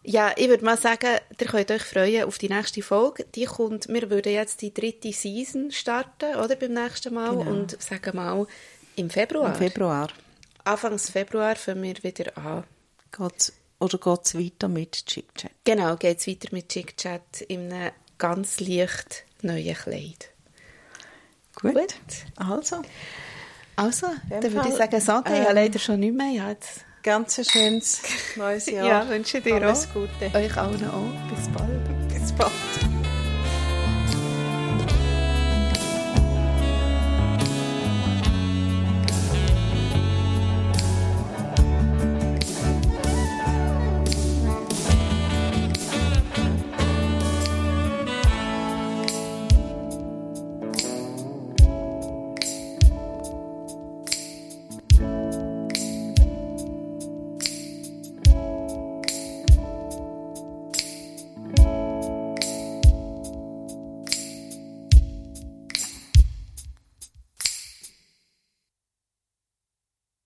Ja, 0.04 0.32
ich 0.36 0.48
würde 0.48 0.64
mal 0.64 0.78
sagen, 0.78 1.20
ihr 1.40 1.48
könnt 1.48 1.72
euch 1.72 1.84
freuen 1.84 2.24
auf 2.24 2.38
die 2.38 2.50
nächste 2.50 2.82
Folge. 2.82 3.26
Die 3.36 3.46
kommt, 3.46 3.88
wir 3.90 4.10
würden 4.10 4.32
jetzt 4.32 4.62
die 4.62 4.74
dritte 4.74 5.12
Season 5.12 5.72
starten, 5.72 6.36
oder, 6.36 6.56
beim 6.56 6.74
nächsten 6.74 7.14
Mal. 7.14 7.38
Genau. 7.38 7.52
Und 7.52 7.82
sagen 7.82 8.16
mal, 8.16 8.48
im 8.96 9.10
Februar. 9.10 9.50
Im 9.50 9.56
Februar. 9.56 10.10
Anfangs 10.64 11.10
Februar 11.10 11.56
fangen 11.56 11.84
wir 11.84 12.04
wieder 12.04 12.38
an. 12.38 12.64
Geht's, 13.16 13.54
oder 13.80 13.98
geht 13.98 14.26
es 14.26 14.36
weiter 14.36 14.68
mit 14.68 15.06
Chick-Chat? 15.06 15.52
Genau, 15.64 15.96
geht 15.96 16.20
es 16.20 16.28
weiter 16.28 16.50
mit 16.52 16.70
Chick-Chat 16.70 17.42
in 17.48 17.72
einem 17.72 17.92
ganz 18.18 18.60
leicht 18.60 19.26
neuen 19.42 19.76
Kleid. 19.76 20.32
Gut. 21.56 21.74
Gut. 21.74 21.96
Also. 22.36 22.82
Also, 23.80 24.08
dann 24.30 24.54
würde 24.54 24.70
ich 24.70 24.76
sagen, 24.76 24.96
Santé, 24.98 25.30
ähm, 25.36 25.44
ja 25.44 25.52
leider 25.52 25.80
schon 25.80 26.00
nicht 26.00 26.14
mehr. 26.16 26.32
Ja, 26.32 26.50
jetzt. 26.50 26.82
Ganz 27.02 27.38
ein 27.40 27.46
schönes 27.46 28.02
neues 28.36 28.66
Jahr. 28.70 28.86
ja, 28.86 29.10
wünsche 29.10 29.40
dir 29.40 29.56
Alles 29.56 29.88
auch. 29.90 29.94
Gute. 29.94 30.38
Euch 30.38 30.58
allen 30.58 30.90
auch. 30.90 31.30
Bis 31.36 31.48
bald. 31.48 32.10
Bis 32.14 32.32
bald. 32.34 32.52